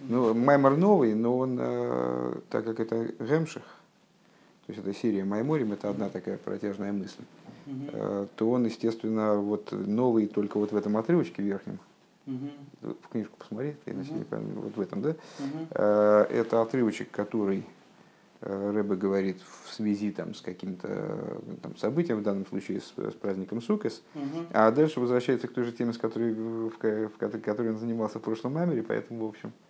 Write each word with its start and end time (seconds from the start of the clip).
Ну, 0.00 0.34
Маймор 0.34 0.76
новый, 0.76 1.14
но 1.14 1.38
он, 1.38 1.56
так 2.50 2.64
как 2.64 2.80
это 2.80 3.12
Гемших, 3.18 3.62
то 3.62 4.72
есть 4.72 4.80
это 4.80 4.94
серия 4.94 5.24
Майморим, 5.24 5.72
это 5.72 5.90
одна 5.90 6.08
такая 6.08 6.38
протяжная 6.38 6.92
мысль, 6.92 7.22
то 8.36 8.50
он, 8.50 8.66
естественно, 8.66 9.36
вот 9.36 9.72
новый 9.72 10.26
только 10.26 10.58
вот 10.58 10.72
в 10.72 10.76
этом 10.76 10.96
отрывочке 10.96 11.42
верхнем. 11.42 11.78
В 12.26 13.08
книжку 13.10 13.36
посмотри, 13.38 13.76
иначе 13.86 14.12
вот 14.30 14.76
в 14.76 14.80
этом, 14.80 15.00
да? 15.00 16.26
Это 16.28 16.60
отрывочек, 16.60 17.10
который 17.10 17.64
Э, 18.42 18.70
Рэбе 18.70 18.96
говорит 18.96 19.40
в 19.64 19.72
связи 19.72 20.12
там, 20.12 20.34
с 20.34 20.40
каким-то 20.40 21.40
там, 21.62 21.76
событием, 21.76 22.18
в 22.18 22.22
данном 22.22 22.46
случае 22.46 22.80
с, 22.80 22.92
с 22.96 23.14
праздником 23.14 23.62
Сукес, 23.62 24.02
угу. 24.14 24.46
а 24.52 24.70
дальше 24.70 25.00
возвращается 25.00 25.48
к 25.48 25.52
той 25.52 25.64
же 25.64 25.72
теме, 25.72 25.92
с 25.92 25.98
которой, 25.98 26.34
в, 26.34 26.70
в, 26.70 26.78
в 26.78 27.40
которой 27.40 27.70
он 27.70 27.78
занимался 27.78 28.18
в 28.18 28.22
прошлом 28.22 28.54
мамере, 28.54 28.82
поэтому, 28.82 29.26
в 29.26 29.28
общем, 29.30 29.48
э, 29.48 29.65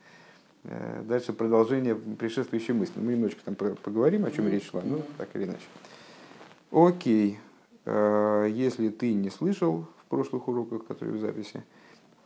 дальше 1.05 1.33
продолжение 1.33 1.95
предшествующей 1.95 2.74
мысли. 2.74 3.01
Мы 3.01 3.12
немножечко 3.12 3.43
там 3.45 3.55
поговорим, 3.55 4.24
о 4.24 4.30
чем 4.30 4.48
речь 4.48 4.70
шла, 4.70 4.83
ну, 4.84 5.02
так 5.19 5.29
или 5.34 5.45
иначе. 5.45 5.66
Окей, 6.70 7.38
э, 7.84 8.48
если 8.51 8.88
ты 8.88 9.15
не 9.15 9.30
слышал 9.30 9.87
в 10.02 10.05
прошлых 10.09 10.48
уроках, 10.48 10.87
которые 10.87 11.16
в 11.16 11.21
записи, 11.21 11.62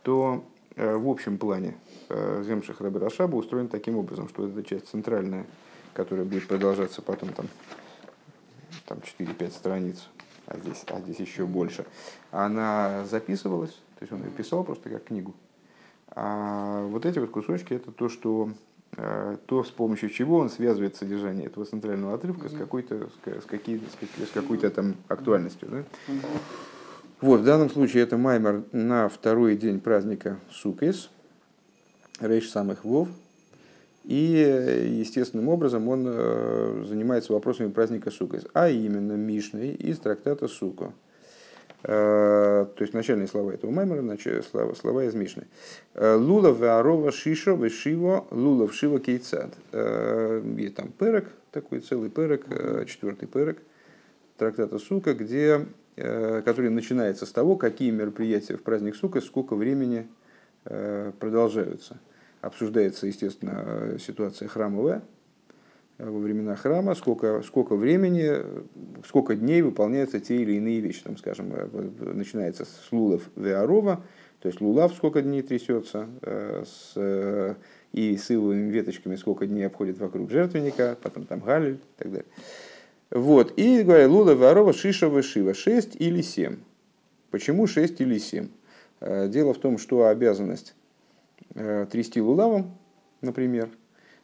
то 0.03 0.43
в 0.75 1.09
общем 1.09 1.37
плане 1.37 1.75
Гемших 2.09 2.79
Рэбе 2.79 2.99
Рашаба 2.99 3.35
устроен 3.35 3.67
таким 3.67 3.97
образом, 3.97 4.29
что 4.29 4.47
эта 4.47 4.63
часть 4.63 4.87
центральная– 4.87 5.45
которая 5.93 6.25
будет 6.25 6.47
продолжаться 6.47 7.01
потом 7.01 7.29
там, 7.33 7.47
там 8.85 8.99
4-5 8.99 9.51
страниц, 9.51 10.07
а 10.45 10.57
здесь, 10.57 10.83
а 10.87 10.99
здесь 11.01 11.19
еще 11.19 11.45
больше, 11.45 11.85
она 12.31 13.05
записывалась, 13.05 13.71
то 13.71 14.01
есть 14.01 14.11
он 14.11 14.23
ее 14.23 14.31
писал 14.31 14.63
просто 14.63 14.89
как 14.89 15.05
книгу. 15.05 15.33
А 16.13 16.85
вот 16.87 17.05
эти 17.05 17.19
вот 17.19 17.31
кусочки 17.31 17.73
это 17.73 17.91
то, 17.91 18.09
что 18.09 18.51
э, 18.97 19.37
то, 19.45 19.63
с 19.63 19.69
помощью 19.69 20.09
чего 20.09 20.37
он 20.37 20.49
связывает 20.49 20.95
содержание 20.95 21.45
этого 21.45 21.65
центрального 21.65 22.15
отрывка 22.15 22.49
с 22.49 22.53
какой-то 22.53 23.09
с, 23.25 23.45
какой, 23.45 23.79
с 23.79 24.31
какой-то 24.33 24.69
там 24.69 24.95
актуальностью. 25.07 25.69
Да? 25.69 25.83
Вот, 27.21 27.41
в 27.41 27.43
данном 27.43 27.69
случае 27.69 28.03
это 28.03 28.17
Маймер 28.17 28.63
на 28.71 29.07
второй 29.07 29.55
день 29.55 29.79
праздника 29.79 30.39
Сукес, 30.49 31.09
Рейш 32.19 32.49
самых 32.49 32.83
Вов, 32.83 33.09
и 34.03 34.95
естественным 34.99 35.47
образом 35.47 35.87
он 35.87 36.05
э, 36.07 36.83
занимается 36.87 37.33
вопросами 37.33 37.69
праздника 37.71 38.09
Сукас, 38.09 38.45
а 38.53 38.69
именно 38.69 39.13
Мишной 39.13 39.69
из 39.69 39.99
трактата 39.99 40.47
Сука. 40.47 40.91
Э, 41.83 42.65
то 42.75 42.81
есть 42.81 42.93
начальные 42.93 43.27
слова 43.27 43.51
этого 43.51 43.71
маймера, 43.71 44.17
слова, 44.43 44.73
слова 44.75 45.03
из 45.03 45.13
Мишны. 45.15 45.47
Э, 45.93 46.15
Лулав 46.15 46.61
Арова 46.61 47.11
Шишо 47.11 47.55
Вешиво 47.55 48.25
Лулав 48.31 48.73
Шива 48.73 48.99
Кейцад. 48.99 49.53
И 49.73 50.73
там 50.75 50.91
перек, 50.91 51.27
такой 51.51 51.79
целый 51.79 52.09
перек, 52.09 52.45
четвертый 52.87 53.27
перек 53.27 53.59
трактата 54.37 54.79
Сука, 54.79 55.13
где, 55.13 55.65
который 55.95 56.69
начинается 56.69 57.25
с 57.25 57.31
того, 57.31 57.55
какие 57.55 57.91
мероприятия 57.91 58.57
в 58.57 58.63
праздник 58.63 58.95
Сука, 58.95 59.21
сколько 59.21 59.55
времени 59.55 60.07
продолжаются– 60.63 61.99
обсуждается, 62.41 63.07
естественно, 63.07 63.97
ситуация 63.99 64.47
храмовая 64.47 64.97
э, 64.97 65.01
во 66.03 66.19
времена 66.19 66.55
храма, 66.55 66.95
сколько, 66.95 67.41
сколько 67.43 67.75
времени, 67.75 68.31
сколько 69.05 69.35
дней 69.35 69.61
выполняются 69.61 70.19
те 70.19 70.37
или 70.37 70.53
иные 70.53 70.79
вещи. 70.79 71.03
Там, 71.03 71.17
скажем, 71.17 71.51
э, 71.53 71.67
начинается 72.13 72.65
с 72.65 72.91
лулов 72.91 73.29
веарова, 73.35 74.03
то 74.39 74.47
есть 74.47 74.61
лулав 74.61 74.93
сколько 74.93 75.21
дней 75.21 75.41
трясется, 75.41 76.07
э, 76.21 76.63
с, 76.65 77.57
и 77.93 78.17
с 78.17 78.31
ивовыми 78.31 78.69
веточками 78.71 79.15
сколько 79.15 79.45
дней 79.45 79.63
обходит 79.63 79.99
вокруг 79.99 80.31
жертвенника, 80.31 80.97
потом 81.01 81.25
там 81.25 81.39
галиль 81.39 81.75
и 81.75 81.97
так 81.97 82.11
далее. 82.11 82.29
Вот. 83.11 83.53
И 83.57 83.83
говорят, 83.83 84.09
лула 84.09 84.31
веарова 84.31 84.73
шиша 84.73 85.21
шива, 85.21 85.53
6 85.53 85.95
или 85.99 86.21
7. 86.21 86.57
Почему 87.29 87.67
6 87.67 88.01
или 88.01 88.17
7? 88.17 88.47
Дело 89.01 89.53
в 89.53 89.57
том, 89.57 89.77
что 89.77 90.05
обязанность 90.05 90.75
Э, 91.53 91.85
трясти 91.91 92.21
лулавом, 92.21 92.77
например, 93.19 93.67
э, 93.67 93.71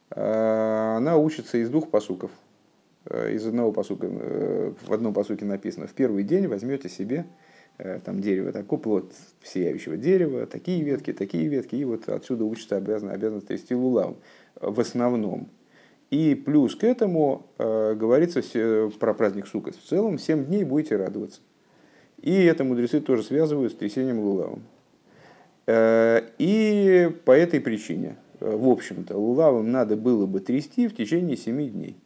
она 0.09 1.17
учится 1.17 1.57
из 1.57 1.69
двух 1.69 1.89
посуков. 1.89 2.31
Э, 3.05 3.33
из 3.33 3.45
одного 3.45 3.71
посука, 3.71 4.07
в 4.07 4.93
одном 4.93 5.13
посуке 5.13 5.45
написано, 5.45 5.87
в 5.87 5.93
первый 5.93 6.23
день 6.23 6.47
возьмете 6.47 6.89
себе 6.89 7.25
там 8.05 8.21
дерево, 8.21 8.51
такой 8.51 8.79
плод 8.79 9.13
сияющего 9.43 9.97
дерева, 9.97 10.47
такие 10.47 10.81
ветки, 10.81 11.13
такие 11.13 11.47
ветки, 11.47 11.75
и 11.75 11.85
вот 11.85 12.09
отсюда 12.09 12.43
учится 12.43 12.75
обязан, 12.75 13.09
обязан 13.09 13.41
трясти 13.41 13.75
лулавом 13.75 14.17
в 14.59 14.79
основном. 14.79 15.49
И 16.09 16.35
плюс 16.35 16.75
к 16.75 16.83
этому 16.83 17.47
э, 17.57 17.93
говорится 17.95 18.41
про 18.99 19.13
праздник 19.13 19.47
Сукас. 19.47 19.75
В 19.75 19.85
целом, 19.85 20.17
7 20.17 20.45
дней 20.45 20.63
будете 20.63 20.95
радоваться. 20.95 21.41
И 22.21 22.31
это 22.45 22.63
мудрецы 22.63 23.01
тоже 23.01 23.23
связывают 23.23 23.73
с 23.73 23.75
трясением 23.75 24.19
лулавом. 24.19 24.63
Э, 25.65 26.21
и 26.37 27.11
по 27.25 27.31
этой 27.31 27.59
причине, 27.59 28.15
э, 28.26 28.26
в 28.39 28.69
общем-то, 28.69 29.17
лулавом 29.17 29.71
надо 29.71 29.95
было 29.95 30.25
бы 30.25 30.39
трясти 30.39 30.87
в 30.87 30.95
течение 30.95 31.37
семи 31.37 31.69
дней. 31.69 31.97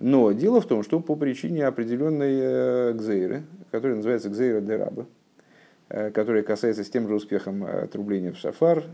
Но 0.00 0.32
дело 0.32 0.60
в 0.60 0.66
том, 0.66 0.82
что 0.82 1.00
по 1.00 1.16
причине 1.16 1.66
определенной 1.66 2.38
э, 2.38 2.92
гзейры, 2.94 3.42
которая 3.70 3.96
называется 3.96 4.28
гзейра 4.28 4.60
дераба, 4.60 5.06
которая 5.88 6.42
касается 6.42 6.82
с 6.82 6.88
тем 6.88 7.06
же 7.06 7.14
успехом 7.14 7.62
отрубления 7.62 8.32
в 8.32 8.38
шафар, 8.38 8.84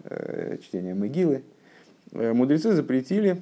чтения 0.61 0.93
могилы, 0.93 1.43
мудрецы 2.11 2.73
запретили 2.73 3.41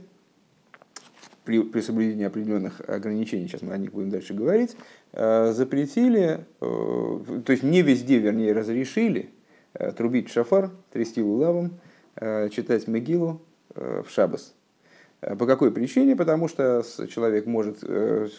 при, 1.45 1.63
при 1.63 1.81
соблюдении 1.81 2.27
определенных 2.27 2.81
ограничений, 2.87 3.49
сейчас 3.49 3.63
мы 3.63 3.73
о 3.73 3.79
них 3.79 3.93
будем 3.93 4.11
дальше 4.11 4.35
говорить, 4.35 4.77
запретили, 5.13 6.45
то 6.61 7.43
есть 7.49 7.63
не 7.63 7.81
везде, 7.81 8.19
вернее, 8.19 8.53
разрешили 8.53 9.31
Э, 9.75 9.93
трубить 9.93 10.31
шафар, 10.31 10.71
трясти 10.93 11.23
лулавом, 11.23 11.67
э, 11.67 11.71
читать 12.51 12.89
Мегилу 12.89 13.41
э, 13.75 14.03
в 14.07 14.11
шабас. 14.11 14.55
По 15.21 15.47
какой 15.47 15.73
причине? 15.73 16.15
Потому 16.15 16.47
что 16.47 16.85
человек 17.09 17.47
может, 17.47 17.81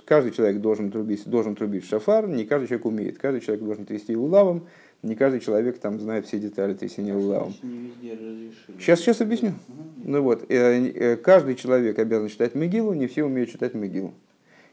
каждый 0.06 0.31
человек 0.31 0.62
должен 0.62 0.91
трубить, 0.91 1.28
должен 1.28 1.56
трубить 1.56 1.85
шафар, 1.85 2.25
не 2.28 2.45
каждый 2.45 2.67
человек 2.67 2.85
умеет. 2.85 3.17
Каждый 3.17 3.41
человек 3.41 3.66
должен 3.66 3.85
трясти 3.85 4.16
лулавом, 4.16 4.66
не 5.03 5.16
каждый 5.16 5.41
человек 5.41 5.78
там 5.79 6.00
знает 6.00 6.25
все 6.25 6.40
детали 6.40 6.73
трясения 6.73 7.13
лулавом. 7.13 7.53
Сейчас, 8.79 9.00
сейчас 9.01 9.19
объясню. 9.19 9.56
Ну 10.06 10.22
вот, 10.22 10.47
каждый 11.22 11.56
человек 11.56 12.00
обязан 12.00 12.29
читать 12.29 12.56
Мегилу, 12.56 12.94
не 12.94 13.07
все 13.07 13.25
умеют 13.25 13.50
читать 13.50 13.73
Мегилу. 13.73 14.13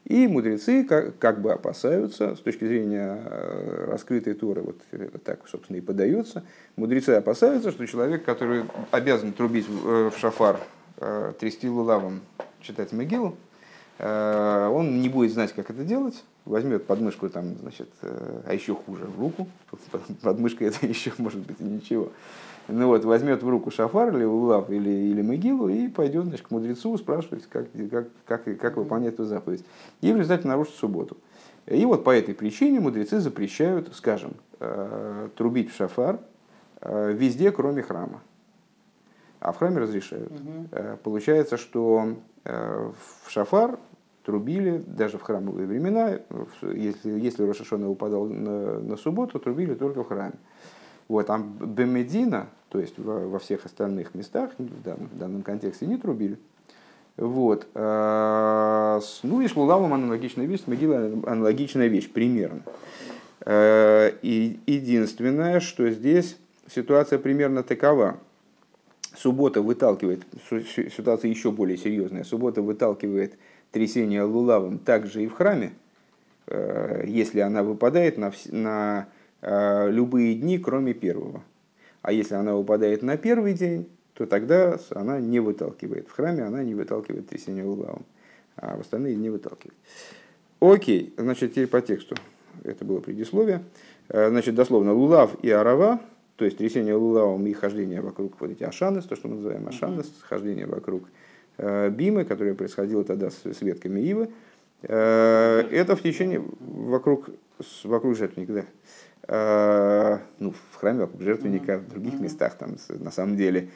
И 0.06 0.28
мудрецы 0.28 0.84
как, 0.84 1.18
как 1.18 1.40
бы 1.42 1.52
опасаются, 1.52 2.36
с 2.36 2.38
точки 2.38 2.64
зрения 2.64 3.20
э, 3.24 3.86
раскрытой 3.90 4.34
Торы, 4.34 4.62
вот 4.62 4.80
так, 5.24 5.40
собственно, 5.48 5.78
и 5.78 5.80
подается, 5.80 6.44
мудрецы 6.76 7.10
опасаются, 7.10 7.72
что 7.72 7.84
человек, 7.88 8.24
который 8.24 8.62
обязан 8.92 9.32
трубить 9.32 9.68
в 9.68 9.88
э, 9.88 10.10
шафар, 10.16 10.60
э, 10.98 11.32
трясти 11.40 11.68
лулавом, 11.68 12.20
читать 12.60 12.92
могилу, 12.92 13.36
он 13.98 15.00
не 15.00 15.08
будет 15.08 15.32
знать, 15.32 15.52
как 15.54 15.70
это 15.70 15.82
делать, 15.82 16.22
возьмет 16.44 16.86
подмышку, 16.86 17.30
там, 17.30 17.56
значит, 17.62 17.88
а 18.02 18.52
еще 18.52 18.74
хуже, 18.74 19.04
в 19.04 19.18
руку, 19.18 19.48
подмышка 20.22 20.66
это 20.66 20.86
еще 20.86 21.12
может 21.18 21.40
быть 21.40 21.60
и 21.60 21.64
ничего, 21.64 22.10
ну 22.68 22.88
вот, 22.88 23.04
возьмет 23.04 23.42
в 23.42 23.48
руку 23.48 23.70
шафар 23.70 24.14
или 24.16 24.24
улав 24.24 24.70
или, 24.70 24.90
или 24.90 25.22
могилу 25.22 25.68
и 25.68 25.88
пойдет 25.88 26.24
значит, 26.24 26.46
к 26.46 26.50
мудрецу 26.50 26.96
спрашивать, 26.98 27.46
как, 27.48 27.66
как, 27.90 28.08
как, 28.26 28.58
как 28.58 28.76
выполнять 28.76 29.14
эту 29.14 29.24
заповедь. 29.24 29.64
И 30.00 30.12
в 30.12 30.16
результате 30.16 30.48
нарушит 30.48 30.74
субботу. 30.74 31.16
И 31.66 31.84
вот 31.84 32.02
по 32.02 32.10
этой 32.10 32.34
причине 32.34 32.80
мудрецы 32.80 33.20
запрещают, 33.20 33.94
скажем, 33.94 34.34
э, 34.58 35.28
трубить 35.36 35.70
в 35.70 35.76
шафар 35.76 36.18
э, 36.80 37.12
везде, 37.12 37.52
кроме 37.52 37.82
храма. 37.82 38.20
А 39.38 39.52
в 39.52 39.58
храме 39.58 39.78
разрешают. 39.78 40.32
Угу. 40.32 40.98
Получается, 41.04 41.56
что 41.56 42.16
в 42.46 43.30
шафар 43.30 43.78
трубили 44.24 44.82
даже 44.86 45.18
в 45.18 45.22
храмовые 45.22 45.66
времена, 45.66 46.18
если, 46.62 47.10
если 47.10 47.44
Рошашона 47.44 47.88
упадал 47.88 48.26
на, 48.26 48.80
на 48.80 48.96
субботу, 48.96 49.38
трубили 49.38 49.74
только 49.74 50.02
в 50.02 50.08
храме. 50.08 50.34
Вот, 51.08 51.30
а 51.30 51.38
Бемедина, 51.38 52.48
то 52.68 52.80
есть 52.80 52.98
во, 52.98 53.28
во 53.28 53.38
всех 53.38 53.64
остальных 53.64 54.14
местах, 54.14 54.50
в 54.58 54.82
данном, 54.82 55.06
в 55.06 55.18
данном 55.18 55.42
контексте 55.42 55.86
не 55.86 55.96
трубили. 55.96 56.38
Вот. 57.16 57.66
А, 57.74 59.00
ну 59.22 59.40
и 59.40 59.48
с 59.48 59.56
Лулавом 59.56 59.94
аналогичная 59.94 60.46
вещь, 60.46 60.64
с 60.64 60.66
Могилой 60.66 61.12
аналогичная 61.22 61.86
вещь, 61.86 62.10
примерно. 62.10 62.62
А, 63.40 64.08
и 64.22 64.58
единственное, 64.66 65.60
что 65.60 65.88
здесь 65.90 66.36
ситуация 66.68 67.18
примерно 67.18 67.62
такова. 67.62 68.18
Суббота 69.16 69.62
выталкивает, 69.62 70.22
ситуация 70.50 71.30
еще 71.30 71.50
более 71.50 71.78
серьезная, 71.78 72.22
суббота 72.24 72.62
выталкивает 72.62 73.38
трясение 73.72 74.22
лулавом 74.22 74.78
также 74.78 75.24
и 75.24 75.26
в 75.26 75.32
храме, 75.32 75.72
а, 76.46 77.02
если 77.04 77.40
она 77.40 77.62
выпадает 77.62 78.18
на, 78.18 78.32
на 78.50 79.08
Э, 79.42 79.88
любые 79.90 80.34
дни, 80.34 80.58
кроме 80.58 80.94
первого. 80.94 81.42
А 82.02 82.12
если 82.12 82.34
она 82.34 82.54
выпадает 82.54 83.02
на 83.02 83.16
первый 83.16 83.54
день, 83.54 83.88
то 84.14 84.26
тогда 84.26 84.78
она 84.90 85.20
не 85.20 85.40
выталкивает. 85.40 86.08
В 86.08 86.12
храме 86.12 86.42
она 86.42 86.64
не 86.64 86.74
выталкивает 86.74 87.28
трясение 87.28 87.64
лулавом, 87.64 88.04
а 88.56 88.76
в 88.76 88.80
остальные 88.80 89.14
не 89.16 89.30
выталкивает. 89.30 89.76
Окей, 90.58 91.14
значит, 91.16 91.52
теперь 91.52 91.66
по 91.66 91.80
тексту. 91.80 92.16
Это 92.64 92.84
было 92.84 93.00
предисловие. 93.00 93.62
Э, 94.08 94.30
значит, 94.30 94.56
дословно, 94.56 94.94
лулав 94.94 95.36
и 95.42 95.50
арава, 95.50 96.00
то 96.36 96.44
есть 96.44 96.58
трясение 96.58 96.94
лулавом 96.94 97.46
и 97.46 97.52
хождение 97.54 98.00
вокруг 98.02 98.38
вот 98.40 98.50
эти 98.50 98.62
ашанес, 98.62 99.04
то, 99.04 99.16
что 99.16 99.28
мы 99.28 99.36
называем 99.36 99.66
ашанес, 99.66 100.06
хождение 100.20 100.66
вокруг 100.66 101.08
э, 101.56 101.88
бимы, 101.90 102.24
которое 102.24 102.54
происходило 102.54 103.04
тогда 103.04 103.30
с, 103.30 103.44
с 103.44 103.62
ветками 103.62 104.00
ивы, 104.00 104.30
э, 104.82 105.60
это 105.70 105.96
в 105.96 106.02
течение 106.02 106.44
вокруг, 106.60 107.30
вокруг 107.84 108.16
жертвенника, 108.16 108.52
да. 108.52 108.64
Ну, 110.38 110.52
в 110.52 110.76
храме 110.76 111.00
вокруг 111.00 111.20
жертвенника, 111.22 111.78
в 111.78 111.88
других 111.88 112.20
местах, 112.20 112.56
там, 112.56 112.76
на 112.88 113.10
самом 113.10 113.36
деле, 113.36 113.70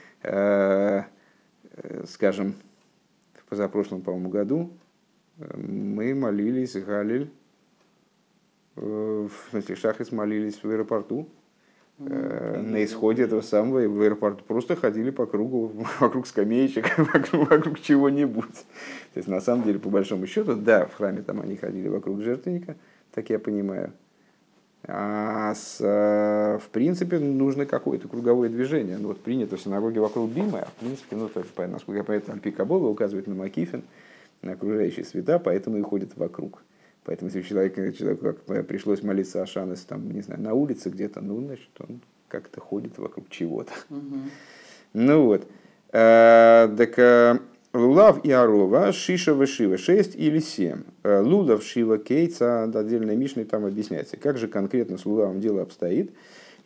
скажем, 2.07 2.55
в 3.35 3.45
позапрошлом, 3.49 4.03
по-моему, 4.03 4.29
году 4.29 4.71
мы 5.57 6.15
молились 6.15 6.75
Галиль, 6.75 7.33
в 8.77 9.31
смысле 9.51 9.75
Шахрис 9.75 10.13
молились 10.13 10.63
в 10.63 10.71
аэропорту, 10.71 11.29
На 12.01 12.83
исходе 12.83 13.25
этого 13.25 13.43
самого 13.43 13.87
в 13.87 14.01
аэропорту 14.01 14.43
просто 14.47 14.75
ходили 14.75 15.11
по 15.11 15.27
кругу, 15.27 15.71
вокруг 16.01 16.27
скамеечек, 16.27 16.99
вокруг, 16.99 17.51
вокруг 17.51 17.81
чего-нибудь. 17.81 18.55
То 19.13 19.17
есть, 19.17 19.29
на 19.29 19.41
самом 19.41 19.65
деле, 19.65 19.79
по 19.79 19.91
большому 19.91 20.27
счету, 20.27 20.55
да, 20.55 20.87
в 20.87 20.95
храме 20.95 21.21
там 21.21 21.41
они 21.43 21.57
ходили 21.57 21.89
вокруг 21.89 22.23
жертвенника, 22.23 22.77
так 23.13 23.29
я 23.29 23.39
понимаю. 23.39 23.93
А 24.89 25.55
с, 25.55 25.77
э, 25.81 26.59
в 26.59 26.71
принципе 26.71 27.19
нужно 27.19 27.67
какое-то 27.67 28.09
круговое 28.09 28.49
движение. 28.49 28.97
Ну, 28.97 29.09
вот 29.09 29.21
принято 29.21 29.57
в 29.57 29.61
синагоге 29.61 30.01
вокруг 30.01 30.31
Бима, 30.31 30.61
а 30.61 30.67
в 30.67 30.73
принципе, 30.81 31.17
ну, 31.17 31.29
то, 31.29 31.45
насколько 31.67 31.99
я 31.99 32.05
понимаю, 32.05 32.23
там 32.23 32.39
Пикабола 32.39 32.89
указывает 32.89 33.27
на 33.27 33.35
Макифин, 33.35 33.83
на 34.41 34.53
окружающие 34.53 35.05
света, 35.05 35.39
поэтому 35.39 35.77
и 35.77 35.83
ходят 35.83 36.17
вокруг. 36.17 36.63
Поэтому, 37.05 37.31
если 37.31 37.43
человек, 37.43 37.97
человеку 37.97 38.35
как 38.47 38.67
пришлось 38.67 39.03
молиться 39.03 39.43
Ашанес 39.43 39.81
там, 39.81 40.11
не 40.11 40.21
знаю, 40.21 40.41
на 40.43 40.55
улице 40.55 40.91
где-то, 40.91 41.21
ну, 41.21 41.41
значит, 41.41 41.71
он 41.79 42.01
как-то 42.29 42.61
ходит 42.61 42.99
вокруг 42.99 43.29
чего-то. 43.31 43.73
Угу. 43.89 44.19
Ну 44.95 45.25
вот. 45.25 45.47
А, 45.93 46.75
так 46.77 46.99
э, 46.99 47.39
Лулав 47.73 48.25
и 48.25 48.31
Арова, 48.31 48.93
Шиша 48.93 49.35
Вышива, 49.35 49.77
6 49.77 50.15
или 50.15 50.39
7. 50.39 50.83
Э, 51.03 51.21
Лулав, 51.21 51.63
Шива, 51.63 51.99
Кейца, 51.99 52.65
отдельной 52.65 53.17
Мишной 53.17 53.45
там 53.45 53.65
объясняется. 53.65 54.17
Как 54.17 54.39
же 54.39 54.47
конкретно 54.47 54.99
с 54.99 55.07
Лулавом 55.07 55.41
дело 55.41 55.63
обстоит? 55.63 56.13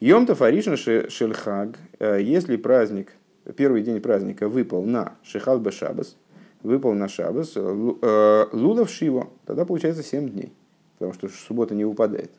Йомта 0.00 0.34
Фаришна 0.34 0.76
Шельхаг, 0.76 1.78
если 2.00 2.56
праздник, 2.56 3.12
первый 3.56 3.82
день 3.82 4.00
праздника 4.00 4.48
выпал 4.48 4.82
на 4.82 5.14
Шихал 5.22 5.60
Бешабас, 5.60 6.16
выпал 6.64 6.94
на 6.94 7.08
Шабас, 7.08 7.52
э, 7.55 7.61
э, 8.02 8.46
Лулов 8.52 8.90
Шива, 8.90 9.28
тогда 9.44 9.64
получается 9.64 10.02
7 10.02 10.31
дней, 10.31 10.52
потому 10.99 11.12
что 11.12 11.28
суббота 11.28 11.75
не 11.75 11.84
выпадает. 11.84 12.32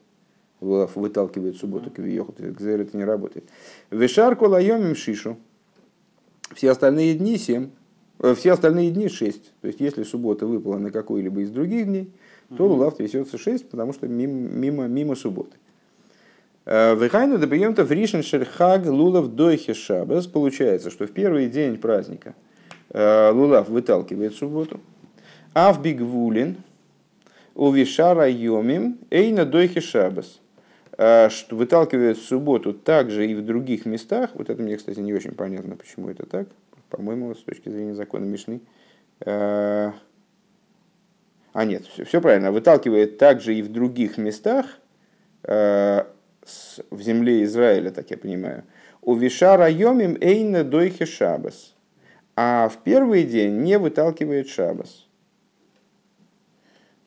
Лулов 0.59 0.95
выталкивает 0.95 1.57
субботу, 1.57 1.91
Кзер 1.91 2.81
это 2.81 2.97
не 2.97 3.05
работает. 3.05 3.45
Вишар 3.91 4.35
колайомим 4.35 4.95
шишу. 4.95 5.37
Все 6.53 6.71
остальные 6.71 7.15
дни 7.15 7.37
7. 7.37 7.69
Э, 8.19 8.33
все 8.35 8.53
остальные 8.53 8.91
дни 8.91 9.07
6. 9.07 9.53
То 9.61 9.67
есть, 9.67 9.79
если 9.79 10.03
суббота 10.03 10.47
выпала 10.47 10.77
на 10.77 10.91
какой-либо 10.91 11.41
из 11.41 11.51
других 11.51 11.85
дней, 11.85 12.11
то 12.57 12.67
лулав 12.67 12.97
трясется 12.97 13.37
6, 13.37 13.69
потому 13.69 13.93
что 13.93 14.07
мимо, 14.07 14.33
мимо, 14.33 14.87
мимо 14.87 15.15
субботы. 15.15 15.55
Вехайну 16.65 17.37
добьем-то 17.37 17.83
в 17.83 17.91
Ришен 17.91 18.23
Шерхаг 18.23 18.87
Лулов 18.87 19.35
Дойхе 19.35 19.75
Шабас. 19.75 20.25
Получается, 20.25 20.89
что 20.89 21.05
в 21.05 21.11
первый 21.11 21.47
день 21.47 21.77
праздника– 21.77 22.33
Э, 22.44 22.44
лулав 22.95 23.67
выталкивает 23.67 24.35
субботу. 24.35 24.79
А 25.53 25.73
в 25.73 25.81
бигвулин 25.81 26.57
у 27.53 27.71
вишара 27.71 28.29
йомим 28.29 28.99
эйна 29.09 29.45
дойхи 29.45 29.81
шабас. 29.81 30.39
Э, 30.97 31.29
выталкивает 31.51 32.17
субботу 32.17 32.73
также 32.73 33.29
и 33.29 33.35
в 33.35 33.43
других 33.43 33.85
местах. 33.85 34.31
Вот 34.33 34.49
это 34.49 34.61
мне, 34.61 34.77
кстати, 34.77 34.99
не 34.99 35.13
очень 35.13 35.31
понятно, 35.31 35.75
почему 35.75 36.09
это 36.09 36.25
так. 36.25 36.47
По-моему, 36.89 37.35
с 37.35 37.43
точки 37.43 37.69
зрения 37.69 37.95
закона 37.95 38.23
Мишны. 38.23 38.61
Э, 39.21 39.91
а 41.53 41.65
нет, 41.65 41.85
все, 41.85 42.05
все 42.05 42.21
правильно. 42.21 42.51
Выталкивает 42.51 43.17
также 43.17 43.55
и 43.55 43.61
в 43.61 43.71
других 43.71 44.17
местах 44.17 44.65
в 45.47 47.01
земле 47.01 47.43
Израиля, 47.43 47.91
так 47.91 48.09
я 48.09 48.17
понимаю. 48.17 48.63
У 49.03 49.13
Вишара 49.13 49.69
Йомим 49.69 50.17
Эйна 50.19 50.63
Дойхи 50.63 51.05
Шабас 51.05 51.74
а 52.35 52.67
в 52.69 52.77
первый 52.83 53.23
день 53.23 53.61
не 53.61 53.77
выталкивает 53.77 54.49
шабас. 54.49 55.07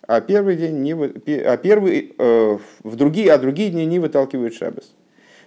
А 0.02 0.22
первый 0.22 0.56
день 0.56 0.80
не 0.80 0.92
а 0.92 1.56
первый 1.58 2.14
э, 2.16 2.58
в 2.82 2.96
другие, 2.96 3.32
а 3.32 3.38
другие 3.38 3.70
дни 3.70 3.84
не 3.84 3.98
выталкивают 3.98 4.54
шабас. 4.54 4.94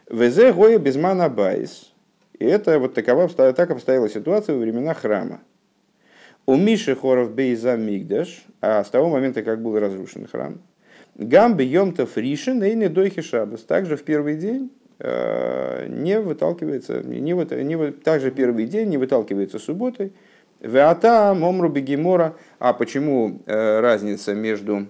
Везе 0.09 0.53
гоя 0.53 0.77
безмана 0.77 1.29
байс. 1.29 1.91
И 2.37 2.45
это 2.45 2.77
вот 2.79 2.93
такова, 2.93 3.27
так 3.29 3.71
обстояла 3.71 4.07
ситуация 4.09 4.55
во 4.55 4.61
времена 4.61 4.93
храма. 4.93 5.41
У 6.45 6.55
Миши 6.55 6.95
хоров 6.95 7.33
бейза 7.33 7.75
мигдаш, 7.75 8.43
а 8.61 8.83
с 8.83 8.89
того 8.89 9.09
момента, 9.09 9.43
как 9.43 9.61
был 9.61 9.79
разрушен 9.79 10.27
храм, 10.27 10.59
гамби 11.15 11.63
йомтов 11.63 12.17
ришен 12.17 12.63
и 12.63 12.73
не 12.75 12.89
дойхи 12.89 13.21
шабас. 13.21 13.61
Также 13.61 13.95
в 13.95 14.03
первый 14.03 14.35
день 14.35 14.71
не 15.03 16.19
выталкивается, 16.19 17.01
не, 17.01 17.19
не, 17.19 17.91
также 17.91 18.29
первый 18.29 18.67
день 18.67 18.89
не 18.89 18.97
выталкивается 18.97 19.57
субботой. 19.57 20.13
Веата 20.59 21.33
момру 21.35 21.69
бегемора. 21.69 22.35
А 22.59 22.73
почему 22.73 23.41
э, 23.47 23.79
разница 23.79 24.35
между 24.35 24.85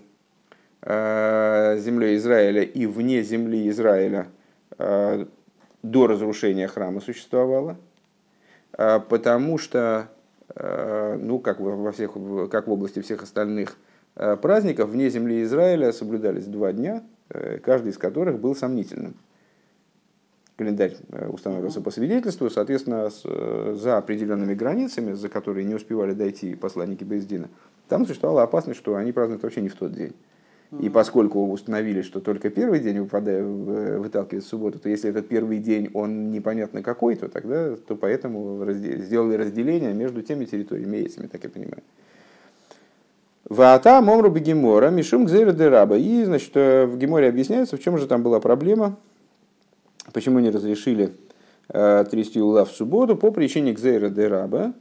э, 0.81 1.77
землей 1.79 2.17
Израиля 2.17 2.61
и 2.63 2.85
вне 2.85 3.23
земли 3.23 3.69
Израиля 3.69 4.27
до 5.83 6.07
разрушения 6.07 6.67
храма 6.67 7.01
существовала? 7.01 7.77
Потому 8.71 9.57
что, 9.57 10.07
ну, 10.55 11.39
как 11.39 11.59
во 11.59 11.91
всех, 11.91 12.13
как 12.49 12.67
в 12.67 12.71
области 12.71 12.99
всех 13.01 13.21
остальных 13.21 13.77
праздников, 14.15 14.89
вне 14.89 15.09
земли 15.09 15.43
Израиля 15.43 15.91
соблюдались 15.91 16.45
два 16.45 16.71
дня, 16.71 17.03
каждый 17.63 17.89
из 17.89 17.97
которых 17.99 18.39
был 18.39 18.55
сомнительным 18.55 19.15
календарь 20.61 20.95
э, 21.09 21.27
устанавливался 21.27 21.81
по 21.81 21.89
свидетельству, 21.89 22.47
соответственно, 22.51 23.09
э, 23.23 23.75
за 23.75 23.97
определенными 23.97 24.53
границами, 24.53 25.13
за 25.13 25.27
которые 25.27 25.65
не 25.65 25.73
успевали 25.73 26.13
дойти 26.13 26.53
посланники 26.53 27.03
Бездина, 27.03 27.49
там 27.89 28.05
существовала 28.05 28.43
опасность, 28.43 28.79
что 28.79 28.95
они 28.95 29.11
празднуют 29.11 29.41
вообще 29.41 29.61
не 29.61 29.69
в 29.69 29.75
тот 29.75 29.91
день. 29.91 30.13
И 30.79 30.87
поскольку 30.89 31.51
установили, 31.51 32.03
что 32.03 32.19
только 32.19 32.51
первый 32.51 32.79
день 32.79 32.99
выпадает, 32.99 33.43
э, 33.43 33.97
выталкивает 33.97 34.43
в 34.43 34.47
субботу, 34.47 34.77
то 34.77 34.87
если 34.87 35.09
этот 35.09 35.27
первый 35.27 35.57
день 35.57 35.89
он 35.95 36.29
непонятно 36.29 36.83
какой, 36.83 37.15
то 37.15 37.27
тогда 37.27 37.75
то 37.75 37.95
поэтому 37.95 38.63
сделали 38.71 39.35
разделение 39.37 39.95
между 39.95 40.21
теми 40.21 40.45
территориями 40.45 40.97
и 40.97 41.05
этими, 41.05 41.25
так 41.25 41.43
я 41.43 41.49
понимаю. 41.49 41.81
Ваата 43.49 43.99
Момру 43.99 44.29
Бегемора, 44.29 44.91
Мишум 44.91 45.25
Гзейра 45.25 45.53
Дераба. 45.53 45.97
И, 45.97 46.23
значит, 46.23 46.53
в 46.53 46.95
Геморе 46.97 47.27
объясняется, 47.27 47.77
в 47.77 47.81
чем 47.81 47.97
же 47.97 48.05
там 48.05 48.21
была 48.21 48.39
проблема, 48.39 48.97
Почему 50.13 50.39
не 50.39 50.49
разрешили 50.49 51.13
э, 51.69 52.05
трясти 52.09 52.41
улав 52.41 52.71
в 52.71 52.75
субботу? 52.75 53.15
По 53.15 53.31
причине 53.31 53.73
Гзейра 53.73 54.09
де 54.09 54.27
Раба, 54.27 54.73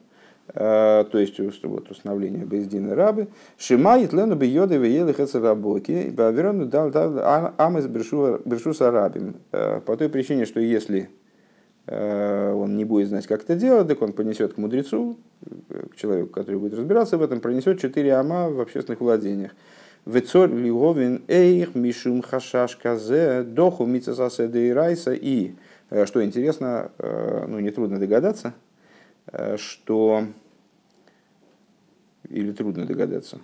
э, 0.49 1.05
то 1.11 1.19
есть 1.19 1.39
вот, 1.39 1.91
установления 1.91 2.45
Бездина 2.45 2.95
Рабы, 2.95 3.29
Шимает 3.59 4.13
Лену 4.13 4.37
Бейоды 4.37 4.77
Веелы 4.77 5.13
Хацарабоки, 5.15 6.11
Баверону 6.11 6.67
дал 6.67 6.91
а, 6.95 7.55
Амес 7.59 7.87
Бершу 7.87 8.75
Сарабим. 8.75 9.37
Э, 9.53 9.81
по 9.81 9.97
той 9.97 10.09
причине, 10.09 10.47
что 10.47 10.61
если 10.61 11.11
он 11.87 12.77
не 12.77 12.85
будет 12.85 13.09
знать, 13.09 13.27
как 13.27 13.43
это 13.43 13.57
делать, 13.57 13.89
так 13.89 14.01
он 14.01 14.13
понесет 14.13 14.53
к 14.53 14.59
мудрецу, 14.59 15.17
к 15.91 15.97
человеку, 15.97 16.29
который 16.29 16.61
будет 16.61 16.75
разбираться 16.75 17.19
в 17.19 17.23
этом, 17.23 17.41
пронесет 17.41 17.81
четыре 17.81 18.13
ама 18.13 18.49
в 18.49 18.61
общественных 18.61 19.01
владениях. 19.01 19.51
Вецор 20.07 20.51
лиговин 20.51 21.23
эйх 21.29 21.75
мишум 21.75 22.23
хашаш 22.23 22.77
казе 22.77 23.43
доху 23.43 23.85
мицасасе 23.85 24.49
дейрайса. 24.49 25.13
И, 25.13 25.55
э, 25.91 26.07
что 26.07 26.25
интересно, 26.25 26.91
э, 26.99 27.45
ну, 27.47 27.61
нетрудно 27.61 27.99
догадаться, 27.99 28.55
э, 29.27 29.57
что... 29.59 30.25
Или 32.29 32.53
трудно 32.53 32.87
догадаться. 32.87 33.41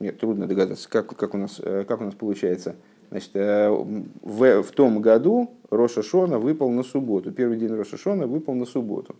Нет, 0.00 0.18
трудно 0.18 0.46
догадаться, 0.46 0.88
как, 0.88 1.14
как, 1.14 1.34
у, 1.34 1.38
нас, 1.38 1.60
как 1.60 2.00
у 2.00 2.04
нас 2.04 2.14
получается. 2.14 2.74
Значит, 3.10 3.32
в, 3.34 4.62
в 4.62 4.72
том 4.72 5.02
году 5.02 5.50
Роша 5.70 6.02
Шона 6.02 6.38
выпал 6.38 6.70
на 6.70 6.82
субботу. 6.82 7.32
Первый 7.32 7.58
день 7.58 7.68
Роша 7.68 7.98
Шона 7.98 8.26
выпал 8.26 8.54
на 8.54 8.64
субботу. 8.64 9.14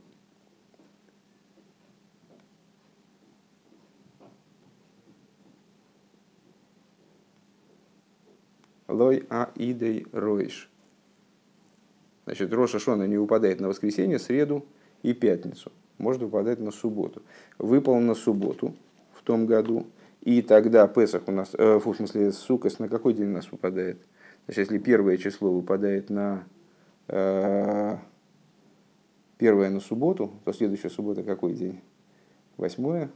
Лой 9.14 9.26
а 9.30 9.50
идей 9.56 10.06
ройш. 10.12 10.70
Значит, 12.24 12.52
Роша 12.52 12.78
Шона 12.78 13.06
не 13.06 13.18
выпадает 13.18 13.60
на 13.60 13.68
воскресенье, 13.68 14.18
среду 14.18 14.64
и 15.02 15.12
пятницу. 15.12 15.70
Может 15.98 16.22
выпадать 16.22 16.58
на 16.58 16.70
субботу. 16.70 17.22
Выпал 17.58 17.98
на 18.00 18.14
субботу 18.14 18.74
в 19.12 19.22
том 19.22 19.46
году. 19.46 19.86
И 20.22 20.40
тогда 20.40 20.86
Песах 20.88 21.22
у 21.26 21.32
нас, 21.32 21.50
э, 21.52 21.78
в 21.78 21.94
смысле, 21.94 22.32
Сукас 22.32 22.78
на 22.78 22.88
какой 22.88 23.12
день 23.12 23.26
у 23.26 23.34
нас 23.34 23.52
выпадает? 23.52 23.98
Значит, 24.46 24.70
если 24.70 24.78
первое 24.78 25.18
число 25.18 25.52
выпадает 25.52 26.08
на 26.08 26.44
э, 27.08 27.96
первое 29.36 29.68
на 29.68 29.80
субботу, 29.80 30.32
то 30.44 30.52
следующая 30.52 30.88
суббота 30.90 31.22
какой 31.22 31.52
день? 31.52 31.80
Восьмое? 32.56 33.10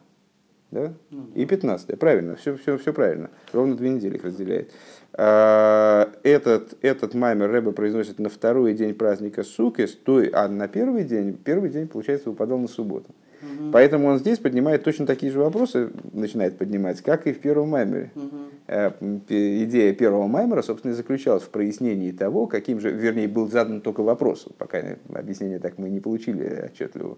Да? 0.71 0.93
Ну, 1.11 1.27
да. 1.35 1.41
И 1.41 1.47
15 1.47 1.99
правильно, 1.99 2.37
все, 2.37 2.57
все, 2.57 2.77
все 2.77 2.93
правильно. 2.93 3.31
Ровно 3.53 3.77
две 3.77 3.89
недели 3.89 4.17
их 4.17 4.25
разделяет. 4.25 4.71
А, 5.15 6.13
этот, 6.23 6.77
этот 6.83 7.15
маймер 7.15 7.51
Рэба 7.51 7.73
произносит 7.73 8.19
на 8.19 8.29
второй 8.29 8.75
день 8.75 8.95
праздника 8.95 9.45
Сукес, 9.45 9.95
то, 9.95 10.23
а 10.33 10.49
на 10.49 10.69
первый 10.69 11.05
день, 11.05 11.39
первый 11.43 11.71
день, 11.71 11.89
получается, 11.89 12.29
выпадал 12.29 12.59
на 12.59 12.69
субботу. 12.69 13.15
Угу. 13.41 13.71
Поэтому 13.73 14.09
он 14.09 14.19
здесь 14.19 14.39
поднимает 14.39 14.85
точно 14.85 15.07
такие 15.07 15.33
же 15.33 15.39
вопросы, 15.39 15.91
начинает 16.13 16.59
поднимать, 16.59 17.01
как 17.01 17.27
и 17.27 17.33
в 17.33 17.41
первом 17.41 17.71
маймере. 17.71 18.11
Угу. 18.15 19.23
Идея 19.29 19.95
первого 19.95 20.27
маймера, 20.27 20.61
собственно, 20.61 20.93
и 20.93 20.95
заключалась 20.95 21.45
в 21.45 21.49
прояснении 21.49 22.13
того, 22.13 22.47
каким 22.47 22.79
же, 22.79 22.91
вернее, 22.91 23.27
был 23.27 23.49
задан 23.49 23.81
только 23.81 24.03
вопрос, 24.03 24.47
пока 24.59 24.83
объяснение 25.15 25.61
так 25.61 25.79
мы 25.79 25.89
не 25.89 26.01
получили 26.01 26.69
отчетливо. 26.71 27.17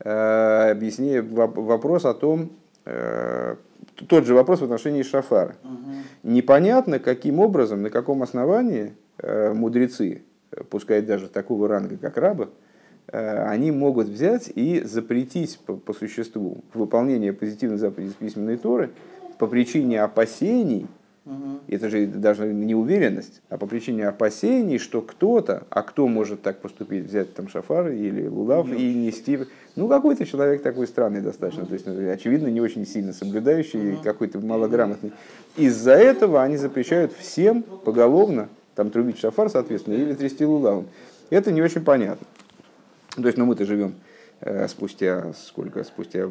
А, 0.00 0.70
объяснение, 0.70 1.20
вопрос 1.20 2.06
о 2.06 2.14
том, 2.14 2.52
Э, 2.67 2.67
тот 4.06 4.26
же 4.26 4.34
вопрос 4.34 4.60
в 4.60 4.64
отношении 4.64 5.02
шафара. 5.02 5.56
Угу. 5.64 6.30
Непонятно, 6.34 6.98
каким 6.98 7.40
образом, 7.40 7.82
на 7.82 7.90
каком 7.90 8.22
основании 8.22 8.94
э, 9.18 9.52
мудрецы, 9.52 10.22
пускай 10.70 11.02
даже 11.02 11.28
такого 11.28 11.68
ранга, 11.68 11.96
как 11.96 12.16
рабы, 12.16 12.50
э, 13.08 13.42
они 13.44 13.70
могут 13.70 14.08
взять 14.08 14.50
и 14.54 14.80
запретить 14.82 15.58
по, 15.66 15.74
по 15.74 15.92
существу 15.92 16.64
выполнение 16.74 17.32
позитивных 17.32 17.78
заповедей 17.78 18.14
письменной 18.18 18.56
Торы 18.56 18.90
по 19.38 19.46
причине 19.46 20.02
опасений, 20.02 20.86
Угу. 21.28 21.60
Это 21.68 21.90
же 21.90 22.06
даже 22.06 22.46
не 22.46 22.74
уверенность, 22.74 23.42
а 23.50 23.58
по 23.58 23.66
причине 23.66 24.08
опасений, 24.08 24.78
что 24.78 25.02
кто-то, 25.02 25.64
а 25.68 25.82
кто 25.82 26.08
может 26.08 26.40
так 26.40 26.60
поступить, 26.60 27.04
взять 27.04 27.34
там 27.34 27.48
шафар 27.48 27.90
или 27.90 28.26
лулав 28.26 28.66
Нет. 28.66 28.80
и 28.80 28.94
нести... 28.94 29.40
Ну, 29.76 29.88
какой-то 29.88 30.24
человек 30.24 30.62
такой 30.62 30.86
странный 30.86 31.20
достаточно, 31.20 31.66
то 31.66 31.74
есть, 31.74 31.86
ну, 31.86 32.10
очевидно, 32.10 32.48
не 32.48 32.62
очень 32.62 32.86
сильно 32.86 33.12
соблюдающий, 33.12 33.92
угу. 33.92 34.02
какой-то 34.02 34.40
малограмотный. 34.40 35.12
Из-за 35.56 35.92
этого 35.92 36.42
они 36.42 36.56
запрещают 36.56 37.12
всем 37.12 37.62
поголовно 37.62 38.48
там 38.74 38.90
трубить 38.90 39.18
шафар, 39.18 39.50
соответственно, 39.50 39.94
или 39.94 40.14
трясти 40.14 40.46
лулавом. 40.46 40.86
Это 41.28 41.52
не 41.52 41.60
очень 41.60 41.84
понятно. 41.84 42.26
То 43.16 43.26
есть, 43.26 43.36
ну, 43.36 43.44
мы-то 43.44 43.66
живем 43.66 43.94
э, 44.40 44.66
спустя, 44.68 45.34
сколько, 45.34 45.84
спустя, 45.84 46.26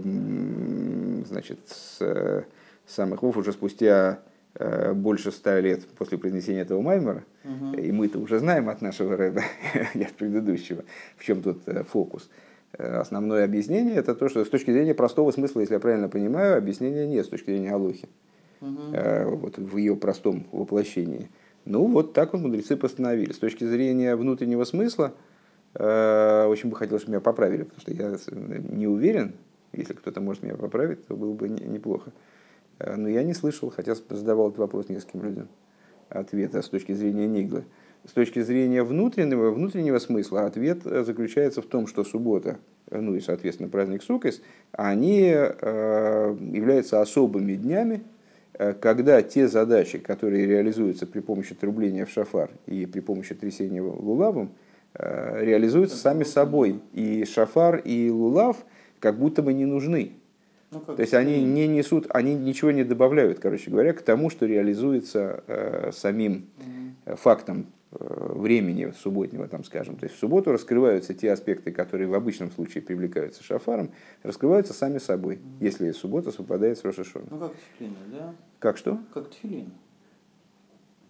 значит, 1.27 1.59
с 1.67 1.97
э, 1.99 2.43
самых 2.87 3.21
вов, 3.21 3.37
уже 3.37 3.51
спустя 3.51 4.19
больше 4.93 5.31
ста 5.31 5.59
лет 5.59 5.85
после 5.97 6.17
произнесения 6.17 6.61
этого 6.61 6.81
маймера, 6.81 7.23
угу. 7.43 7.77
и 7.77 7.91
мы 7.91 8.07
это 8.07 8.17
уже 8.17 8.39
знаем 8.39 8.69
от 8.69 8.81
нашего 8.81 9.15
рэба 9.15 9.43
и 9.93 10.03
от 10.03 10.13
предыдущего, 10.13 10.83
в 11.17 11.23
чем 11.23 11.41
тут 11.41 11.61
э, 11.67 11.83
фокус. 11.83 12.29
Э, 12.73 12.97
основное 12.97 13.43
объяснение 13.43 13.95
это 13.95 14.15
то, 14.15 14.29
что 14.29 14.43
с 14.43 14.49
точки 14.49 14.71
зрения 14.71 14.95
простого 14.95 15.31
смысла, 15.31 15.59
если 15.59 15.75
я 15.75 15.79
правильно 15.79 16.09
понимаю, 16.09 16.57
объяснения 16.57 17.05
нет 17.05 17.25
с 17.25 17.29
точки 17.29 17.51
зрения 17.51 17.71
Алохи, 17.71 18.09
угу. 18.61 19.37
вот 19.37 19.57
в 19.57 19.77
ее 19.77 19.95
простом 19.95 20.47
воплощении. 20.51 21.29
Ну 21.65 21.85
вот 21.85 22.13
так 22.13 22.33
вот 22.33 22.41
мудрецы 22.41 22.77
постановили. 22.77 23.33
С 23.33 23.39
точки 23.39 23.63
зрения 23.65 24.15
внутреннего 24.15 24.63
смысла, 24.63 25.13
очень 25.75 26.69
бы 26.69 26.75
хотелось, 26.75 27.03
чтобы 27.03 27.17
меня 27.17 27.21
поправили, 27.21 27.63
потому 27.63 27.81
что 27.81 27.93
я 27.93 28.17
не 28.71 28.87
уверен, 28.87 29.33
если 29.73 29.93
кто-то 29.93 30.21
может 30.21 30.43
меня 30.43 30.55
поправить, 30.55 31.05
то 31.05 31.15
было 31.15 31.33
бы 31.33 31.49
неплохо. 31.49 32.11
Э, 32.11 32.36
но 32.79 33.09
я 33.09 33.23
не 33.23 33.33
слышал, 33.33 33.69
хотя 33.69 33.95
задавал 33.95 34.47
этот 34.47 34.59
вопрос 34.59 34.89
нескольким 34.89 35.23
людям, 35.23 35.47
ответа 36.09 36.61
с 36.61 36.69
точки 36.69 36.93
зрения 36.93 37.27
Ниглы. 37.27 37.65
С 38.05 38.11
точки 38.11 38.41
зрения 38.41 38.83
внутреннего, 38.83 39.51
внутреннего 39.51 39.99
смысла 39.99 40.45
ответ 40.45 40.85
э, 40.85 41.03
заключается 41.03 41.61
в 41.61 41.65
том, 41.65 41.87
что 41.87 42.05
суббота, 42.05 42.57
э, 42.89 43.01
ну 43.01 43.15
и, 43.15 43.19
соответственно, 43.19 43.67
праздник 43.69 44.01
Сукис, 44.01 44.41
они 44.71 45.27
являются 45.27 47.01
особыми 47.01 47.55
днями, 47.55 48.03
когда 48.79 49.21
те 49.21 49.47
задачи, 49.47 49.97
которые 49.97 50.47
реализуются 50.47 51.05
при 51.05 51.19
помощи 51.19 51.53
трубления 51.53 52.05
в 52.05 52.09
шафар 52.09 52.49
и 52.65 52.85
при 52.85 53.01
помощи 53.01 53.35
трясения 53.35 53.83
лулавом, 53.83 54.51
реализуются 54.95 55.95
сами 55.97 56.23
собой. 56.23 56.79
И 56.93 57.23
шафар, 57.25 57.77
и 57.77 58.09
лулав 58.09 58.57
как 58.99 59.19
будто 59.19 59.43
бы 59.43 59.53
не 59.53 59.65
нужны. 59.65 60.13
Ну, 60.71 60.81
То 60.81 60.99
есть 60.99 61.13
они 61.13 61.41
не 61.43 61.67
несут, 61.67 62.07
они 62.09 62.35
ничего 62.35 62.71
не 62.71 62.83
добавляют, 62.83 63.39
короче 63.39 63.71
говоря, 63.71 63.93
к 63.93 64.01
тому, 64.01 64.29
что 64.29 64.45
реализуется 64.45 65.43
э, 65.47 65.91
самим 65.93 66.47
э, 67.05 67.15
фактом 67.15 67.67
э, 67.91 67.97
времени 68.35 68.91
субботнего, 68.99 69.47
там, 69.47 69.63
скажем. 69.63 69.95
То 69.95 70.05
есть 70.05 70.17
в 70.17 70.19
субботу 70.19 70.51
раскрываются 70.51 71.13
те 71.13 71.31
аспекты, 71.31 71.71
которые 71.71 72.09
в 72.09 72.13
обычном 72.13 72.51
случае 72.51 72.81
привлекаются 72.81 73.43
шафаром, 73.43 73.91
раскрываются 74.23 74.73
сами 74.73 74.97
собой, 74.97 75.35
mm 75.35 75.39
если 75.61 75.91
суббота 75.91 76.31
совпадает 76.31 76.77
с 76.77 76.83
Рошашоном. 76.83 77.29
Ну 77.31 77.39
как 77.39 77.53
тфилин, 77.77 77.95
да? 78.11 78.35
Как 78.59 78.77
что? 78.77 78.99
Как 79.13 79.29
тфилин. 79.29 79.71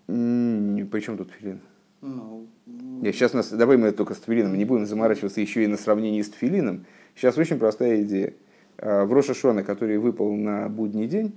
При 0.06 1.00
чем 1.02 1.18
тут 1.18 1.32
тфилин? 1.32 1.62
Ну, 2.02 2.48
Нет, 2.68 3.16
сейчас 3.16 3.34
нас, 3.34 3.52
давай 3.52 3.78
мы 3.78 3.92
только 3.92 4.14
с 4.14 4.20
тфилином 4.20 4.56
не 4.56 4.66
будем 4.66 4.86
заморачиваться 4.86 5.42
еще 5.42 5.64
и 5.64 5.68
на 5.68 5.78
сравнении 5.78 6.22
с 6.22 6.30
тфилином. 6.30 6.86
Сейчас 7.16 7.38
очень 7.40 7.58
простая 7.58 8.04
идея. 8.04 8.34
Э, 8.78 9.06
в 9.06 9.14
Рошашона, 9.14 9.64
который 9.64 9.98
выпал 9.98 10.32
на 10.34 10.70
будний 10.70 11.08
день, 11.08 11.34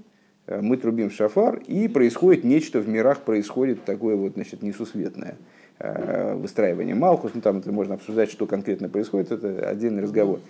э, 0.47 0.61
мы 0.61 0.76
трубим 0.76 1.11
шафар, 1.11 1.61
и 1.66 1.88
происходит 1.88 2.44
нечто 2.44 2.80
в 2.80 2.88
мирах, 2.88 3.20
происходит 3.20 3.85
такое 3.85 4.16
вот, 4.16 4.35
значит, 4.35 4.62
несусветное 4.62 5.37
э, 5.78 6.35
выстраивание 6.35 6.94
Малхус, 6.94 7.32
ну 7.35 7.40
там 7.40 7.59
это 7.59 7.73
можно 7.73 7.94
обсуждать, 7.94 8.30
что 8.30 8.47
конкретно 8.47 8.88
происходит, 8.88 9.32
это 9.32 9.68
отдельный 9.68 10.02
разговор. 10.02 10.40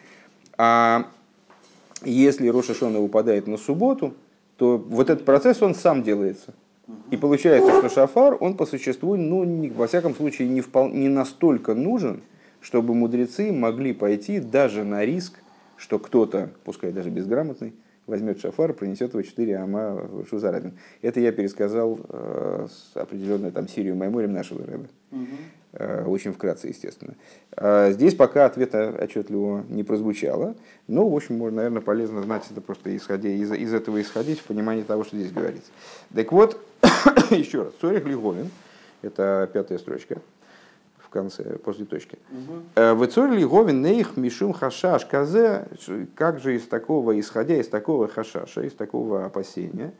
А 0.59 1.07
если 2.05 2.49
Рошашона 2.49 2.99
выпадает 2.99 3.47
на 3.47 3.57
субботу, 3.57 4.15
то 4.57 4.77
вот 4.77 5.11
этот 5.11 5.25
процесс, 5.25 5.63
он 5.63 5.75
сам 5.75 6.03
делается. 6.03 6.55
И 7.13 7.17
получается, 7.17 7.71
что 7.79 7.89
шафар, 7.89 8.37
он 8.41 8.57
по 8.57 8.67
существу, 8.67 9.15
ну, 9.15 9.45
не, 9.45 9.71
во 9.71 9.87
всяком 9.87 10.13
случае, 10.15 10.49
не, 10.49 10.61
впол, 10.61 10.89
не 10.89 11.09
настолько 11.09 11.75
нужен, 11.75 12.21
чтобы 12.61 12.95
мудрецы 12.95 13.53
могли 13.53 13.93
пойти 13.93 14.41
даже 14.41 14.83
на 14.83 15.05
риск 15.05 15.41
что 15.81 15.99
кто-то, 15.99 16.51
пускай 16.65 16.93
даже 16.93 17.11
безграмотный, 17.11 17.75
возьмет 18.07 18.41
шафар, 18.41 18.75
принесет 18.75 19.13
его 19.13 19.23
4 19.23 19.57
ама 19.57 19.93
в 19.95 20.27
Шузарабин. 20.29 20.75
Это 21.01 21.21
я 21.21 21.33
пересказал 21.33 21.99
э, 22.09 22.67
с 22.69 22.97
определенной 22.97 23.51
там 23.51 23.67
серию 23.67 23.97
Майморем 23.97 24.33
нашего 24.33 24.67
рэба. 24.67 24.87
Угу. 25.11 25.27
Э, 25.73 26.05
очень 26.05 26.33
вкратце, 26.33 26.69
естественно. 26.69 27.15
Э, 27.57 27.93
здесь 27.93 28.15
пока 28.15 28.45
ответа 28.45 28.95
отчетливо 29.01 29.65
не 29.69 29.83
прозвучало, 29.83 30.55
но, 30.87 31.09
в 31.09 31.17
общем, 31.17 31.39
можно, 31.39 31.57
наверное, 31.57 31.81
полезно 31.81 32.23
знать 32.23 32.45
это 32.51 32.61
просто 32.61 32.95
исходя 32.95 33.31
из, 33.31 33.51
из 33.53 33.73
этого 33.73 34.01
исходить 34.03 34.41
в 34.41 34.45
понимании 34.45 34.83
того, 34.83 35.05
что 35.05 35.17
здесь 35.17 35.33
говорится. 35.33 35.71
Так 36.15 36.31
вот, 36.33 36.61
еще 37.31 37.63
раз, 37.63 37.73
Сорих 37.81 38.05
Лиговин, 38.05 38.51
это 39.03 39.49
пятая 39.53 39.79
строчка, 39.79 40.21
конце, 41.11 41.59
после 41.59 41.85
точки. 41.85 42.19
Э, 42.75 42.95
в 42.95 43.05
ли 43.05 43.45
говин 43.45 43.83
нейх 43.83 44.17
мишум 44.17 44.53
хашаш 44.53 45.05
казе, 45.07 45.67
как 46.15 46.41
же 46.41 46.57
из 46.57 46.67
такого, 46.67 47.19
исходя 47.19 47.57
из 47.57 47.69
такого 47.69 48.09
хашаша, 48.09 48.63
из 48.63 48.73
такого 48.73 49.25
опасения, 49.25 49.93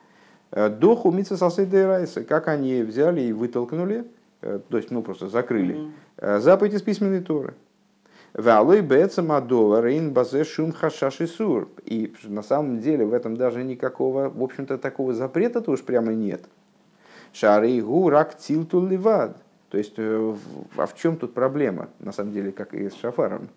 э, 0.51 0.69
доху 0.69 1.11
митца 1.11 1.37
райса, 1.39 2.25
как 2.25 2.49
они 2.49 2.83
взяли 2.83 3.23
и 3.23 3.33
вытолкнули, 3.33 4.07
э, 4.43 4.61
то 4.69 4.77
есть, 4.77 4.91
ну, 4.91 5.03
просто 5.03 5.29
закрыли, 5.29 5.91
заповедь 6.17 6.75
из 6.75 6.83
письменной 6.83 7.21
Торы. 7.21 7.55
Валой 8.33 8.81
беца 8.81 9.23
мадова 9.23 9.81
рейн 9.83 10.13
базе 10.13 10.45
шум 10.45 10.73
хашаш 10.73 11.21
и 11.21 11.27
сур. 11.27 11.69
И 11.85 12.15
на 12.23 12.43
самом 12.43 12.79
деле 12.79 13.05
в 13.05 13.13
этом 13.13 13.37
даже 13.37 13.65
никакого, 13.65 14.29
в 14.29 14.43
общем-то, 14.43 14.79
такого 14.79 15.15
запрета-то 15.15 15.73
уж 15.73 15.83
прямо 15.83 16.13
нет. 16.13 16.45
Шары 17.33 17.81
гу 17.81 18.09
рак 18.09 18.39
тилту 18.39 18.87
ливад. 18.87 19.37
То 19.71 19.79
есть, 19.79 19.95
э, 19.97 20.37
а 20.77 20.87
в 20.87 20.97
чем 20.97 21.17
тут 21.17 21.33
проблема, 21.33 21.89
на 22.01 22.13
самом 22.13 22.33
деле, 22.33 22.51
как 22.51 22.75
и 22.75 22.91
с 22.91 22.95
шафаром? 22.95 23.49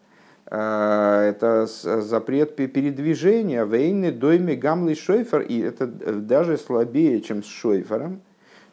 А, 0.46 1.24
это 1.24 1.66
запрет 1.66 2.56
передвижения, 2.56 3.66
вейны, 3.66 4.12
дойме, 4.12 4.56
гамлы, 4.56 4.94
шойфер, 4.94 5.42
и 5.42 5.60
это 5.60 5.88
даже 5.88 6.58
слабее, 6.58 7.22
чем 7.22 7.44
с 7.44 7.48
шойфером. 7.48 8.22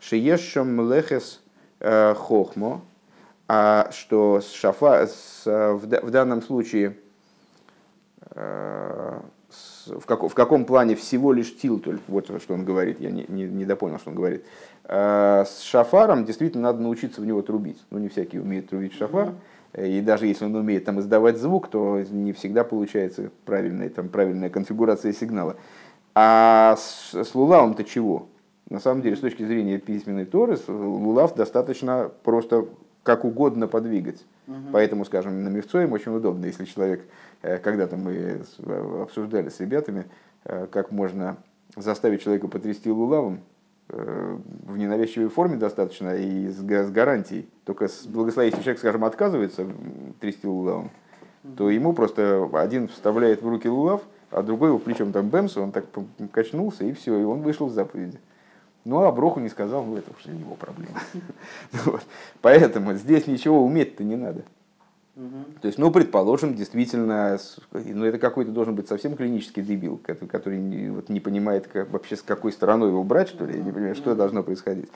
Шиешем 0.01 0.91
лехес 0.93 1.41
э, 1.81 2.15
хохмо, 2.15 2.83
а 3.49 3.91
что 3.93 4.41
с 4.41 4.51
шафа, 4.53 5.07
с, 5.07 5.43
в, 5.47 5.87
в 5.87 6.11
данном 6.11 6.43
случае 6.43 6.97
э, 8.31 9.21
в, 9.87 10.07
как, 10.07 10.23
в 10.23 10.35
каком 10.35 10.65
плане 10.65 10.95
всего 10.95 11.33
лишь 11.33 11.57
тилтуль, 11.57 11.99
вот 12.09 12.27
что 12.27 12.55
он 12.55 12.65
говорит, 12.65 13.01
я 13.01 13.11
не, 13.11 13.25
не, 13.29 13.45
не 13.45 13.65
допонял, 13.65 13.99
что 13.99 14.11
он 14.11 14.17
говорит. 14.17 14.45
Э, 14.93 15.45
с 15.47 15.61
шафаром 15.63 16.25
действительно 16.25 16.65
надо 16.65 16.83
научиться 16.83 17.21
в 17.21 17.27
него 17.27 17.43
трубить. 17.43 17.79
Ну, 17.91 18.01
не 18.01 18.09
всякий 18.09 18.41
умеет 18.41 18.71
трубить 18.71 18.93
шафар. 18.95 19.35
И 19.79 20.01
даже 20.01 20.27
если 20.27 20.47
он 20.47 20.57
умеет 20.57 20.85
там 20.85 20.99
издавать 20.99 21.39
звук, 21.39 21.69
то 21.69 22.03
не 22.11 22.33
всегда 22.33 22.65
получается 22.65 23.31
правильная, 23.45 23.89
там, 23.89 24.09
правильная 24.09 24.51
конфигурация 24.51 25.13
сигнала. 25.13 25.55
А 26.17 26.75
с, 26.77 27.15
с 27.15 27.35
лулавом-то 27.37 27.85
чего? 27.85 28.27
На 28.69 28.81
самом 28.81 29.03
деле, 29.03 29.15
с 29.15 29.21
точки 29.21 29.45
зрения 29.45 29.79
письменной 29.79 30.25
Торы, 30.25 30.59
лулав 30.67 31.37
достаточно 31.37 32.11
просто 32.25 32.67
как 33.05 33.25
угодно 33.25 33.69
подвигать. 33.69 34.25
Угу. 34.49 34.57
Поэтому, 34.73 35.05
скажем, 35.05 35.45
на 35.45 35.49
мевцо 35.49 35.81
им 35.83 35.93
очень 35.93 36.13
удобно, 36.13 36.47
если 36.47 36.65
человек, 36.65 37.05
э, 37.43 37.59
когда-то 37.59 37.97
мы 37.97 38.43
обсуждали 39.03 39.51
с 39.51 39.61
ребятами, 39.61 40.07
э, 40.45 40.67
как 40.69 40.91
можно 40.91 41.37
заставить 41.77 42.23
человека 42.23 42.49
потрясти 42.49 42.91
лулавом, 42.91 43.35
э, 43.35 43.50
в 43.93 44.77
ненавязчивой 44.77 45.29
форме 45.29 45.57
достаточно 45.57 46.15
и 46.17 46.49
с, 46.49 46.59
с 46.59 46.91
гарантией. 46.91 47.49
Только 47.65 47.89
с 47.89 48.07
благословением, 48.07 48.63
человек, 48.63 48.79
скажем, 48.79 49.05
отказывается 49.05 49.67
трясти 50.21 50.47
лулавом, 50.47 50.91
то 51.57 51.71
ему 51.71 51.93
просто 51.93 52.49
один 52.53 52.89
вставляет 52.89 53.43
в 53.43 53.49
руки 53.49 53.69
лулав, 53.69 54.03
а 54.31 54.43
другой 54.43 54.69
его 54.69 54.79
плечом 54.79 55.13
там 55.13 55.29
бэмс, 55.29 55.57
он 55.57 55.73
так 55.73 55.87
качнулся, 56.33 56.85
и 56.85 56.93
все, 56.93 57.19
и 57.19 57.25
он 57.25 57.43
вышел 57.43 57.67
в 57.67 57.73
заповеди. 57.73 58.21
Ну, 58.85 59.05
а 59.05 59.13
Броху 59.13 59.41
не 59.41 59.49
сказал, 59.49 59.85
ну, 59.85 59.97
это 59.97 60.11
уже 60.19 60.35
его 60.35 60.55
проблема. 60.55 61.01
Поэтому 62.41 62.95
здесь 62.95 63.27
ничего 63.27 63.63
уметь-то 63.63 64.05
не 64.05 64.17
надо. 64.17 64.43
То 65.61 65.67
есть, 65.67 65.79
ну, 65.79 65.91
предположим, 65.91 66.55
действительно, 66.55 67.39
ну, 67.73 68.05
это 68.05 68.19
какой-то 68.19 68.51
должен 68.53 68.75
быть 68.75 68.89
совсем 68.89 69.17
клинический 69.17 69.63
дебил, 69.63 70.01
который, 70.03 70.29
который 70.29 70.59
не, 70.59 70.91
вот, 70.91 71.09
не 71.09 71.21
понимает 71.21 71.67
как, 71.67 71.91
вообще, 71.91 72.17
с 72.17 72.23
какой 72.23 72.53
стороной 72.53 72.89
его 72.89 73.05
брать, 73.05 73.29
что 73.29 73.45
ли, 73.45 73.61
не 73.61 73.71
понимает, 73.71 73.97
что 73.97 74.15
должно 74.15 74.43
происходить. 74.43 74.89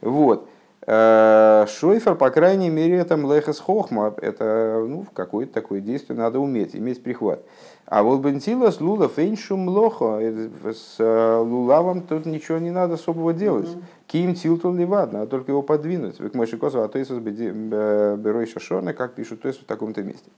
Вот. 0.00 0.48
Э, 0.86 1.66
Шойфер, 1.68 2.14
по 2.14 2.30
крайней 2.30 2.70
мере, 2.70 3.04
там 3.04 3.30
лехас 3.30 3.58
хохма, 3.58 4.14
это 4.20 4.84
ну, 4.88 5.06
какое-то 5.12 5.52
такое 5.52 5.80
действие 5.80 6.18
надо 6.18 6.38
уметь, 6.38 6.74
иметь 6.74 7.02
прихват. 7.02 7.44
А 7.90 8.02
вот 8.02 8.20
бентила 8.20 8.70
с 8.70 8.80
лула 8.80 9.08
фейншум 9.08 9.68
лохо, 9.68 10.18
э, 10.20 10.48
с 10.72 10.94
э, 10.98 11.36
лулавом 11.36 12.00
тут 12.00 12.24
ничего 12.24 12.56
не 12.56 12.70
надо 12.70 12.94
особого 12.94 13.34
делать. 13.34 13.68
Ким 14.06 14.34
тилтул 14.34 14.72
ливадно, 14.72 15.22
а 15.22 15.26
только 15.26 15.52
его 15.52 15.62
подвинуть. 15.62 16.18
Вы 16.18 16.30
к 16.30 16.34
мойши 16.34 16.56
косу, 16.56 16.80
а 16.80 16.88
то 16.88 16.98
есть 16.98 17.10
берой 17.10 18.46
шашона, 18.46 18.94
как 18.94 19.14
пишут, 19.14 19.42
то 19.42 19.48
есть 19.48 19.60
в 19.60 19.64
таком-то 19.66 20.02
месте. 20.02 20.30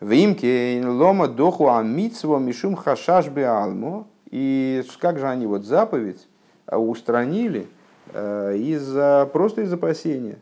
В 0.00 0.10
имке 0.12 0.82
лома 0.86 1.28
доху 1.28 1.68
амитсво 1.68 2.38
мишум 2.38 2.74
хашаш 2.74 3.28
беалмо. 3.28 4.06
И 4.30 4.82
как 5.00 5.18
же 5.18 5.28
они 5.28 5.46
вот 5.46 5.64
заповедь 5.64 6.26
устранили, 6.70 7.66
Э, 8.12 8.56
из-за, 8.56 9.28
просто 9.32 9.62
из 9.62 9.72
опасения. 9.72 10.38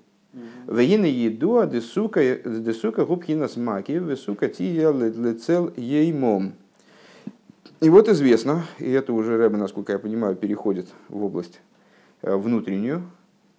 Вегина 0.67 1.07
еду, 1.07 1.59
а 1.59 1.67
десука, 1.67 3.05
губкина 3.05 3.49
смаки, 3.49 3.93
весука 3.93 4.49
тия 4.49 4.91
лецел 4.91 5.73
еймом. 5.77 6.55
И 7.81 7.89
вот 7.89 8.09
известно, 8.09 8.65
и 8.79 8.91
это 8.91 9.13
уже 9.13 9.37
Рэбе, 9.37 9.57
насколько 9.57 9.93
я 9.93 9.99
понимаю, 9.99 10.37
переходит 10.37 10.89
в 11.09 11.23
область 11.23 11.61
э, 12.23 12.35
внутреннюю, 12.35 13.03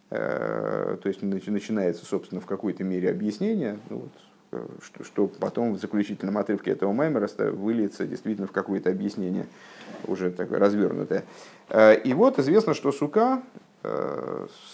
э, 0.10 0.98
то 1.01 1.08
есть 1.08 1.22
начинается, 1.22 2.05
собственно, 2.05 2.41
в 2.41 2.46
какой-то 2.46 2.84
мере 2.84 3.10
объяснение, 3.12 3.77
ну, 3.89 4.08
вот, 4.51 4.63
что, 4.84 5.03
что 5.03 5.27
потом 5.27 5.74
в 5.74 5.79
заключительном 5.79 6.38
отрывке 6.38 6.72
этого 6.72 6.91
маймера 6.91 7.29
выльется 7.51 8.08
действительно 8.08 8.48
в 8.48 8.51
какое-то 8.51 8.89
объяснение 8.89 9.46
уже 10.08 10.32
такое 10.32 10.60
развернутое. 10.60 11.24
И 12.03 12.13
вот 12.13 12.39
известно, 12.39 12.74
что 12.74 12.91
сука 12.91 13.44
Э, 13.44 13.65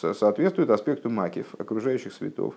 соответствует 0.02 0.70
аспекту 0.70 1.10
макив, 1.10 1.54
окружающих 1.58 2.14
светов. 2.14 2.56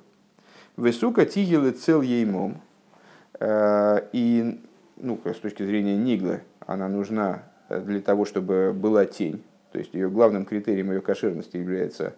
Высука 0.77 1.25
тигелы 1.25 1.71
цел 1.71 2.03
еймом. 2.03 2.61
Э, 3.39 4.09
и 4.13 4.61
ну, 4.97 5.21
с 5.25 5.37
точки 5.37 5.63
зрения 5.65 5.97
Ниглы, 5.97 6.43
она 6.67 6.89
нужна 6.89 7.45
для 7.69 8.01
того, 8.01 8.25
чтобы 8.25 8.73
была 8.75 9.07
тень. 9.07 9.43
То 9.73 9.79
есть 9.79 9.95
ее 9.95 10.09
главным 10.09 10.45
критерием 10.45 10.91
ее 10.93 11.01
кошерности 11.01 11.57
является, 11.57 12.05
э, 12.05 12.13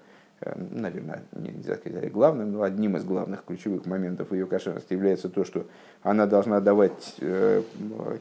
наверное, 0.70 1.22
нельзя 1.32 1.76
сказать 1.76 2.12
главным, 2.12 2.52
но 2.52 2.62
одним 2.62 2.96
из 2.96 3.04
главных 3.04 3.44
ключевых 3.44 3.86
моментов 3.86 4.32
ее 4.32 4.46
кошерности 4.46 4.92
является 4.92 5.28
то, 5.28 5.44
что 5.44 5.66
она 6.02 6.26
должна 6.26 6.60
давать 6.60 7.16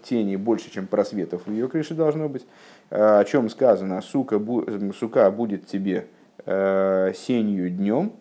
тени 0.03 0.35
больше, 0.35 0.71
чем 0.71 0.87
просветов 0.87 1.45
в 1.45 1.51
ее 1.51 1.67
крыше 1.67 1.93
должно 1.93 2.29
быть. 2.29 2.45
О 2.89 3.23
чем 3.25 3.49
сказано, 3.49 4.01
сука, 4.01 4.41
сука 4.97 5.29
будет 5.31 5.67
тебе 5.67 6.07
э, 6.45 7.11
сенью 7.15 7.69
днем, 7.69 8.13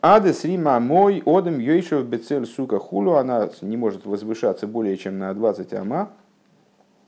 Адес 0.00 0.44
Рима 0.44 0.78
мой 0.78 1.22
одем 1.26 1.58
йойшев 1.58 2.06
бецель 2.06 2.46
сука 2.46 2.78
хулу, 2.78 3.14
она 3.14 3.50
не 3.62 3.76
может 3.76 4.06
возвышаться 4.06 4.68
более 4.68 4.96
чем 4.96 5.18
на 5.18 5.34
20 5.34 5.74
ама, 5.74 6.12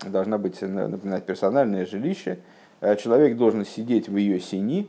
должна 0.04 0.38
быть, 0.38 0.60
напоминать, 0.60 1.24
персональное 1.24 1.86
жилище, 1.86 2.40
э, 2.80 2.96
человек 2.96 3.36
должен 3.36 3.64
сидеть 3.64 4.08
в 4.08 4.16
ее 4.16 4.40
сени, 4.40 4.88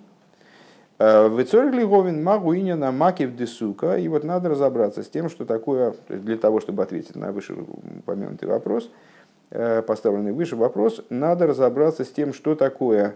э, 1.02 1.28
в 1.28 1.88
Говин 1.88 2.24
Магуиня 2.24 2.76
на 2.76 2.92
Макив 2.92 3.36
Десука. 3.36 3.98
И 3.98 4.08
вот 4.08 4.24
надо 4.24 4.50
разобраться 4.50 5.04
с 5.04 5.10
тем, 5.10 5.30
что 5.30 5.46
такое, 5.46 5.96
для 6.10 6.38
того, 6.38 6.60
чтобы 6.60 6.84
ответить 6.84 7.16
на 7.16 7.32
вышеупомянутый 7.32 8.48
вопрос– 8.48 8.90
Э, 9.54 9.82
поставленный 9.82 10.32
выше 10.32 10.56
вопрос, 10.56 11.04
надо 11.10 11.46
разобраться 11.46 12.06
с 12.06 12.10
тем, 12.10 12.34
что 12.34 12.56
такое, 12.56 13.16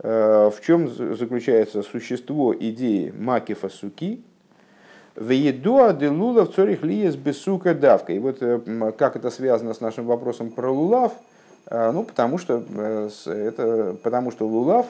э, 0.00 0.50
в 0.52 0.60
чем 0.60 0.88
заключается 0.88 1.84
существо 1.84 2.52
идеи 2.52 3.14
макифа 3.16 3.68
суки, 3.68 4.24
в 5.14 5.30
еду 5.30 5.84
аделула 5.84 6.44
в 6.44 6.52
цорих 6.52 6.82
лиес 6.82 7.14
бесука 7.14 7.72
давка. 7.72 8.12
И 8.12 8.18
вот 8.18 8.40
как 8.98 9.14
это 9.14 9.30
связано 9.30 9.74
с 9.74 9.80
нашим 9.80 10.06
вопросом 10.06 10.50
про 10.50 10.70
лулав, 10.70 11.12
ну, 11.70 12.02
потому 12.02 12.36
что, 12.38 12.62
это, 13.26 13.96
потому 14.02 14.30
что 14.30 14.46
лулав, 14.46 14.86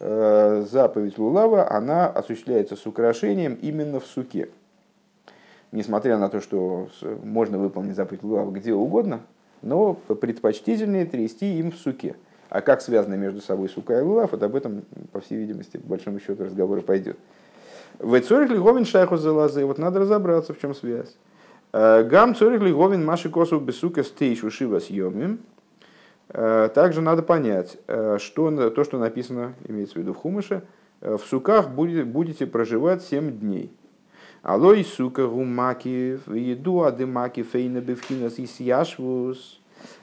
заповедь 0.00 1.18
лулава, 1.18 1.70
она 1.70 2.06
осуществляется 2.08 2.74
с 2.74 2.86
украшением 2.86 3.54
именно 3.54 4.00
в 4.00 4.06
суке. 4.06 4.48
Несмотря 5.72 6.18
на 6.18 6.28
то, 6.28 6.40
что 6.40 6.88
можно 7.22 7.58
выполнить 7.58 7.94
заповедь 7.94 8.22
лулава 8.22 8.50
где 8.50 8.72
угодно, 8.72 9.20
но 9.62 9.94
предпочтительнее 9.94 11.06
трясти 11.06 11.58
им 11.58 11.70
в 11.70 11.76
суке. 11.76 12.16
А 12.48 12.62
как 12.62 12.82
связаны 12.82 13.16
между 13.16 13.40
собой 13.40 13.68
сука 13.68 13.98
и 13.98 14.02
лулав, 14.02 14.32
вот 14.32 14.42
об 14.42 14.56
этом, 14.56 14.82
по 15.12 15.20
всей 15.20 15.38
видимости, 15.38 15.76
по 15.76 15.90
большому 15.90 16.18
счету 16.18 16.44
разговор 16.44 16.80
пойдет. 16.82 17.16
В 18.00 18.18
цорих 18.20 18.50
лиговин 18.50 18.84
шайху 18.84 19.16
залазы, 19.16 19.64
вот 19.64 19.78
надо 19.78 20.00
разобраться, 20.00 20.52
в 20.52 20.58
чем 20.58 20.74
связь. 20.74 21.14
Э, 21.72 22.02
гам 22.02 22.34
цорих 22.34 22.60
лиговин 22.60 23.04
маши 23.04 23.28
косу 23.28 23.60
бесука 23.60 24.02
стейшу 24.02 24.50
шива 24.50 24.80
съемим. 24.80 25.40
Э, 26.32 26.68
также 26.74 27.00
надо 27.00 27.22
понять, 27.22 27.76
э, 27.86 28.18
что 28.18 28.70
то, 28.70 28.84
что 28.84 28.98
написано, 28.98 29.54
имеется 29.66 29.94
в 29.94 29.98
виду 29.98 30.12
в 30.12 30.16
Хумыше, 30.16 30.62
в 31.00 31.20
суках 31.20 31.70
будете 31.70 32.46
проживать 32.46 33.02
7 33.02 33.38
дней. 33.38 33.72
Алой 34.42 34.84
сука 34.84 35.26
гумаки 35.26 36.18
еду 36.26 36.82
адымаки 36.82 37.42
фейна 37.42 37.80
бифхинас 37.80 38.38
и 38.38 38.48
яшвус. 38.62 39.60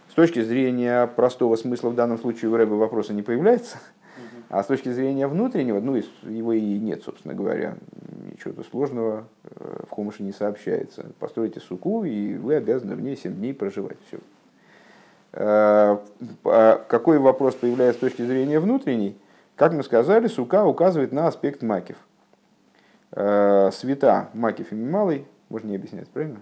С 0.10 0.14
точки 0.14 0.42
зрения 0.42 1.08
простого 1.08 1.56
смысла 1.56 1.90
в 1.90 1.96
данном 1.96 2.18
случае 2.20 2.52
у 2.52 2.56
Рэба 2.56 2.74
вопроса 2.74 3.14
не 3.14 3.24
появляется. 3.24 3.78
А 4.50 4.64
с 4.64 4.68
точки 4.68 4.90
зрения 4.90 5.28
внутреннего, 5.28 5.80
ну, 5.80 6.02
его 6.24 6.54
и 6.54 6.80
нет, 6.80 7.04
собственно 7.04 7.34
говоря. 7.34 7.78
Ничего 8.32 8.64
сложного 8.64 9.28
э, 9.44 9.84
в 9.88 9.90
Хумыше 9.90 10.24
не 10.24 10.32
сообщается. 10.32 11.08
Постройте 11.20 11.60
суку, 11.60 12.06
и 12.06 12.36
вы 12.36 12.56
обязаны 12.56 12.96
в 12.96 13.02
ней 13.02 13.18
7 13.18 13.34
дней 13.34 13.54
проживать. 13.54 13.98
Все. 14.08 14.20
Э, 15.40 16.00
а 16.46 16.84
какой 16.88 17.20
вопрос 17.20 17.54
появляется 17.54 18.00
с 18.00 18.02
точки 18.02 18.24
зрения 18.24 18.60
внутренней? 18.60 19.16
Как 19.56 19.72
мы 19.72 19.84
сказали, 19.84 20.28
сука 20.28 20.66
указывает 20.66 21.12
на 21.12 21.28
аспект 21.28 21.62
макив. 21.62 21.98
Э, 23.12 23.70
света 23.72 24.30
Макив 24.34 24.72
и 24.72 24.76
Мималый, 24.76 25.28
можно 25.50 25.68
не 25.68 25.76
объяснять, 25.76 26.10
правильно? 26.10 26.42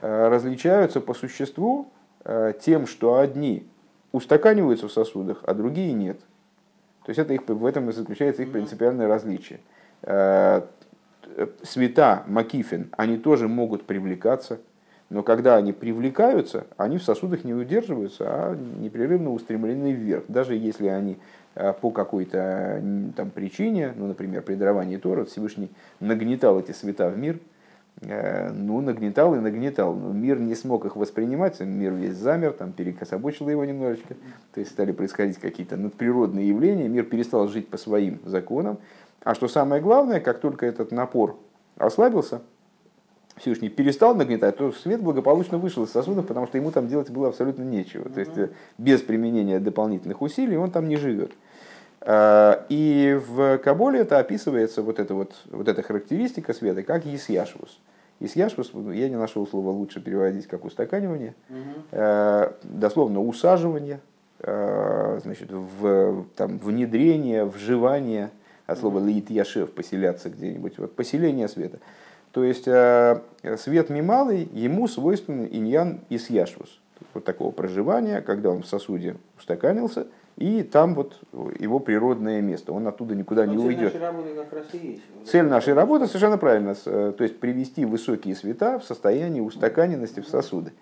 Э, 0.00 0.28
различаются 0.28 1.00
по 1.00 1.14
существу 1.14 1.88
тем, 2.60 2.86
что 2.86 3.18
одни 3.18 3.68
устаканиваются 4.12 4.86
в 4.86 4.92
сосудах, 4.92 5.42
а 5.44 5.54
другие 5.54 5.92
нет. 5.92 6.20
То 7.04 7.10
есть 7.10 7.18
это 7.18 7.34
их, 7.34 7.48
в 7.48 7.66
этом 7.66 7.90
и 7.90 7.92
заключается 7.92 8.44
их 8.44 8.52
принципиальное 8.52 9.08
различие. 9.08 9.58
Света 11.64 12.22
Макифин, 12.28 12.92
они 12.96 13.16
тоже 13.16 13.48
могут 13.48 13.86
привлекаться, 13.86 14.60
но 15.12 15.22
когда 15.22 15.56
они 15.56 15.72
привлекаются, 15.72 16.66
они 16.76 16.98
в 16.98 17.02
сосудах 17.02 17.44
не 17.44 17.54
удерживаются, 17.54 18.24
а 18.26 18.56
непрерывно 18.56 19.32
устремлены 19.32 19.92
вверх. 19.92 20.24
Даже 20.28 20.54
если 20.54 20.88
они 20.88 21.18
Э, 21.54 21.74
по 21.74 21.90
какой-то 21.90 22.82
там, 23.14 23.30
причине, 23.30 23.92
ну, 23.94 24.06
например, 24.06 24.42
при 24.42 24.54
даровании 24.54 24.96
Тора, 24.96 25.24
Всевышний 25.24 25.70
нагнетал 26.00 26.58
эти 26.58 26.72
света 26.72 27.10
в 27.10 27.18
мир, 27.18 27.40
э, 28.00 28.50
ну, 28.50 28.80
нагнетал 28.80 29.34
и 29.34 29.38
нагнетал. 29.38 29.94
Но 29.94 30.12
мир 30.12 30.40
не 30.40 30.54
смог 30.54 30.86
их 30.86 30.96
воспринимать, 30.96 31.60
мир 31.60 31.92
весь 31.92 32.14
замер, 32.14 32.52
там 32.52 32.72
перекособочило 32.72 33.50
его 33.50 33.66
немножечко. 33.66 34.14
То 34.54 34.60
есть 34.60 34.72
стали 34.72 34.92
происходить 34.92 35.36
какие-то 35.38 35.76
надприродные 35.76 36.48
явления, 36.48 36.88
мир 36.88 37.04
перестал 37.04 37.48
жить 37.48 37.68
по 37.68 37.76
своим 37.76 38.18
законам. 38.24 38.78
А 39.22 39.34
что 39.34 39.46
самое 39.46 39.82
главное, 39.82 40.20
как 40.20 40.40
только 40.40 40.64
этот 40.64 40.90
напор 40.90 41.36
ослабился, 41.76 42.40
Всевышний 43.36 43.68
перестал 43.68 44.14
нагнетать, 44.14 44.56
то 44.56 44.72
свет 44.72 45.00
благополучно 45.00 45.58
вышел 45.58 45.84
из 45.84 45.90
сосудов, 45.90 46.26
потому 46.26 46.46
что 46.46 46.58
ему 46.58 46.70
там 46.70 46.88
делать 46.88 47.10
было 47.10 47.28
абсолютно 47.28 47.62
нечего. 47.62 48.08
То 48.08 48.20
есть 48.20 48.32
без 48.78 49.00
применения 49.00 49.58
дополнительных 49.58 50.22
усилий 50.22 50.56
он 50.56 50.70
там 50.70 50.88
не 50.88 50.96
живет. 50.96 51.32
И 52.08 53.20
в 53.28 53.58
Каболе 53.58 54.00
это 54.00 54.18
описывается, 54.18 54.82
вот 54.82 54.98
эта, 54.98 55.14
вот, 55.14 55.34
вот 55.50 55.68
эта 55.68 55.82
характеристика 55.82 56.52
света, 56.52 56.82
как 56.82 57.06
Исьяшвус. 57.06 57.78
Исьяшвус, 58.20 58.72
я 58.92 59.08
не 59.08 59.16
нашел 59.16 59.46
слова 59.46 59.70
лучше 59.70 60.00
переводить, 60.00 60.46
как 60.46 60.64
устаканивание, 60.64 61.34
угу. 61.48 62.54
дословно 62.62 63.20
усаживание, 63.20 64.00
значит, 64.40 65.50
в, 65.50 66.24
там, 66.36 66.58
внедрение, 66.58 67.44
вживание, 67.44 68.30
от 68.66 68.78
слова 68.78 68.98
лит 68.98 69.30
яшев, 69.30 69.72
поселяться 69.72 70.28
где-нибудь, 70.28 70.78
вот 70.78 70.94
поселение 70.94 71.48
света. 71.48 71.78
То 72.32 72.44
есть 72.44 72.64
свет 72.64 73.90
мималый, 73.90 74.48
ему 74.52 74.88
свойственен 74.88 75.46
иньян 75.50 76.00
исьяшвус. 76.08 76.80
Вот 77.14 77.24
такого 77.24 77.50
проживания, 77.50 78.22
когда 78.22 78.50
он 78.50 78.62
в 78.62 78.66
сосуде 78.66 79.16
устаканился– 79.36 80.06
и 80.36 80.62
там 80.62 80.94
вот 80.94 81.20
его 81.58 81.78
природное 81.78 82.40
место. 82.40 82.72
Он 82.72 82.86
оттуда 82.86 83.14
никуда 83.14 83.44
Но 83.44 83.52
не 83.52 83.58
уйдет. 83.58 83.92
Цель 83.92 84.00
нашей 84.00 84.00
работы 84.00 84.34
как 84.34 84.52
раз 84.52 84.66
и 84.72 84.78
есть. 84.78 85.02
Цель 85.26 85.44
нашей 85.44 85.74
работы 85.74 86.06
совершенно 86.06 86.38
правильно. 86.38 86.74
Э, 86.86 87.12
то 87.16 87.22
есть 87.22 87.38
привести 87.38 87.84
высокие 87.84 88.34
света 88.34 88.78
в 88.78 88.84
состояние 88.84 89.42
устаканенности 89.42 90.20
в 90.20 90.28
сосуды. 90.28 90.72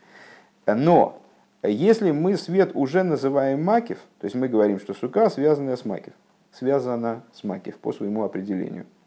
Но 0.67 1.21
если 1.63 2.11
мы 2.13 2.37
свет 2.37 2.71
уже 2.75 3.03
называем 3.03 3.65
макив, 3.65 3.99
то 4.21 4.27
есть 4.27 4.37
мы 4.37 4.49
говорим, 4.49 4.79
что 4.79 4.95
сука 4.95 5.29
связана 5.31 5.77
с 5.77 5.85
макив, 5.85 6.13
связана 6.53 7.23
с 7.33 7.43
макив 7.43 7.77
по 7.79 7.93
своему 7.93 8.25
определению, 8.25 8.85
э, 8.85 9.00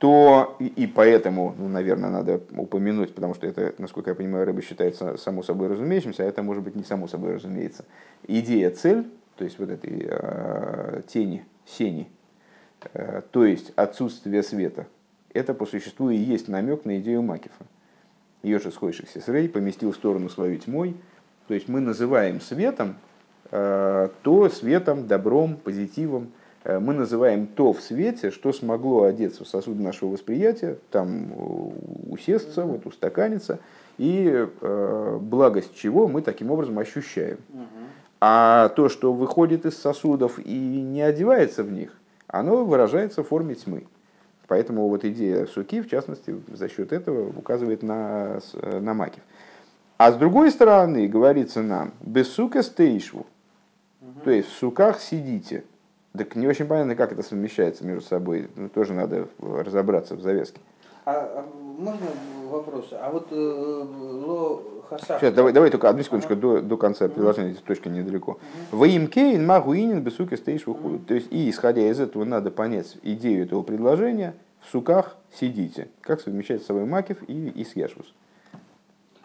то 0.00 0.56
и 0.58 0.86
поэтому, 0.86 1.54
ну, 1.58 1.68
наверное, 1.68 2.08
надо 2.08 2.40
упомянуть, 2.56 3.14
потому 3.14 3.34
что 3.34 3.46
это, 3.46 3.74
насколько 3.76 4.08
я 4.08 4.16
понимаю, 4.16 4.46
рыба 4.46 4.62
считается 4.62 5.18
само 5.18 5.42
собой 5.42 5.68
разумеющимся, 5.68 6.22
а 6.22 6.26
это 6.26 6.42
может 6.42 6.62
быть 6.62 6.74
не 6.74 6.84
само 6.84 7.06
собой 7.06 7.34
разумеется. 7.34 7.84
Идея 8.26 8.70
цель, 8.70 9.06
то 9.36 9.44
есть 9.44 9.58
вот 9.58 9.68
этой 9.68 10.06
э, 10.08 11.02
тени, 11.06 11.44
сени, 11.66 12.08
э, 12.94 13.20
то 13.30 13.44
есть 13.44 13.74
отсутствие 13.76 14.42
света, 14.42 14.86
это 15.34 15.52
по 15.52 15.66
существу 15.66 16.08
и 16.08 16.16
есть 16.16 16.48
намек 16.48 16.86
на 16.86 16.98
идею 16.98 17.20
Макифа. 17.20 17.66
Ее 18.42 18.58
же 18.58 18.70
сходившихся 18.70 19.20
с 19.20 19.28
Рей 19.28 19.50
поместил 19.50 19.92
в 19.92 19.96
сторону 19.96 20.30
свою 20.30 20.56
тьмой, 20.56 20.96
то 21.46 21.52
есть 21.52 21.68
мы 21.68 21.80
называем 21.80 22.40
светом 22.40 22.96
э, 23.50 24.08
то 24.22 24.48
светом, 24.48 25.06
добром, 25.06 25.56
позитивом, 25.56 26.28
Э, 26.28 26.39
мы 26.64 26.92
называем 26.92 27.46
то 27.46 27.72
в 27.72 27.80
свете, 27.80 28.30
что 28.30 28.52
смогло 28.52 29.04
одеться 29.04 29.44
в 29.44 29.48
сосуд 29.48 29.78
нашего 29.78 30.10
восприятия, 30.10 30.76
там 30.90 31.32
э, 31.32 32.10
усесться, 32.10 32.64
вот 32.64 32.84
устаканиться, 32.86 33.60
и 33.96 34.46
э, 34.60 35.18
благость 35.20 35.74
чего 35.74 36.06
мы 36.06 36.20
таким 36.22 36.50
образом 36.50 36.78
ощущаем. 36.78 37.38
А 38.20 38.68
то, 38.70 38.90
что 38.90 39.14
выходит 39.14 39.64
из 39.64 39.78
сосудов 39.78 40.38
и 40.38 40.82
не 40.82 41.00
одевается 41.00 41.64
в 41.64 41.72
них, 41.72 41.98
оно 42.26 42.64
выражается 42.64 43.22
в 43.22 43.28
форме 43.28 43.54
тьмы. 43.54 43.86
Поэтому 44.46 44.88
вот 44.88 45.04
идея 45.04 45.46
суки, 45.46 45.80
в 45.80 45.88
частности, 45.88 46.36
за 46.52 46.68
счет 46.68 46.92
этого 46.92 47.30
указывает 47.30 47.82
на, 47.82 48.40
на 48.62 48.92
макив. 48.92 49.22
А 49.96 50.12
с 50.12 50.16
другой 50.16 50.50
стороны, 50.50 51.08
говорится 51.08 51.62
нам, 51.62 51.92
без 52.00 52.28
сука 52.28 52.62
стейшву, 52.62 53.26
то 54.24 54.30
есть 54.30 54.48
в 54.48 54.52
суках 54.52 55.00
сидите. 55.00 55.64
Так 56.16 56.34
не 56.34 56.48
очень 56.48 56.66
понятно, 56.66 56.96
как 56.96 57.12
это 57.12 57.22
совмещается 57.22 57.84
между 57.84 58.02
собой. 58.02 58.48
Ну, 58.56 58.68
тоже 58.68 58.94
надо 58.94 59.28
разобраться 59.38 60.16
в 60.16 60.20
завеске. 60.20 60.60
А, 61.04 61.12
а 61.12 61.46
можно 61.78 62.06
вопрос? 62.48 62.88
А 62.92 63.10
вот 63.10 63.28
э, 63.30 63.34
ло 63.34 64.62
хасах... 64.88 65.20
Сейчас, 65.20 65.32
давай, 65.34 65.52
давай 65.52 65.70
только 65.70 65.88
одну 65.88 66.02
секундочку 66.02 66.34
ага. 66.34 66.42
до, 66.42 66.60
до 66.62 66.76
конца 66.76 67.08
предложения, 67.08 67.50
здесь 67.50 67.62
точка 67.62 67.88
недалеко. 67.88 68.38
Ваимкейн 68.72 69.44
магуинин 69.46 70.02
бесуки 70.02 70.34
стоишь 70.34 70.66
выходит. 70.66 71.06
То 71.06 71.14
есть, 71.14 71.28
и 71.32 71.48
исходя 71.48 71.82
из 71.88 72.00
этого 72.00 72.24
надо 72.24 72.50
понять 72.50 72.98
идею 73.02 73.44
этого 73.44 73.62
предложения, 73.62 74.34
в 74.60 74.70
суках 74.70 75.16
сидите. 75.32 75.88
Как 76.00 76.20
совмещать 76.20 76.62
с 76.62 76.66
собой 76.66 76.84
макив 76.84 77.18
и, 77.28 77.48
и 77.48 77.64
съешвус. 77.64 78.12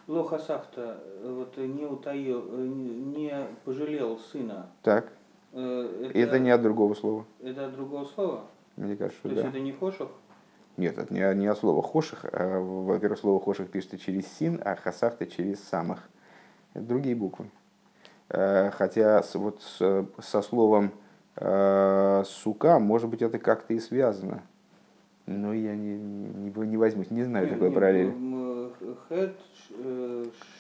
Лохасахта 0.08 1.00
вот, 1.24 1.58
не 1.58 1.86
утаил, 1.86 2.46
э, 2.52 2.58
не 2.58 3.34
пожалел 3.66 4.20
сына. 4.20 4.68
Так. 4.84 5.12
Э, 5.56 6.10
это, 6.10 6.20
это 6.20 6.40
не 6.40 6.52
от 6.52 6.62
другого 6.62 6.94
слова. 6.94 7.26
Это 7.42 7.68
от 7.68 7.76
другого 7.76 8.04
слова? 8.06 8.42
Мне 8.76 8.98
кажется, 8.98 9.20
что 9.20 9.30
То 9.30 9.36
да. 9.36 9.42
есть 9.42 9.54
это 9.56 9.64
не 9.64 9.72
хоших? 9.72 10.10
Нет, 10.76 10.98
это 10.98 11.14
не, 11.14 11.36
не 11.36 11.48
от 11.48 11.58
слова 11.58 11.82
хоших. 11.82 12.26
А, 12.32 12.60
во-первых, 12.60 13.18
слово 13.18 13.40
хоших 13.42 13.70
пишется 13.70 13.98
через 13.98 14.28
син, 14.28 14.62
а 14.64 14.76
хасахта 14.76 15.26
через 15.26 15.64
самых. 15.64 16.10
Это 16.74 16.84
другие 16.86 17.16
буквы. 17.16 17.50
Э, 18.30 18.70
хотя 18.72 19.24
вот 19.36 19.62
со 19.62 20.42
словом 20.42 20.92
э, 21.38 22.24
сука, 22.26 22.80
может 22.80 23.10
быть, 23.10 23.22
это 23.22 23.40
как-то 23.40 23.74
и 23.74 23.80
связано. 23.80 24.44
Но 25.26 25.54
я 25.54 25.74
не, 25.74 25.98
не, 25.98 26.52
не 26.52 26.78
возьмусь, 26.78 27.10
не 27.10 27.24
знаю 27.24 27.48
такой 27.48 27.72
параллели. 27.72 28.14
Хэт, 29.08 29.40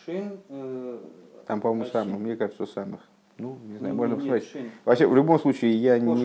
шин... 0.05 0.39
Там, 1.45 1.61
по-моему, 1.61 1.85
самых, 1.85 2.19
мне 2.19 2.35
кажется, 2.35 2.65
самых. 2.65 3.01
Ну, 3.37 3.57
не 3.67 3.77
знаю, 3.77 3.93
ну, 3.93 3.97
можно 3.99 4.15
посмотреть. 4.15 4.49
Вообще, 4.85 5.07
в 5.07 5.15
любом 5.15 5.39
случае, 5.39 5.75
я 5.75 5.99
Кошек 5.99 6.23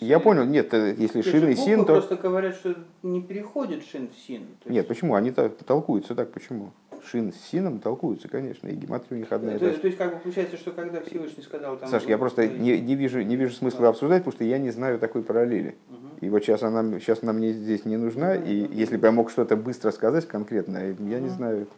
не... 0.00 0.06
Я 0.06 0.18
понял, 0.18 0.44
нет, 0.44 0.74
э, 0.74 0.94
если 0.98 1.22
шин 1.22 1.48
и 1.48 1.54
син, 1.54 1.84
то... 1.84 1.94
просто 1.94 2.16
говорят, 2.16 2.56
что 2.56 2.74
не 3.04 3.22
переходит 3.22 3.84
шин 3.84 4.08
в 4.08 4.26
син. 4.26 4.42
Есть... 4.64 4.66
Нет, 4.66 4.88
почему? 4.88 5.14
Они 5.14 5.30
толкуются 5.30 6.16
так, 6.16 6.32
почему? 6.32 6.72
Шин 7.04 7.32
с 7.32 7.36
сином 7.36 7.78
толкуются, 7.78 8.28
конечно, 8.28 8.66
и 8.68 8.74
гематрия 8.74 9.18
у 9.18 9.20
них 9.20 9.32
одна 9.32 9.54
и 9.54 9.58
та 9.58 9.70
же. 9.70 9.78
То 9.78 9.86
есть, 9.86 9.98
как 9.98 10.14
бы 10.14 10.20
получается, 10.20 10.56
что 10.56 10.72
когда 10.72 11.00
Всевышний 11.00 11.44
сказал... 11.44 11.76
Там, 11.76 11.88
Саш, 11.88 12.04
я 12.04 12.18
просто 12.18 12.48
не, 12.48 12.80
не, 12.80 12.96
вижу, 12.96 13.22
не 13.22 13.36
вижу 13.36 13.54
смысла 13.54 13.88
обсуждать, 13.88 14.24
потому 14.24 14.34
что 14.34 14.44
я 14.44 14.58
не 14.58 14.70
знаю 14.70 14.98
такой 14.98 15.22
параллели. 15.22 15.76
Угу. 15.90 16.26
И 16.26 16.28
вот 16.28 16.42
сейчас 16.42 16.62
она, 16.62 16.98
сейчас 16.98 17.22
она 17.22 17.32
мне 17.32 17.52
здесь 17.52 17.84
не 17.84 17.96
нужна, 17.96 18.34
и 18.34 18.68
если 18.72 18.96
бы 18.96 19.06
я 19.06 19.12
мог 19.12 19.30
что-то 19.30 19.56
быстро 19.56 19.92
сказать 19.92 20.26
конкретно, 20.26 20.78
я 20.78 20.92
угу. 20.92 21.24
не 21.24 21.28
знаю. 21.28 21.68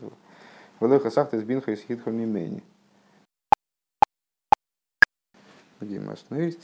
Валеха 0.81 1.11
сахта 1.11 1.39
с 1.39 1.43
бинха 1.43 1.73
из 1.73 1.81
хитхом 1.81 2.17
мимени 2.17 2.63
где 5.85 6.01
мы 6.01 6.13
остановились. 6.13 6.59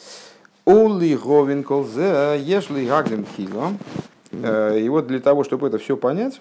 Ули 0.64 1.14
говин 1.14 1.64
колзе, 1.64 2.38
ешли 2.40 2.86
гагдем 2.86 3.26
хило. 3.36 3.72
И 4.32 4.86
вот 4.88 5.06
для 5.06 5.20
того, 5.20 5.44
чтобы 5.44 5.66
это 5.66 5.78
все 5.78 5.96
понять, 5.96 6.40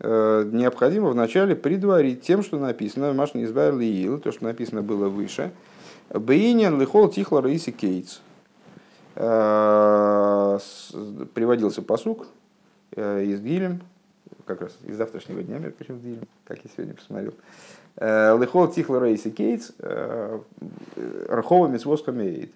э, 0.00 0.48
необходимо 0.52 1.10
вначале 1.10 1.56
предварить 1.56 2.22
тем, 2.22 2.42
что 2.42 2.58
написано, 2.58 3.12
Маш 3.12 3.34
не 3.34 3.44
избавил 3.44 3.80
Иил, 3.80 4.20
то, 4.20 4.30
что 4.30 4.44
написано 4.44 4.82
было 4.82 5.08
выше. 5.08 5.50
Бейнин 6.10 6.80
лихол 6.80 7.08
тихла 7.08 7.42
раиси 7.42 7.72
кейтс. 7.72 8.20
Э, 9.16 10.58
приводился 11.34 11.82
посук 11.82 12.28
э, 12.96 13.24
из 13.24 13.40
Гилем, 13.40 13.82
как 14.46 14.62
раз 14.62 14.76
из 14.84 14.96
завтрашнего 14.96 15.42
дня, 15.42 15.58
между 15.58 15.76
прочим, 15.76 15.98
в 15.98 16.02
Гилем, 16.02 16.28
как 16.44 16.58
я 16.64 16.70
сегодня 16.74 16.94
посмотрел. 16.94 17.34
Э, 17.96 18.36
Лехол 18.38 18.68
тихла 18.68 19.02
рейси 19.04 19.30
кейтс, 19.30 19.72
э, 19.78 20.38
рахова 21.28 21.66
митсвос 21.68 22.02
камеет. 22.02 22.52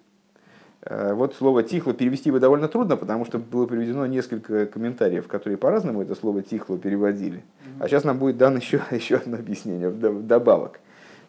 Э, 0.82 1.14
вот 1.14 1.34
слово 1.34 1.62
тихло 1.62 1.92
перевести 1.92 2.30
бы 2.30 2.40
довольно 2.40 2.68
трудно, 2.68 2.96
потому 2.96 3.24
что 3.24 3.38
было 3.38 3.66
приведено 3.66 4.06
несколько 4.06 4.66
комментариев, 4.66 5.26
которые 5.26 5.58
по-разному 5.58 6.02
это 6.02 6.14
слово 6.14 6.42
тихло 6.42 6.78
переводили. 6.78 7.42
А 7.80 7.88
сейчас 7.88 8.04
нам 8.04 8.18
будет 8.18 8.36
дано 8.36 8.56
еще, 8.56 8.80
еще 8.90 9.16
одно 9.16 9.36
объяснение 9.36 9.90
добавок. 9.90 10.80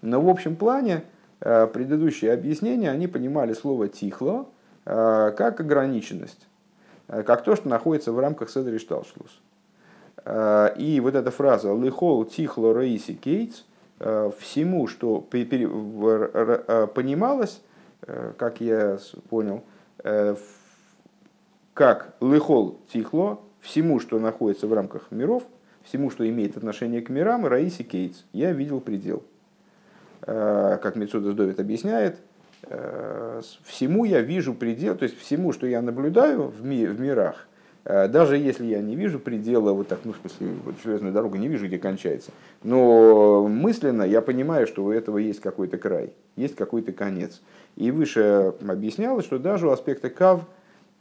Но 0.02 0.22
в 0.22 0.30
общем 0.30 0.56
плане 0.56 1.04
предыдущие 1.40 2.32
объяснения, 2.32 2.90
они 2.90 3.08
понимали 3.08 3.54
слово 3.54 3.88
тихло 3.88 4.48
как 4.86 5.60
ограниченность, 5.60 6.48
как 7.08 7.44
то, 7.44 7.56
что 7.56 7.68
находится 7.68 8.14
в 8.14 8.20
рамках 8.20 8.50
Седри 8.50 8.78
Шталшлус. 8.78 9.42
И 10.26 11.02
вот 11.04 11.16
эта 11.16 11.32
фраза 11.32 11.74
«Лихол 11.74 12.24
тихло 12.24 12.74
рейси 12.80 13.14
кейтс» 13.14 13.64
Э, 13.64 13.74
всему, 14.00 14.88
что 14.88 15.28
э, 15.32 16.88
понималось, 16.94 17.62
э, 18.02 18.34
как 18.38 18.62
я 18.62 18.98
понял, 19.30 19.64
как 21.74 22.16
лыхол 22.20 22.80
тихло, 22.92 23.40
всему, 23.60 24.00
что 24.00 24.20
находится 24.20 24.68
в 24.68 24.74
рамках 24.74 25.10
миров, 25.12 25.44
всему, 25.84 26.12
что 26.12 26.28
имеет 26.30 26.58
отношение 26.58 27.02
к 27.02 27.10
мирам, 27.10 27.48
Раиси 27.48 27.84
Кейтс, 27.84 28.24
я 28.32 28.52
видел 28.52 28.82
предел. 28.82 29.24
Как 30.22 30.96
Мецуда 30.96 31.34
Довид 31.34 31.60
объясняет, 31.60 32.20
всему 33.64 34.06
я 34.06 34.22
вижу 34.22 34.54
предел, 34.54 34.96
то 34.96 35.04
есть 35.04 35.18
всему, 35.18 35.54
что 35.54 35.66
я 35.66 35.82
наблюдаю 35.82 36.50
в, 36.50 36.64
ми 36.64 36.86
в 36.86 37.00
мирах, 37.00 37.48
Э, 37.48 37.55
даже 37.86 38.38
если 38.38 38.66
я 38.66 38.82
не 38.82 38.96
вижу 38.96 39.20
предела, 39.20 39.72
вот 39.72 39.88
так, 39.88 40.00
ну, 40.04 40.14
в 40.14 40.18
смысле, 40.18 40.48
вот 40.66 40.76
железную 40.84 41.14
дорогу 41.14 41.38
не 41.38 41.48
вижу, 41.48 41.68
где 41.68 41.78
кончается, 41.78 42.32
но 42.64 43.48
мысленно 43.48 44.04
я 44.04 44.22
понимаю, 44.22 44.68
что 44.68 44.84
у 44.84 44.92
этого 44.92 45.20
есть 45.20 45.40
какой-то 45.40 45.78
край, 45.78 46.14
есть 46.36 46.56
какой-то 46.56 46.92
конец. 46.92 47.42
И 47.76 47.92
выше 47.92 48.54
объяснялось, 48.68 49.26
что 49.26 49.38
даже 49.38 49.68
у 49.68 49.72
аспекта 49.72 50.10
кав 50.10 50.46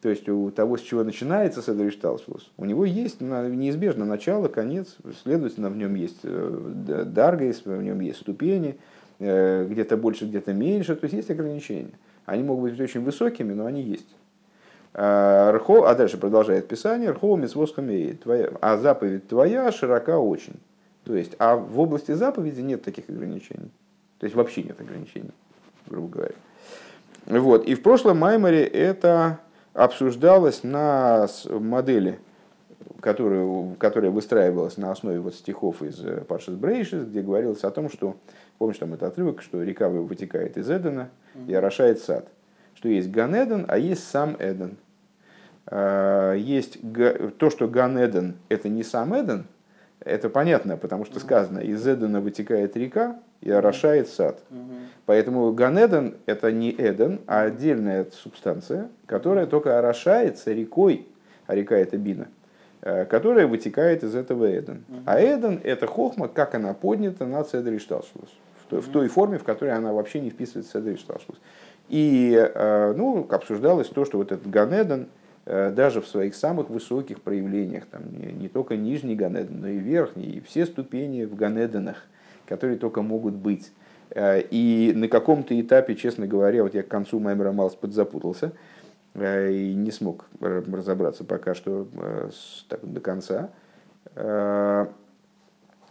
то 0.04 0.10
есть 0.10 0.28
у 0.28 0.50
того, 0.50 0.76
с 0.76 0.82
чего 0.82 1.02
начинается 1.02 1.62
Седер 1.62 1.88
Ишталшус, 1.88 2.50
у 2.58 2.66
него 2.66 2.84
есть 2.84 3.22
неизбежно 3.22 4.04
начало, 4.04 4.48
конец, 4.48 4.98
следовательно, 5.22 5.70
в 5.70 5.78
нем 5.78 5.94
есть 5.94 6.18
э, 6.24 7.04
даргейс, 7.06 7.62
в 7.64 7.82
нем 7.82 8.00
есть 8.00 8.18
ступени, 8.18 8.76
э, 9.18 9.64
где-то 9.64 9.96
больше, 9.96 10.26
где-то 10.26 10.52
меньше, 10.52 10.94
то 10.94 11.06
есть 11.06 11.14
есть 11.14 11.30
ограничения. 11.30 11.94
Они 12.26 12.42
могут 12.42 12.72
быть 12.72 12.80
очень 12.80 13.00
высокими, 13.00 13.54
но 13.54 13.64
они 13.64 13.80
есть. 13.80 14.14
А, 14.96 15.52
Рхо, 15.52 15.86
а 15.86 15.94
дальше 15.94 16.18
продолжает 16.18 16.68
Писание, 16.68 17.10
Рхо 17.10 17.36
мисвосхамей, 17.36 18.14
твоя, 18.14 18.50
а 18.60 18.76
заповедь 18.76 19.26
твоя 19.26 19.70
широка 19.72 20.18
очень. 20.18 20.54
То 21.02 21.16
есть, 21.16 21.32
а 21.38 21.56
в 21.56 21.80
области 21.80 22.12
заповеди 22.12 22.60
нет 22.60 22.82
таких 22.82 23.08
ограничений. 23.08 23.70
То 24.18 24.24
есть 24.24 24.36
вообще 24.36 24.62
нет 24.62 24.80
ограничений, 24.80 25.32
грубо 25.86 26.08
говоря. 26.08 26.34
Вот. 27.26 27.66
И 27.66 27.74
в 27.74 27.82
прошлом 27.82 28.18
Майморе 28.18 28.64
это 28.64 29.40
обсуждалось 29.72 30.62
на 30.62 31.26
модели, 31.50 32.20
которая, 33.00 33.74
которая 33.78 34.12
выстраивалась 34.12 34.76
на 34.76 34.92
основе 34.92 35.18
вот 35.18 35.34
стихов 35.34 35.82
из 35.82 36.02
э, 36.04 36.20
Пашис 36.20 36.54
Брейшис, 36.54 37.04
где 37.04 37.20
говорилось 37.20 37.64
о 37.64 37.70
том, 37.70 37.90
что, 37.90 38.16
помнишь, 38.58 38.78
там 38.78 38.94
это 38.94 39.08
отрывок, 39.08 39.42
что 39.42 39.62
река 39.62 39.88
вытекает 39.88 40.56
из 40.56 40.70
Эдена 40.70 41.10
и 41.48 41.54
орошает 41.54 41.98
сад, 41.98 42.28
что 42.74 42.88
есть 42.88 43.10
Ганеден, 43.10 43.66
а 43.68 43.76
есть 43.76 44.08
сам 44.08 44.36
Эден. 44.38 44.76
А, 45.66 46.34
есть 46.34 46.78
то, 47.38 47.50
что 47.50 47.68
Ганеден 47.68 48.36
это 48.48 48.68
не 48.68 48.82
сам 48.82 49.14
Эден, 49.18 49.46
это 50.00 50.28
понятно, 50.28 50.76
потому 50.76 51.04
что 51.04 51.18
сказано, 51.18 51.60
из 51.60 51.86
Эдена 51.86 52.20
вытекает 52.20 52.76
река 52.76 53.18
и 53.40 53.50
орошает 53.50 54.08
сад. 54.08 54.40
Поэтому 55.06 55.52
Ганеден– 55.52 56.16
это 56.26 56.52
не 56.52 56.70
Эден, 56.70 57.20
а 57.26 57.42
отдельная 57.42 58.06
субстанция, 58.12 58.88
которая 59.06 59.46
только 59.46 59.78
орошается 59.78 60.52
рекой, 60.52 61.06
а 61.46 61.54
река– 61.54 61.76
это 61.78 61.96
Бина, 61.96 62.28
э, 62.82 63.04
которая 63.06 63.46
вытекает 63.46 64.02
из 64.02 64.14
этого 64.14 64.50
Эден. 64.50 64.84
А 65.06 65.20
Эден– 65.20 65.60
это 65.64 65.86
хохма, 65.86 66.28
как 66.28 66.54
она 66.54 66.74
поднята 66.74 67.26
на 67.26 67.44
Цедри 67.44 67.78
в 67.78 68.88
той 68.90 69.08
форме, 69.08 69.38
в 69.38 69.44
которой 69.44 69.72
она 69.72 69.92
вообще 69.92 70.20
не 70.20 70.30
вписывается 70.30 70.80
в 70.80 70.84
Цедри. 70.84 70.98
И 71.88 72.34
э, 72.34 72.94
ну, 72.96 73.26
обсуждалось 73.30 73.88
то, 73.88 74.04
что 74.04 74.18
вот 74.18 74.32
этот 74.32 74.48
Ганеден, 74.48 75.02
э, 75.02 75.23
даже 75.46 76.00
в 76.00 76.06
своих 76.06 76.34
самых 76.34 76.70
высоких 76.70 77.20
проявлениях, 77.20 77.84
там, 77.86 78.02
не, 78.10 78.32
не 78.32 78.48
только 78.48 78.76
нижний 78.76 79.14
Ганеден, 79.14 79.60
но 79.60 79.68
и 79.68 79.78
верхний, 79.78 80.24
и 80.24 80.40
все 80.40 80.64
ступени 80.64 81.24
в 81.24 81.34
Ганеденах, 81.34 82.06
которые 82.46 82.78
только 82.78 83.02
могут 83.02 83.34
быть, 83.34 83.70
Э, 84.14 84.40
и 84.40 84.92
на 84.94 85.08
каком-то 85.08 85.58
этапе, 85.60 85.94
честно 85.96 86.26
говоря, 86.26 86.62
вот 86.62 86.74
я 86.74 86.82
к 86.82 86.88
концу 86.88 87.20
Маймера 87.20 87.52
Малс 87.52 87.74
подзапутался 87.74 88.52
э, 89.14 89.52
и 89.52 89.74
не 89.74 89.90
смог 89.90 90.26
разобраться 90.40 91.24
пока 91.24 91.54
что 91.54 91.86
э, 91.96 92.30
так, 92.68 92.80
до 92.82 93.00
конца. 93.00 93.50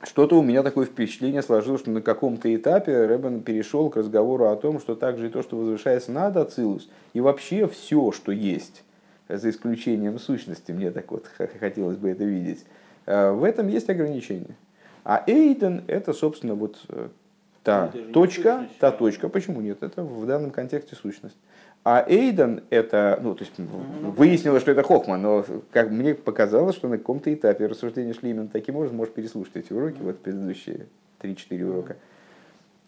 Что-то 0.04 0.38
у 0.38 0.42
меня 0.42 0.64
такое 0.64 0.86
впечатление 0.86 1.42
сложилось, 1.42 1.82
что 1.82 1.92
на 1.92 2.02
каком-то 2.02 2.54
этапе 2.54 3.06
Рэббен 3.06 3.42
перешел 3.42 3.90
к 3.90 3.96
разговору 3.96 4.50
о 4.50 4.56
том, 4.58 4.80
что 4.80 4.96
также 4.96 5.28
и 5.28 5.30
то, 5.30 5.42
что 5.42 5.58
возвышается 5.58 6.12
над 6.12 6.36
Ацилус, 6.36 6.90
и 7.14 7.22
вообще 7.22 7.68
все, 7.68 8.12
что 8.12 8.34
есть, 8.34 8.84
за 9.30 9.50
исключением 9.50 10.20
сущности, 10.20 10.72
мне 10.72 10.92
так 10.92 11.12
вот 11.12 11.30
хотелось 11.60 11.98
бы 11.98 12.10
это 12.10 12.24
видеть, 12.24 12.66
в 13.06 13.44
этом 13.44 13.68
есть 13.68 13.90
ограничения. 13.90 14.56
А 15.04 15.24
Эйден– 15.28 15.84
это, 15.88 16.14
собственно, 16.14 16.56
вот 16.56 16.78
та 17.64 17.92
точка, 18.14 18.68
та 18.80 18.92
точка, 18.92 19.30
почему 19.30 19.62
нет? 19.62 19.84
Это 19.84 20.04
в 20.04 20.26
данном 20.26 20.52
контексте 20.52 20.96
сущность. 20.96 21.38
А 21.86 22.06
Эйден 22.08 22.64
это, 22.70 23.20
ну, 23.22 23.36
то 23.36 23.44
есть 23.44 23.54
выяснилось, 23.58 24.62
что 24.62 24.72
это 24.72 24.84
Хохма, 24.84 25.18
но 25.18 25.46
как 25.72 25.90
мне 25.92 26.16
показалось, 26.16 26.78
что 26.78 26.88
на 26.88 26.98
каком-то 26.98 27.34
этапе 27.34 27.66
рассуждения 27.68 28.14
шли 28.14 28.30
именно 28.30 28.48
таким 28.48 28.78
образом, 28.78 28.96
можешь 28.96 29.14
переслушать 29.14 29.58
эти 29.58 29.74
уроки, 29.74 29.98
вот 30.00 30.20
предыдущие 30.20 30.88
3-4 31.22 31.64
урока. 31.64 31.98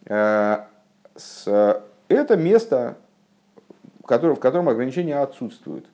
А, 0.08 0.70
с, 1.18 1.84
это 2.08 2.38
место, 2.38 2.96
в 4.02 4.08
котором, 4.08 4.38
в 4.38 4.40
котором 4.40 4.70
ограничения 4.70 5.18
отсутствуют. 5.18 5.86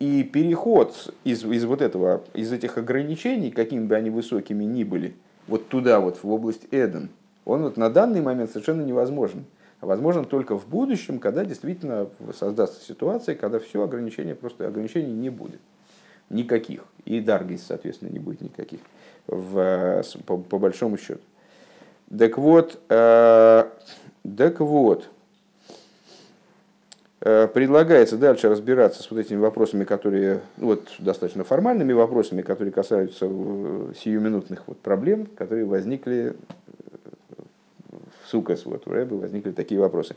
И 0.00 0.24
переход 0.24 1.14
из, 1.24 1.44
из 1.44 1.64
вот 1.64 1.80
этого, 1.82 2.24
из 2.34 2.52
этих 2.52 2.78
ограничений, 2.78 3.52
какими 3.52 3.84
бы 3.86 3.94
они 3.94 4.10
высокими 4.10 4.64
ни 4.64 4.82
были, 4.82 5.14
вот 5.46 5.68
туда, 5.68 6.00
вот 6.00 6.18
в 6.22 6.28
область 6.28 6.66
Эден– 6.72 7.10
он 7.44 7.62
вот 7.62 7.76
на 7.76 7.90
данный 7.90 8.20
момент 8.20 8.50
совершенно 8.50 8.82
невозможен. 8.82 9.44
Возможен 9.80 10.24
только 10.24 10.58
в 10.58 10.68
будущем, 10.68 11.18
когда 11.18 11.44
действительно 11.44 12.08
создастся 12.38 12.84
ситуация, 12.84 13.34
когда 13.34 13.58
все 13.58 13.82
ограничения, 13.82 14.34
просто 14.34 14.68
ограничений 14.68 15.12
не 15.12 15.30
будет. 15.30 15.60
Никаких. 16.28 16.84
И 17.06 17.20
даргис, 17.20 17.64
соответственно, 17.66 18.10
не 18.10 18.18
будет 18.18 18.42
никаких. 18.42 18.80
В, 19.26 20.02
по, 20.26 20.36
по 20.36 20.58
большому 20.58 20.98
счету. 20.98 21.22
Так 22.16 22.36
вот, 22.38 22.78
э, 22.88 23.64
так 24.36 24.60
вот, 24.60 25.08
предлагается 27.20 28.16
дальше 28.16 28.48
разбираться 28.48 29.02
с 29.02 29.10
вот 29.10 29.20
этими 29.20 29.38
вопросами, 29.38 29.84
которые, 29.84 30.40
вот 30.56 30.88
достаточно 30.98 31.44
формальными 31.44 31.92
вопросами, 31.92 32.40
которые 32.40 32.72
касаются 32.72 33.26
э, 33.28 33.92
сиюминутных 33.98 34.62
вот 34.66 34.78
проблем, 34.80 35.26
которые 35.36 35.66
возникли 35.66 36.34
Сукас, 38.30 38.64
вот 38.64 38.86
у 38.86 38.90
Рэбе 38.90 39.16
возникли 39.16 39.50
такие 39.50 39.80
вопросы. 39.80 40.16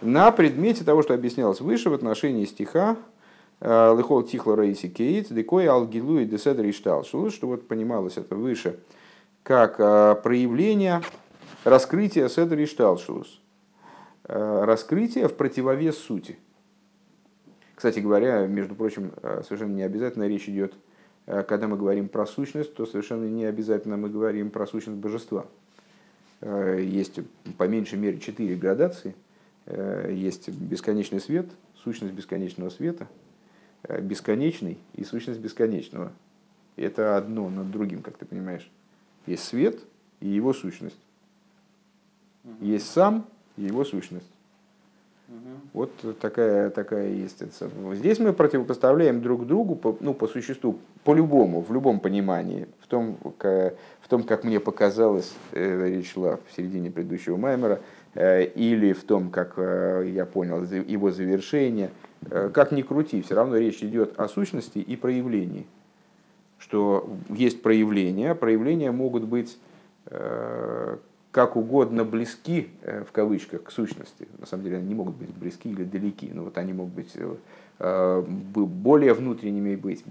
На 0.00 0.30
предмете 0.30 0.84
того, 0.84 1.02
что 1.02 1.14
объяснялось 1.14 1.60
выше 1.60 1.90
в 1.90 1.94
отношении 1.94 2.44
стиха 2.44 2.96
э, 3.60 3.94
Лехол 3.96 4.22
Тихла 4.22 4.54
Рейси 4.54 4.88
Кейт, 4.88 5.32
Декой 5.32 5.66
Алгилу 5.66 6.18
и 6.18 6.24
Деседр 6.24 6.68
Иштал, 6.68 7.04
что 7.04 7.30
вот 7.42 7.66
понималось 7.66 8.16
это 8.16 8.36
выше, 8.36 8.78
как 9.42 9.76
э, 9.78 10.16
проявление 10.22 11.02
раскрытия 11.64 12.28
Седр 12.28 12.62
Ишталшус, 12.62 13.40
э, 14.28 14.64
раскрытие 14.64 15.28
в 15.28 15.34
противовес 15.34 15.98
сути. 15.98 16.38
Кстати 17.84 18.00
говоря, 18.00 18.46
между 18.46 18.74
прочим, 18.74 19.12
совершенно 19.46 19.74
не 19.74 19.82
обязательно 19.82 20.26
речь 20.26 20.48
идет, 20.48 20.72
когда 21.26 21.68
мы 21.68 21.76
говорим 21.76 22.08
про 22.08 22.24
сущность, 22.24 22.74
то 22.74 22.86
совершенно 22.86 23.26
не 23.26 23.44
обязательно 23.44 23.98
мы 23.98 24.08
говорим 24.08 24.50
про 24.50 24.66
сущность 24.66 24.96
божества. 24.96 25.44
Э, 26.40 26.80
есть 26.82 27.20
по 27.58 27.64
меньшей 27.64 27.98
мере 27.98 28.18
четыре 28.20 28.56
градации. 28.56 29.14
Э, 29.66 30.10
есть 30.10 30.48
бесконечный 30.48 31.20
свет, 31.20 31.50
сущность 31.74 32.14
бесконечного 32.14 32.70
света, 32.70 33.06
э, 33.82 34.00
бесконечный 34.00 34.78
и 34.94 35.04
сущность 35.04 35.40
бесконечного. 35.40 36.10
Это 36.76 37.18
одно 37.18 37.50
над 37.50 37.70
другим, 37.70 38.00
как 38.00 38.16
ты 38.16 38.24
понимаешь. 38.24 38.70
Есть 39.26 39.44
свет 39.44 39.78
и 40.20 40.28
его 40.28 40.54
сущность. 40.54 40.96
Есть 42.62 42.86
сам 42.86 43.26
и 43.58 43.64
его 43.64 43.84
сущность. 43.84 44.33
Вот 45.72 45.90
такая, 46.20 46.70
такая 46.70 47.08
есть. 47.08 47.42
Здесь 47.92 48.18
мы 48.18 48.32
противопоставляем 48.32 49.22
друг 49.22 49.46
другу, 49.46 49.74
по, 49.74 49.96
ну, 50.00 50.14
по 50.14 50.28
существу, 50.28 50.78
по-любому, 51.02 51.62
в 51.62 51.72
любом 51.72 51.98
понимании, 51.98 52.68
в 52.80 52.86
том, 52.86 53.16
как, 53.38 53.74
в 54.00 54.08
том, 54.08 54.22
как 54.22 54.44
мне 54.44 54.60
показалось, 54.60 55.34
э, 55.52 55.88
речь 55.88 56.12
шла 56.12 56.38
в 56.46 56.54
середине 56.54 56.90
предыдущего 56.90 57.36
Маймера, 57.36 57.80
э, 58.14 58.44
или 58.44 58.92
в 58.92 59.02
том, 59.04 59.30
как 59.30 59.54
э, 59.56 60.10
я 60.14 60.26
понял 60.26 60.62
его 60.62 61.10
завершение. 61.10 61.90
Как 62.30 62.72
ни 62.72 62.80
крути, 62.80 63.20
все 63.20 63.34
равно 63.34 63.56
речь 63.56 63.82
идет 63.82 64.18
о 64.18 64.28
сущности 64.28 64.78
и 64.78 64.96
проявлении. 64.96 65.66
Что 66.58 67.06
есть 67.28 67.60
проявления, 67.60 68.34
проявления 68.34 68.92
могут 68.92 69.24
быть 69.24 69.58
как 71.34 71.56
угодно 71.56 72.04
близки, 72.04 72.68
э, 72.82 73.02
в 73.02 73.10
кавычках, 73.10 73.64
к 73.64 73.72
сущности. 73.72 74.28
На 74.38 74.46
самом 74.46 74.62
деле 74.62 74.76
они 74.76 74.86
не 74.86 74.94
могут 74.94 75.16
быть 75.16 75.30
близки 75.34 75.68
или 75.68 75.82
далеки, 75.82 76.30
но 76.32 76.44
вот 76.44 76.56
они 76.58 76.72
могут 76.72 76.94
быть 76.94 77.12
э, 77.80 78.24
более 78.24 79.14
внутренними 79.14 79.74
быть, 79.74 80.04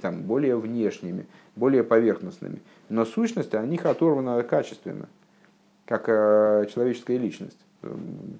там, 0.00 0.22
более 0.22 0.56
внешними, 0.56 1.26
более 1.56 1.84
поверхностными. 1.84 2.62
Но 2.88 3.04
сущность 3.04 3.54
о 3.54 3.66
них 3.66 3.84
оторвана 3.84 4.42
качественно, 4.44 5.10
как 5.84 6.08
э, 6.08 6.66
человеческая 6.72 7.18
личность. 7.18 7.58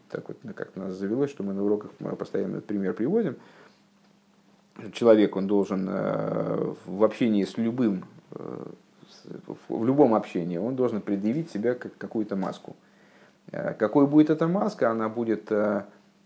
Так 0.08 0.26
вот, 0.28 0.38
как 0.54 0.74
нас 0.74 0.94
завелось, 0.94 1.28
что 1.28 1.42
мы 1.42 1.52
на 1.52 1.62
уроках 1.62 1.90
постоянно 2.16 2.56
этот 2.56 2.64
пример 2.64 2.94
приводим. 2.94 3.36
Человек, 4.94 5.36
он 5.36 5.46
должен 5.48 5.84
в 5.86 7.04
общении 7.04 7.44
с 7.44 7.58
любым 7.58 8.04
в 9.68 9.84
любом 9.84 10.14
общении 10.14 10.58
он 10.58 10.76
должен 10.76 11.00
предъявить 11.00 11.50
себя 11.50 11.74
как 11.74 11.96
какую-то 11.98 12.36
маску. 12.36 12.76
Э, 13.50 13.74
какой 13.74 14.06
будет 14.06 14.30
эта 14.30 14.46
маска, 14.46 14.90
она 14.90 15.08
будет 15.08 15.50
э, 15.50 15.82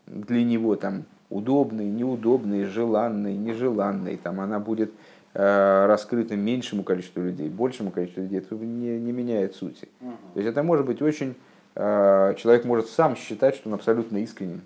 для 0.06 0.44
него 0.44 0.76
там 0.76 1.04
удобной, 1.30 1.86
неудобной, 1.86 2.64
желанной, 2.64 3.36
нежеланной, 3.36 4.16
там 4.16 4.40
она 4.40 4.60
будет 4.60 4.92
э, 5.34 5.86
раскрыта 5.86 6.36
меньшему 6.36 6.84
количеству 6.84 7.22
людей, 7.22 7.48
большему 7.48 7.90
количеству 7.90 8.22
людей, 8.22 8.38
это 8.38 8.54
не, 8.54 8.98
не 9.00 9.12
меняет 9.12 9.54
сути. 9.54 9.88
Угу. 10.00 10.10
То 10.34 10.40
есть 10.40 10.50
это 10.50 10.62
может 10.62 10.86
быть 10.86 11.02
очень... 11.02 11.34
Человек 11.74 12.64
может 12.64 12.88
сам 12.88 13.16
считать, 13.16 13.54
что 13.54 13.68
он 13.68 13.74
абсолютно 13.74 14.16
искренен 14.16 14.62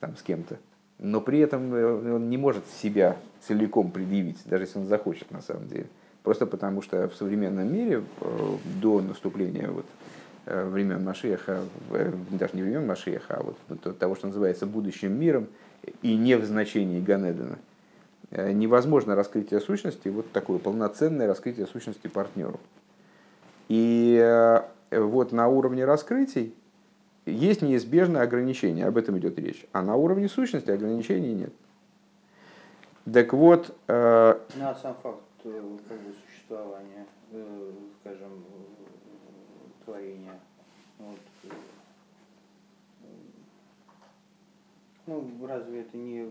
там, 0.00 0.18
с 0.18 0.22
кем-то. 0.22 0.58
но 0.98 1.22
при 1.22 1.38
этом 1.38 1.72
он 1.72 2.28
не 2.28 2.36
может 2.36 2.66
себя 2.82 3.16
целиком 3.40 3.90
предъявить, 3.90 4.38
даже 4.44 4.64
если 4.64 4.78
он 4.80 4.86
захочет 4.86 5.30
на 5.30 5.40
самом 5.40 5.66
деле. 5.68 5.86
Просто 6.22 6.46
потому 6.46 6.82
что 6.82 7.08
в 7.08 7.14
современном 7.14 7.72
мире 7.72 8.02
э, 8.20 8.56
до 8.80 9.00
наступления 9.00 9.68
вот, 9.68 9.86
э, 10.46 10.68
времен 10.68 11.02
Машеха, 11.02 11.60
даже 12.30 12.54
не 12.54 12.62
времен 12.62 12.86
Машеха, 12.86 13.36
а 13.38 13.42
вот 13.42 13.98
того, 13.98 14.14
что 14.14 14.26
называется 14.26 14.66
будущим 14.66 15.18
миром, 15.18 15.46
и 16.02 16.16
не 16.16 16.36
в 16.36 16.44
значении 16.44 17.00
Ганедена, 17.00 17.58
невозможно 18.30 19.16
раскрытие 19.16 19.60
сущности, 19.60 20.08
вот 20.08 20.30
такое 20.30 20.58
полноценное 20.58 21.26
раскрытие 21.26 21.66
сущности 21.66 22.06
партнеру. 22.06 22.60
И 23.68 24.60
вот 24.90 25.32
на 25.32 25.48
уровне 25.48 25.84
раскрытий 25.84 26.54
есть 27.26 27.62
неизбежное 27.62 28.22
ограничение, 28.22 28.86
об 28.86 28.96
этом 28.96 29.18
идет 29.18 29.38
речь. 29.38 29.66
А 29.72 29.82
на 29.82 29.96
уровне 29.96 30.28
сущности 30.28 30.70
ограничений 30.70 31.34
нет. 31.34 31.52
Так 33.12 33.32
вот... 33.32 33.74
Э... 33.88 34.38
Ну, 34.56 34.68
а 34.68 34.74
сам 34.74 34.94
факт 35.02 35.18
э, 35.18 35.29
как 35.42 36.00
бы, 36.00 36.12
существования, 36.26 37.06
э, 37.32 37.72
скажем, 38.00 38.44
творения. 39.84 40.38
Вот, 40.98 41.18
э, 41.44 41.48
ну, 45.06 45.46
разве 45.46 45.80
это 45.82 45.96
не, 45.96 46.30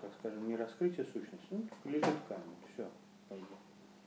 так 0.00 0.10
скажем, 0.18 0.48
не 0.48 0.56
раскрытие 0.56 1.06
сущности? 1.06 1.46
Ну, 1.50 1.68
лежит 1.84 2.14
камень, 2.28 2.56
все. 2.74 2.86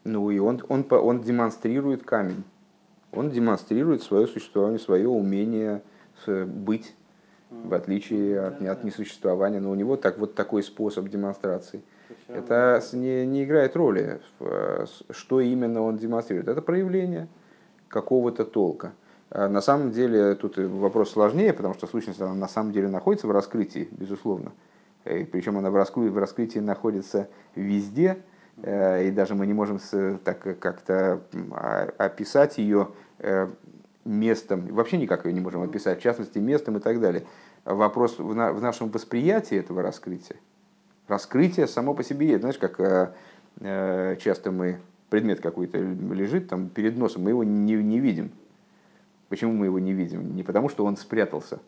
Ну 0.03 0.29
и 0.31 0.37
он, 0.37 0.61
он, 0.67 0.85
он 0.89 1.21
демонстрирует 1.21 2.03
камень 2.03 2.43
он 3.13 3.29
демонстрирует 3.29 4.03
свое 4.03 4.27
существование, 4.27 4.79
свое 4.79 5.07
умение 5.07 5.83
быть, 6.27 6.95
в 7.49 7.73
отличие 7.73 8.41
от, 8.41 8.61
от 8.61 8.83
несуществования. 8.83 9.59
Но 9.59 9.71
у 9.71 9.75
него 9.75 9.95
так, 9.95 10.17
вот 10.17 10.35
такой 10.35 10.63
способ 10.63 11.07
демонстрации. 11.09 11.83
Это 12.27 12.81
не, 12.93 13.25
не 13.25 13.43
играет 13.43 13.75
роли, 13.75 14.19
что 15.09 15.39
именно 15.39 15.81
он 15.81 15.97
демонстрирует. 15.97 16.47
Это 16.47 16.61
проявление 16.61 17.27
какого-то 17.87 18.45
толка. 18.45 18.93
А 19.29 19.47
на 19.47 19.61
самом 19.61 19.91
деле 19.91 20.35
тут 20.35 20.57
вопрос 20.57 21.11
сложнее, 21.11 21.53
потому 21.53 21.73
что 21.73 21.87
сущность 21.87 22.21
она 22.21 22.33
на 22.33 22.47
самом 22.47 22.71
деле 22.71 22.87
находится 22.87 23.27
в 23.27 23.31
раскрытии, 23.31 23.87
безусловно. 23.91 24.51
И 25.05 25.23
причем 25.23 25.57
она 25.57 25.69
в 25.69 25.75
раскрытии, 25.75 26.09
в 26.09 26.17
раскрытии 26.17 26.59
находится 26.59 27.27
везде, 27.55 28.17
Э, 28.61 29.07
и 29.07 29.11
даже 29.11 29.35
мы 29.35 29.47
не 29.47 29.53
можем 29.53 29.79
так 30.23 30.59
как-то 30.59 31.21
описать 31.97 32.57
ее 32.57 32.89
э, 33.19 33.47
местом, 34.05 34.67
вообще 34.67 34.97
никак 34.97 35.25
ее 35.25 35.33
не 35.33 35.39
можем 35.39 35.63
описать, 35.63 35.99
в 35.99 36.03
частности 36.03 36.37
местом 36.37 36.77
и 36.77 36.79
так 36.79 36.99
далее. 36.99 37.25
Вопрос 37.65 38.19
в 38.19 38.61
нашем 38.61 38.89
восприятии 38.89 39.57
этого 39.57 39.81
раскрытия. 39.81 40.37
Раскрытие 41.07 41.67
само 41.67 41.93
по 41.93 42.03
себе, 42.03 42.39
знаешь, 42.39 42.57
как 42.57 42.79
э, 42.79 44.15
часто 44.19 44.51
мы, 44.51 44.79
предмет 45.09 45.41
какой-то 45.41 45.77
лежит 45.77 46.47
там 46.49 46.69
перед 46.69 46.97
носом, 46.97 47.23
мы 47.23 47.31
его 47.31 47.43
не, 47.43 47.75
не 47.75 47.99
видим. 47.99 48.31
Почему 49.29 49.53
мы 49.53 49.65
его 49.65 49.79
не 49.79 49.93
видим? 49.93 50.35
Не 50.35 50.43
потому, 50.43 50.69
что 50.69 50.85
он 50.85 50.95
спрятался, 50.95 51.59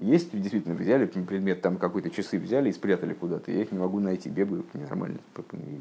есть, 0.00 0.30
действительно, 0.38 0.74
взяли 0.74 1.06
предмет, 1.06 1.62
там 1.62 1.76
какой-то 1.76 2.10
часы 2.10 2.38
взяли 2.38 2.68
и 2.68 2.72
спрятали 2.72 3.14
куда-то. 3.14 3.50
Я 3.50 3.62
их 3.62 3.72
не 3.72 3.78
могу 3.78 4.00
найти, 4.00 4.28
бегаю 4.28 4.64
нормально. 4.74 5.18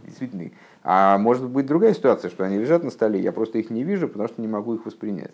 Действительно. 0.06 0.52
А 0.84 1.18
может 1.18 1.50
быть 1.50 1.66
другая 1.66 1.94
ситуация, 1.94 2.30
что 2.30 2.46
они 2.46 2.58
лежат 2.58 2.84
на 2.84 2.92
столе, 2.92 3.20
я 3.20 3.32
просто 3.32 3.58
их 3.58 3.70
не 3.70 3.84
вижу, 3.84 4.08
потому 4.08 4.30
что 4.30 4.42
не 4.42 4.48
могу 4.48 4.76
их 4.76 4.86
воспринять. 4.86 5.34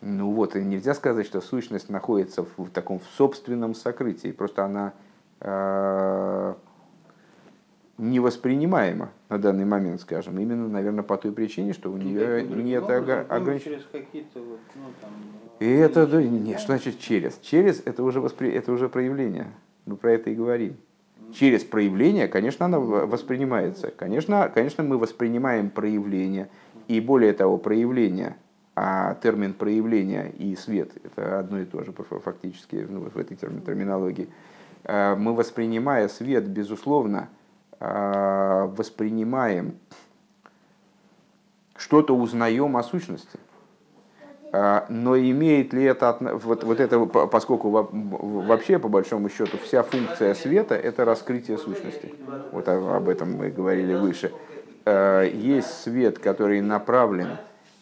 Ну 0.00 0.32
вот, 0.32 0.56
и 0.56 0.64
нельзя 0.64 0.94
сказать, 0.94 1.26
что 1.26 1.42
сущность 1.42 1.90
находится 1.90 2.46
в 2.56 2.70
таком 2.70 3.00
в 3.00 3.04
собственном 3.16 3.74
сокрытии. 3.74 4.32
Просто 4.32 4.64
она 4.64 4.94
э, 5.40 6.54
невоспринимаема 8.00 9.10
на 9.28 9.38
данный 9.38 9.64
момент, 9.64 10.00
скажем, 10.00 10.38
именно, 10.38 10.68
наверное, 10.68 11.04
по 11.04 11.16
той 11.16 11.32
причине, 11.32 11.72
что 11.72 11.90
у 11.90 11.96
ну, 11.96 12.02
нее 12.02 12.42
нет 12.42 12.84
ограничений. 12.88 13.78
Вот, 14.34 14.58
ну, 14.74 14.82
и 15.60 15.66
это, 15.66 16.06
да, 16.06 16.22
не, 16.22 16.56
что 16.56 16.68
значит 16.68 16.98
через? 16.98 17.38
Через 17.42 17.82
это 17.84 18.02
уже, 18.02 18.20
воспри... 18.20 18.50
это 18.50 18.72
уже 18.72 18.88
проявление. 18.88 19.48
Мы 19.84 19.96
про 19.96 20.12
это 20.12 20.30
и 20.30 20.34
говорим. 20.34 20.76
Через 21.34 21.62
проявление, 21.62 22.26
конечно, 22.26 22.64
она 22.64 22.80
воспринимается. 22.80 23.92
Конечно, 23.96 24.50
конечно, 24.52 24.82
мы 24.82 24.98
воспринимаем 24.98 25.70
проявление. 25.70 26.48
И 26.88 27.00
более 27.00 27.32
того, 27.34 27.58
проявление, 27.58 28.36
а 28.74 29.14
термин 29.22 29.52
проявление 29.52 30.32
и 30.38 30.56
свет– 30.56 30.90
это 31.04 31.38
одно 31.38 31.60
и 31.60 31.66
то 31.66 31.84
же 31.84 31.92
фактически 31.92 32.86
ну, 32.88 33.00
в 33.00 33.16
этой 33.16 33.36
терминологии. 33.36 34.28
А, 34.84 35.14
мы, 35.14 35.34
воспринимая 35.34 36.08
свет, 36.08 36.48
безусловно, 36.48 37.28
воспринимаем, 37.80 39.78
что-то 41.76 42.14
узнаем 42.14 42.76
о 42.76 42.82
сущности– 42.82 43.38
а, 44.52 44.86
но 44.88 45.16
имеет 45.16 45.72
ли 45.72 45.84
это, 45.84 46.16
вот, 46.20 46.64
вот 46.64 46.80
это, 46.80 46.98
поскольку 46.98 47.70
вообще, 47.70 48.78
по 48.78 48.88
большому 48.88 49.28
счету, 49.28 49.58
вся 49.62 49.82
функция 49.82 50.34
света– 50.34 50.74
это 50.76 51.04
раскрытие 51.04 51.56
сущности. 51.56 52.12
Вот 52.50 52.68
об 52.68 53.08
этом 53.08 53.34
мы 53.34 53.50
говорили 53.50 53.94
выше. 53.94 54.32
А, 54.84 55.22
есть 55.22 55.82
свет, 55.82 56.18
который 56.18 56.60
направлен 56.60 57.36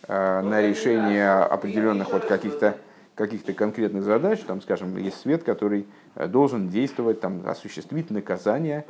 а, 0.06 0.42
на 0.42 0.60
решение 0.60 1.30
определенных 1.30 2.12
вот 2.12 2.26
каких-то 2.26 2.76
каких-то 3.18 3.52
конкретных 3.52 4.04
задач, 4.04 4.40
там, 4.40 4.62
скажем, 4.62 4.96
есть 4.96 5.20
свет, 5.20 5.42
который 5.42 5.88
должен 6.28 6.68
действовать, 6.68 7.20
там, 7.20 7.42
осуществить 7.46 8.10
наказание 8.10 8.86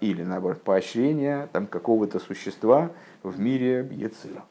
или, 0.00 0.22
наоборот, 0.22 0.62
поощрение 0.62 1.46
там, 1.52 1.66
какого-то 1.66 2.18
существа 2.20 2.90
в 3.22 3.38
мире 3.38 3.86
Ецира. 3.92 4.44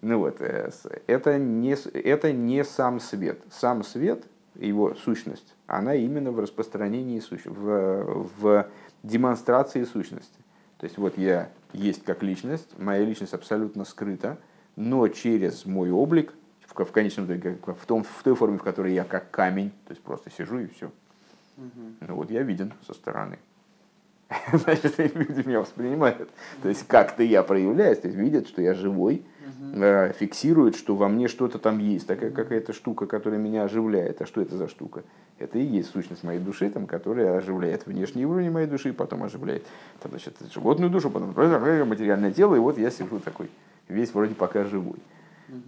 Ну 0.00 0.18
вот, 0.18 0.40
э, 0.40 0.72
это 1.06 1.38
не, 1.38 1.76
это 1.94 2.32
не 2.32 2.64
сам 2.64 2.98
свет. 2.98 3.40
Сам 3.52 3.84
свет, 3.84 4.24
его 4.56 4.96
сущность, 4.96 5.54
она 5.68 5.94
именно 5.94 6.32
в 6.32 6.40
распространении, 6.40 7.20
суще, 7.20 7.48
в, 7.48 8.26
в 8.40 8.66
демонстрации 9.04 9.84
сущности. 9.84 10.38
То 10.78 10.86
есть 10.86 10.98
вот 10.98 11.16
я 11.16 11.50
есть 11.72 12.02
как 12.02 12.24
личность, 12.24 12.76
моя 12.76 13.04
личность 13.04 13.34
абсолютно 13.34 13.84
скрыта, 13.84 14.38
но 14.74 15.06
через 15.06 15.64
мой 15.64 15.92
облик, 15.92 16.34
в, 16.74 16.84
в 16.84 16.92
конечном 16.92 17.26
итоге, 17.26 17.58
в, 17.66 17.86
том, 17.86 18.04
в 18.04 18.22
той 18.22 18.34
форме, 18.34 18.58
в 18.58 18.62
которой 18.62 18.92
я 18.94 19.04
как 19.04 19.30
камень, 19.30 19.70
то 19.86 19.92
есть 19.92 20.02
просто 20.02 20.30
сижу 20.30 20.58
и 20.58 20.68
все. 20.68 20.90
Угу. 21.56 22.06
Ну 22.08 22.14
вот 22.14 22.30
я 22.30 22.42
виден 22.42 22.72
со 22.86 22.94
стороны. 22.94 23.38
Значит, 24.52 24.98
люди 24.98 25.46
меня 25.46 25.60
воспринимают. 25.60 26.30
То 26.62 26.68
есть 26.68 26.86
как-то 26.86 27.22
я 27.22 27.42
проявляюсь, 27.42 27.98
то 27.98 28.08
есть 28.08 28.18
видят, 28.18 28.48
что 28.48 28.62
я 28.62 28.74
живой, 28.74 29.24
угу. 29.40 30.12
фиксируют, 30.18 30.76
что 30.76 30.96
во 30.96 31.08
мне 31.08 31.28
что-то 31.28 31.58
там 31.58 31.78
есть, 31.78 32.06
такая 32.06 32.30
какая-то 32.30 32.72
штука, 32.72 33.06
которая 33.06 33.38
меня 33.38 33.64
оживляет. 33.64 34.22
А 34.22 34.26
что 34.26 34.40
это 34.40 34.56
за 34.56 34.68
штука? 34.68 35.02
Это 35.38 35.58
и 35.58 35.64
есть 35.64 35.90
сущность 35.90 36.22
моей 36.22 36.38
души, 36.38 36.70
там, 36.70 36.86
которая 36.86 37.36
оживляет 37.36 37.86
внешний 37.86 38.24
уровень 38.24 38.50
моей 38.50 38.66
души, 38.66 38.92
потом 38.92 39.24
оживляет 39.24 39.66
там, 40.00 40.10
значит, 40.10 40.36
животную 40.52 40.90
душу, 40.90 41.10
потом 41.10 41.34
материальное 41.86 42.32
тело, 42.32 42.54
и 42.54 42.58
вот 42.58 42.78
я 42.78 42.90
сижу 42.90 43.18
такой, 43.18 43.50
весь 43.88 44.14
вроде 44.14 44.34
пока 44.34 44.64
живой. 44.64 44.98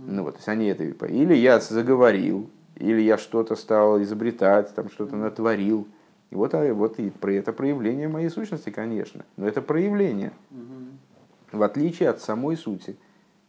Ну 0.06 0.22
вот, 0.22 0.34
то 0.34 0.38
есть 0.38 0.48
они 0.48 0.66
это 0.66 0.84
или 0.84 1.34
я 1.34 1.60
заговорил, 1.60 2.50
или 2.76 3.00
я 3.00 3.18
что-то 3.18 3.56
стал 3.56 4.02
изобретать, 4.02 4.74
там 4.74 4.90
что-то 4.90 5.16
натворил. 5.16 5.86
И 6.30 6.34
вот, 6.34 6.54
а, 6.54 6.74
вот 6.74 6.98
и 6.98 7.10
про 7.10 7.32
это 7.32 7.52
проявление 7.52 8.08
моей 8.08 8.28
сущности, 8.28 8.70
конечно. 8.70 9.24
Но 9.36 9.46
это 9.46 9.62
проявление. 9.62 10.32
Угу. 10.50 11.58
В 11.58 11.62
отличие 11.62 12.08
от 12.08 12.20
самой 12.20 12.56
сути 12.56 12.96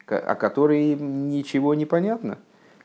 о 0.07 0.35
которой 0.35 0.95
ничего 0.95 1.73
не 1.73 1.85
понятно, 1.85 2.37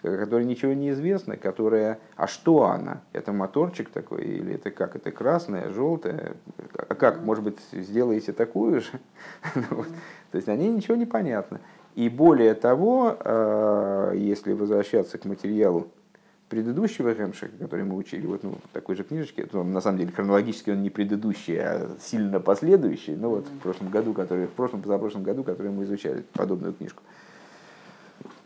о 0.02 0.16
которой 0.16 0.44
ничего 0.44 0.72
не 0.72 0.90
известно, 0.90 1.36
которая, 1.36 1.98
а 2.16 2.26
что 2.26 2.64
она? 2.64 3.02
Это 3.12 3.32
моторчик 3.32 3.90
такой, 3.90 4.24
или 4.24 4.54
это 4.54 4.70
как? 4.70 4.96
Это 4.96 5.10
красная, 5.12 5.70
желтая? 5.70 6.36
А 6.76 6.94
как, 6.94 7.22
может 7.22 7.44
быть, 7.44 7.58
сделаете 7.72 8.32
такую 8.32 8.80
же? 8.80 8.90
Ну 9.54 9.84
То 10.32 10.36
есть, 10.36 10.48
они 10.48 10.68
ничего 10.68 10.96
не 10.96 11.06
понятно. 11.06 11.60
И 11.94 12.08
более 12.08 12.54
того, 12.54 13.16
э, 13.18 14.14
если 14.16 14.52
возвращаться 14.52 15.18
к 15.18 15.24
материалу 15.24 15.88
предыдущего 16.48 17.14
Хемшика, 17.14 17.56
который 17.58 17.84
мы 17.84 17.96
учили, 17.96 18.26
вот 18.26 18.42
ну, 18.42 18.58
такой 18.72 18.96
же 18.96 19.04
книжечке, 19.04 19.46
то, 19.46 19.62
на 19.62 19.80
самом 19.80 19.98
деле 19.98 20.12
хронологически 20.12 20.70
он 20.70 20.82
не 20.82 20.90
предыдущий, 20.90 21.58
а 21.58 21.88
сильно 22.00 22.40
последующий, 22.40 23.14
но 23.14 23.30
вот 23.30 23.46
в 23.46 23.58
прошлом 23.58 23.88
году, 23.88 24.12
который, 24.12 24.46
в 24.46 24.50
прошлом, 24.50 24.82
позапрошлом 24.82 25.22
году, 25.22 25.44
который 25.44 25.70
мы 25.70 25.84
изучали 25.84 26.24
подобную 26.32 26.74
книжку, 26.74 27.02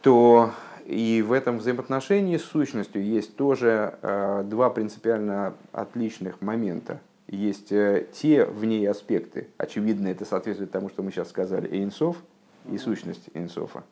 то 0.02 0.50
и 0.84 1.24
в 1.26 1.32
этом 1.32 1.58
взаимоотношении 1.58 2.36
с 2.36 2.44
сущностью 2.44 3.02
есть 3.02 3.36
тоже 3.36 3.98
э, 4.02 4.44
два 4.44 4.68
принципиально 4.68 5.54
отличных 5.72 6.42
момента. 6.42 7.00
Есть 7.26 7.72
э, 7.72 8.06
те 8.12 8.44
в 8.44 8.66
ней 8.66 8.86
аспекты, 8.86 9.48
очевидно, 9.56 10.08
это 10.08 10.26
соответствует 10.26 10.70
тому, 10.70 10.90
что 10.90 11.02
мы 11.02 11.10
сейчас 11.10 11.30
сказали, 11.30 11.70
Эйнсов 11.74 12.18
и 12.70 12.78
сущность 12.78 13.28
Эйнсофа. 13.34 13.84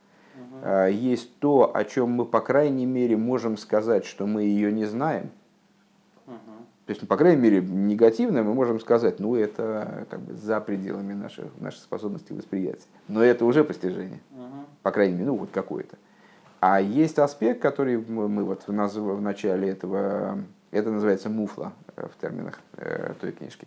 А, 0.62 0.86
есть 0.86 1.38
то, 1.38 1.74
о 1.74 1.84
чем 1.84 2.10
мы, 2.10 2.24
по 2.24 2.40
крайней 2.40 2.86
мере, 2.86 3.16
можем 3.16 3.56
сказать, 3.56 4.04
что 4.04 4.26
мы 4.26 4.42
ее 4.42 4.72
не 4.72 4.84
знаем. 4.84 5.30
То 6.26 6.90
есть, 6.90 7.00
ну, 7.00 7.06
по 7.06 7.16
крайней 7.16 7.40
мере, 7.40 7.60
негативно 7.60 8.42
мы 8.42 8.54
можем 8.54 8.80
сказать, 8.80 9.20
ну, 9.20 9.36
это 9.36 10.06
как 10.10 10.20
бы 10.20 10.34
за 10.34 10.60
пределами 10.60 11.12
наших, 11.12 11.46
нашей 11.60 11.78
способности 11.78 12.32
восприятия. 12.32 12.86
Но 13.06 13.22
это 13.22 13.44
уже 13.44 13.62
постижение. 13.62 14.20
По 14.82 14.90
крайней 14.90 15.14
мере, 15.14 15.26
ну, 15.26 15.36
вот 15.36 15.50
какое-то. 15.52 15.96
А 16.60 16.80
есть 16.80 17.18
аспект, 17.18 17.60
который 17.62 17.98
мы, 17.98 18.28
мы 18.28 18.44
вот 18.44 18.62
в, 18.66 18.72
наз... 18.72 18.94
в 18.94 19.20
начале 19.20 19.68
этого, 19.68 20.38
это 20.70 20.90
называется 20.90 21.28
муфла 21.28 21.72
э, 21.96 22.06
в 22.06 22.20
терминах 22.20 22.60
э, 22.76 23.14
той 23.20 23.32
книжки. 23.32 23.66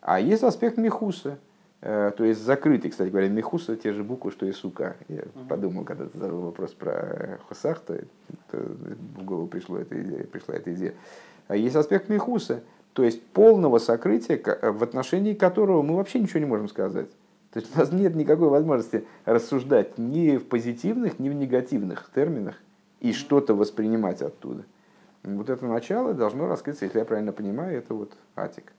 А 0.00 0.20
есть 0.20 0.42
аспект 0.42 0.76
мехуса, 0.76 1.30
э, 1.30 1.53
то 1.84 2.24
есть 2.24 2.40
закрытый, 2.42 2.90
кстати 2.90 3.10
говоря, 3.10 3.28
мехуса, 3.28 3.76
те 3.76 3.92
же 3.92 4.02
буквы, 4.02 4.30
что 4.30 4.46
и 4.46 4.52
сука. 4.52 4.96
Я 5.08 5.18
uh-huh. 5.18 5.48
подумал, 5.48 5.84
когда 5.84 6.06
ты 6.06 6.16
задал 6.16 6.40
вопрос 6.40 6.72
про 6.72 7.38
хусах, 7.46 7.80
то, 7.80 8.00
то 8.50 8.56
в 8.56 9.22
голову 9.22 9.46
пришло 9.48 9.76
эта 9.76 10.00
идея, 10.00 10.24
пришла 10.24 10.54
эта 10.54 10.72
идея. 10.72 10.94
А 11.46 11.56
есть 11.56 11.76
аспект 11.76 12.08
мехуса, 12.08 12.62
то 12.94 13.04
есть 13.04 13.22
полного 13.22 13.78
сокрытия, 13.78 14.40
в 14.62 14.82
отношении 14.82 15.34
которого 15.34 15.82
мы 15.82 15.96
вообще 15.96 16.20
ничего 16.20 16.40
не 16.40 16.46
можем 16.46 16.68
сказать. 16.68 17.10
То 17.52 17.60
есть 17.60 17.76
у 17.76 17.78
нас 17.78 17.92
нет 17.92 18.14
никакой 18.14 18.48
возможности 18.48 19.04
рассуждать 19.26 19.98
ни 19.98 20.38
в 20.38 20.46
позитивных, 20.46 21.18
ни 21.18 21.28
в 21.28 21.34
негативных 21.34 22.10
терминах 22.14 22.56
и 23.00 23.12
что-то 23.12 23.54
воспринимать 23.54 24.22
оттуда. 24.22 24.64
Вот 25.22 25.50
это 25.50 25.66
начало 25.66 26.14
должно 26.14 26.48
раскрыться, 26.48 26.86
если 26.86 26.98
я 26.98 27.04
правильно 27.04 27.32
понимаю, 27.32 27.76
это 27.76 27.92
вот 27.92 28.12
атик. 28.36 28.72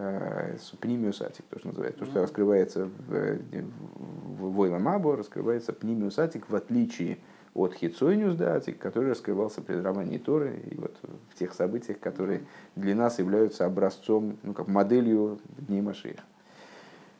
Э, 0.00 0.56
пнимиус 0.80 1.20
атик 1.22 1.44
тоже 1.46 1.66
называется. 1.66 1.98
То, 1.98 2.06
что 2.06 2.22
раскрывается 2.22 2.84
в, 3.08 3.38
в 3.48 4.52
Войла 4.52 4.78
Мабо, 4.78 5.16
раскрывается 5.16 5.72
пнимиус 5.72 6.20
атик 6.20 6.48
в 6.48 6.54
отличие 6.54 7.18
от 7.52 7.74
Хитсойниус 7.74 8.36
Датик, 8.36 8.78
который 8.78 9.10
раскрывался 9.10 9.60
при 9.60 9.74
даровании 9.74 10.18
Торы 10.18 10.62
и 10.70 10.76
вот 10.76 10.96
в 11.30 11.34
тех 11.36 11.52
событиях, 11.52 11.98
которые 11.98 12.42
для 12.76 12.94
нас 12.94 13.18
являются 13.18 13.66
образцом, 13.66 14.38
ну 14.44 14.52
как 14.52 14.68
моделью 14.68 15.40
Дней 15.56 15.80
Машиих. 15.80 16.20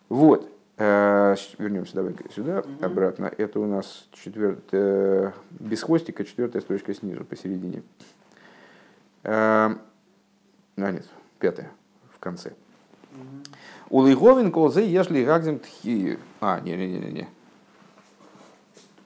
Вот. 0.09 0.49
Э, 0.76 1.35
вернемся 1.59 1.97
давай 1.97 2.14
сюда, 2.33 2.61
угу. 2.61 2.87
обратно. 2.87 3.33
Это 3.37 3.59
у 3.59 3.66
нас 3.66 4.07
четвертая, 4.12 5.35
без 5.51 5.83
хвостика, 5.83 6.24
четвертая 6.24 6.62
строчка 6.62 6.95
снизу, 6.95 7.24
посередине. 7.24 7.83
А, 9.24 9.76
нет, 10.76 11.09
пятая, 11.41 11.72
в 12.14 12.20
конце. 12.20 12.53
У 13.90 14.06
Лиговин 14.06 14.52
колзе 14.52 14.86
ешли 14.86 15.24
гагзем 15.24 15.61
тхи. 15.61 16.18
А, 16.40 16.61
не-не-не-не. 16.61 17.28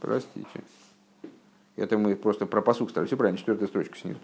Простите. 0.00 0.62
Это 1.76 1.96
мы 1.96 2.16
просто 2.16 2.46
про 2.46 2.61
посук 2.61 2.90
стали. 2.90 3.07
Все 3.07 3.16
правильно, 3.16 3.38
четвертая 3.38 3.68
строчка 3.68 3.96
снизу. 3.96 4.18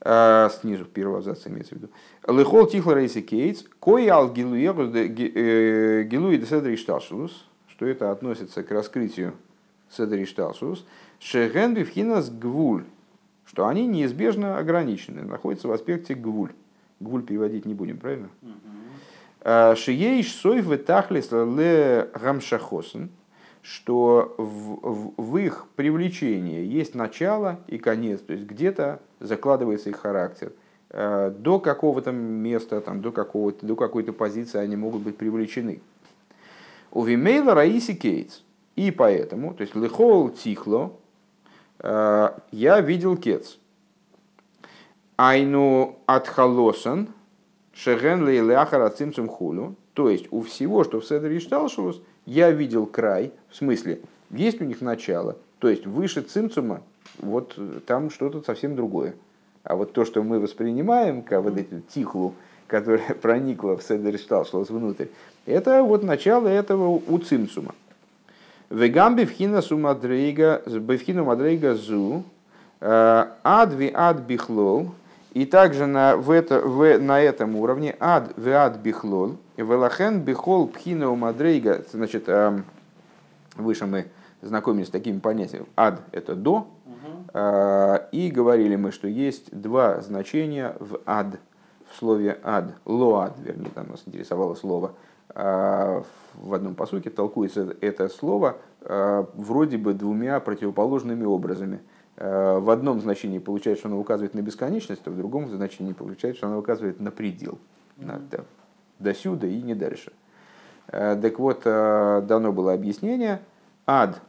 А, 0.00 0.50
снизу, 0.50 0.84
первого 0.84 1.18
абзаца 1.18 1.48
имеется 1.48 1.74
в 1.74 1.78
виду. 1.78 1.88
Лехол 2.26 2.66
тихла 2.66 2.92
рейси 2.92 3.20
кейтс, 3.20 3.64
кой 3.80 4.08
ал 4.08 4.32
гилуи 4.32 4.66
э, 4.66 6.46
седри 6.46 6.76
шталшус, 6.76 7.46
что 7.68 7.86
это 7.86 8.12
относится 8.12 8.62
к 8.62 8.70
раскрытию 8.70 9.34
седри 9.90 10.24
шталшус, 10.24 10.86
шеген 11.18 11.74
бифхинас 11.74 12.30
гвуль, 12.30 12.84
что 13.44 13.66
они 13.66 13.86
неизбежно 13.86 14.58
ограничены, 14.58 15.22
находятся 15.22 15.66
в 15.66 15.72
аспекте 15.72 16.14
гвуль. 16.14 16.52
Гвуль 17.00 17.22
переводить 17.22 17.64
не 17.64 17.74
будем, 17.74 17.98
правильно? 17.98 18.28
А, 18.42 18.46
Шиеиш 19.42 20.32
сой 20.34 20.62
вытахлис 20.62 21.30
ле 21.30 22.08
гамшахосен, 22.14 23.10
что 23.62 24.34
в, 24.38 24.42
в, 24.42 25.14
в 25.16 25.36
их 25.36 25.66
привлечении 25.76 26.64
есть 26.64 26.94
начало 26.94 27.60
и 27.66 27.78
конец, 27.78 28.20
то 28.20 28.32
есть 28.32 28.46
где-то 28.46 29.00
закладывается 29.20 29.90
их 29.90 30.00
характер. 30.00 30.52
Э, 30.90 31.30
до 31.36 31.60
какого-то 31.60 32.12
места, 32.12 32.80
там, 32.80 33.02
до, 33.02 33.12
какого-то, 33.12 33.66
до 33.66 33.76
какой-то 33.76 34.12
позиции 34.12 34.58
они 34.58 34.76
могут 34.76 35.02
быть 35.02 35.16
привлечены. 35.16 35.80
У 36.90 37.02
Вимейла 37.02 37.54
Раиси 37.54 37.94
Кейтс. 37.94 38.40
И 38.74 38.90
поэтому, 38.90 39.54
то 39.54 39.62
есть 39.62 39.74
Лехол 39.74 40.30
Тихло, 40.30 40.92
э, 41.80 42.30
я 42.52 42.80
видел 42.80 43.16
Кец. 43.16 43.58
Айну 45.16 45.98
Атхалосан, 46.06 47.08
Шеген 47.78 48.24
Лейляхара 48.24 48.90
Цимцум 48.90 49.28
Хулю. 49.28 49.76
То 49.94 50.10
есть 50.10 50.26
у 50.32 50.42
всего, 50.42 50.82
что 50.82 51.00
в 51.00 51.06
Седре 51.06 51.38
Шталшус, 51.38 52.00
я 52.26 52.50
видел 52.50 52.86
край, 52.86 53.32
в 53.50 53.56
смысле, 53.56 54.00
есть 54.30 54.60
у 54.60 54.64
них 54.64 54.80
начало, 54.80 55.36
то 55.58 55.68
есть 55.68 55.86
выше 55.86 56.22
цимцума, 56.22 56.82
вот 57.18 57.58
там 57.86 58.10
что-то 58.10 58.42
совсем 58.42 58.76
другое. 58.76 59.14
А 59.64 59.76
вот 59.76 59.92
то, 59.92 60.04
что 60.04 60.22
мы 60.22 60.38
воспринимаем, 60.40 61.22
как 61.22 61.42
вот 61.42 61.58
эту 61.58 61.80
тихлу, 61.80 62.34
которая 62.66 63.14
проникла 63.22 63.76
в 63.76 63.82
Седер 63.82 64.18
Шталшлос 64.18 64.70
внутрь, 64.70 65.06
это 65.46 65.82
вот 65.82 66.02
начало 66.02 66.48
этого 66.48 66.88
у 66.88 67.18
цимцума. 67.18 67.74
Вегам 68.70 69.16
бифхина 69.16 69.62
сумадрейга, 69.62 70.62
бифхину 70.66 71.24
мадрейга 71.24 71.74
зу, 71.74 72.24
э, 72.80 73.26
ад 73.42 73.72
ви 73.72 73.90
ад 73.94 74.20
бихлол, 74.20 74.90
и 75.32 75.44
также 75.44 75.86
на, 75.86 76.16
в 76.16 76.30
это, 76.30 76.60
в, 76.60 76.98
на 76.98 77.20
этом 77.20 77.56
уровне 77.56 77.96
ад 78.00 78.32
ви 78.36 78.52
ад 78.52 78.78
бихлол, 78.78 79.36
Велахен 79.56 80.20
бихол 80.22 80.68
пхина 80.68 81.14
мадрейга, 81.14 81.84
значит, 81.92 82.28
эм, 82.28 82.64
выше 83.56 83.86
мы 83.86 84.06
знакомились 84.40 84.88
с 84.88 84.90
такими 84.90 85.18
понятиями. 85.18 85.66
Ад– 85.76 86.00
это 86.12 86.34
до, 86.34 86.68
э, 87.34 87.98
и 88.12 88.30
говорили 88.30 88.76
мы, 88.76 88.92
что 88.92 89.08
есть 89.08 89.50
два 89.50 90.00
значения 90.00 90.76
в 90.78 91.00
ад, 91.06 91.38
в 91.90 91.96
слове 91.96 92.38
ад, 92.42 92.74
лоад, 92.84 93.34
вернее, 93.38 93.70
там 93.74 93.88
нас 93.88 94.02
интересовало 94.06 94.54
слово, 94.54 94.92
э, 95.34 96.02
в 96.34 96.54
одном 96.54 96.74
посуке 96.74 97.10
толкуется 97.10 97.76
это 97.80 98.08
слово 98.08 98.58
э, 98.80 99.24
вроде 99.34 99.76
бы 99.76 99.94
двумя 99.94 100.38
противоположными 100.40 101.24
образами. 101.24 101.80
В 102.20 102.70
одном 102.70 103.00
значении 103.00 103.38
получается, 103.38 103.82
что 103.82 103.88
оно 103.88 104.00
указывает 104.00 104.34
на 104.34 104.40
бесконечность, 104.40 105.02
а 105.06 105.10
в 105.10 105.16
другом 105.16 105.48
значении 105.48 105.92
получается, 105.92 106.38
что 106.38 106.46
оно 106.48 106.58
указывает 106.58 106.98
на 106.98 107.12
предел, 107.12 107.58
на, 107.96 108.20
до 108.98 109.14
сюда 109.14 109.46
и 109.46 109.62
не 109.62 109.76
дальше. 109.76 110.12
Э, 110.88 111.16
так 111.20 111.38
вот, 111.38 111.62
э, 111.64 112.22
дано 112.26 112.52
было 112.52 112.72
объяснение 112.72 113.40
ад 113.86 114.20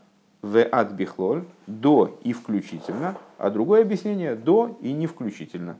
в 0.42 0.64
ад 0.72 0.92
бихлоль, 0.92 1.46
до 1.68 2.20
и 2.24 2.32
включительно, 2.34 3.18
а 3.38 3.50
другое 3.50 3.82
объяснение 3.82 4.36
до 4.36 4.78
и 4.82 4.94
не 4.94 5.08
включительно. 5.08 5.78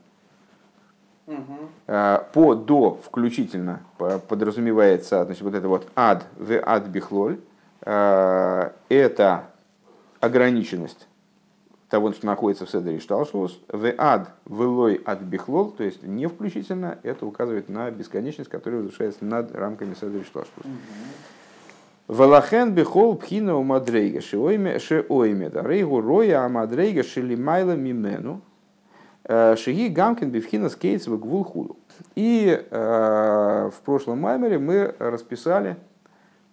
Угу. 1.26 1.58
По 1.86 2.54
до 2.56 2.98
включительно 3.04 3.82
подразумевается 4.28 5.24
значит, 5.24 5.42
вот 5.42 5.54
это 5.54 5.68
вот 5.68 5.86
ад 5.94 6.26
в 6.36 6.60
ад 6.60 6.88
бихлоль, 6.88 7.38
это 7.82 9.44
ограниченность 10.18 11.06
того, 11.90 12.12
что 12.12 12.24
находится 12.24 12.64
в 12.64 12.70
Седере 12.70 13.00
Шталшус, 13.00 13.60
в 13.68 13.94
ад, 13.98 14.30
в 14.44 14.62
лой 14.62 15.02
ад 15.04 15.20
бихлол, 15.22 15.72
то 15.72 15.82
есть 15.82 16.02
не 16.04 16.28
включительно, 16.28 16.98
это 17.02 17.26
указывает 17.26 17.68
на 17.68 17.90
бесконечность, 17.90 18.48
которая 18.48 18.80
возвышается 18.80 19.24
над 19.24 19.54
рамками 19.54 19.94
Седере 19.94 20.24
Шталшус. 20.24 20.52
Валахен 22.06 22.74
бихол 22.74 23.16
пхина 23.16 23.56
у 23.56 23.64
мадрейга 23.64 24.20
шеойме, 24.20 25.50
да 25.50 25.62
рейгу 25.62 26.00
роя 26.00 26.44
а 26.44 26.48
мадрейга 26.48 27.02
шелимайла 27.02 27.72
мимену, 27.76 28.40
э, 29.24 29.56
шиги 29.56 29.88
гамкин 29.88 30.30
бифхина 30.30 30.70
скейтс 30.70 31.06
в 31.06 31.18
гвул 31.18 31.76
И 32.14 32.66
э, 32.70 33.70
в 33.72 33.80
прошлом 33.84 34.20
маймере 34.20 34.58
мы 34.58 34.94
расписали 34.98 35.76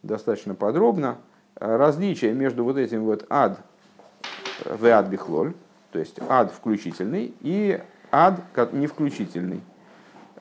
достаточно 0.04 0.56
подробно 0.56 1.18
различия 1.56 2.34
между 2.34 2.64
вот 2.64 2.78
этим 2.78 3.04
вот 3.06 3.26
ад 3.30 3.60
в 4.66 4.86
ад 4.86 5.08
бихлоль, 5.08 5.54
то 5.92 6.00
есть 6.00 6.20
ад 6.28 6.52
включительный, 6.52 7.34
и 7.42 7.82
ад 8.12 8.42
не 8.74 8.88
включительный. 8.88 9.62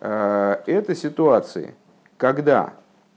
Э, 0.00 0.56
это 0.66 0.94
ситуации, 0.94 1.74
когда 2.16 2.74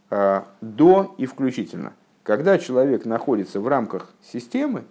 э, 0.10 0.42
до 0.62 1.14
и 1.18 1.26
включительно. 1.26 1.94
Когда 2.24 2.58
человек 2.58 3.06
находится 3.06 3.60
в 3.60 3.68
рамках 3.68 4.12
системы, 4.22 4.84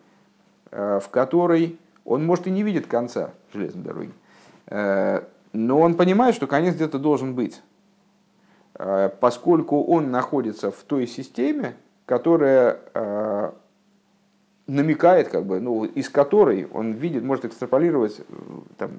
э, 0.71 1.01
в 1.03 1.09
которой 1.09 1.79
он, 2.05 2.25
может, 2.25 2.47
и 2.47 2.51
не 2.51 2.63
видит 2.63 2.87
конца 2.87 3.31
железной 3.53 3.85
дороги, 3.85 4.13
но 5.53 5.81
он 5.81 5.95
понимает, 5.95 6.35
что 6.35 6.47
конец 6.47 6.75
где-то 6.75 6.99
должен 6.99 7.35
быть. 7.35 7.63
Поскольку 8.75 9.83
он 9.83 10.11
находится 10.11 10.71
в 10.71 10.83
той 10.85 11.07
системе, 11.07 11.75
которая 12.05 12.81
намекает, 14.69 15.29
как 15.29 15.47
бы, 15.47 15.59
ну, 15.59 15.85
из 15.85 16.09
которой 16.09 16.69
он 16.73 16.93
видит, 16.93 17.25
может 17.25 17.45
экстраполировать 17.47 18.21
э, 18.21 18.23
там, 18.77 18.93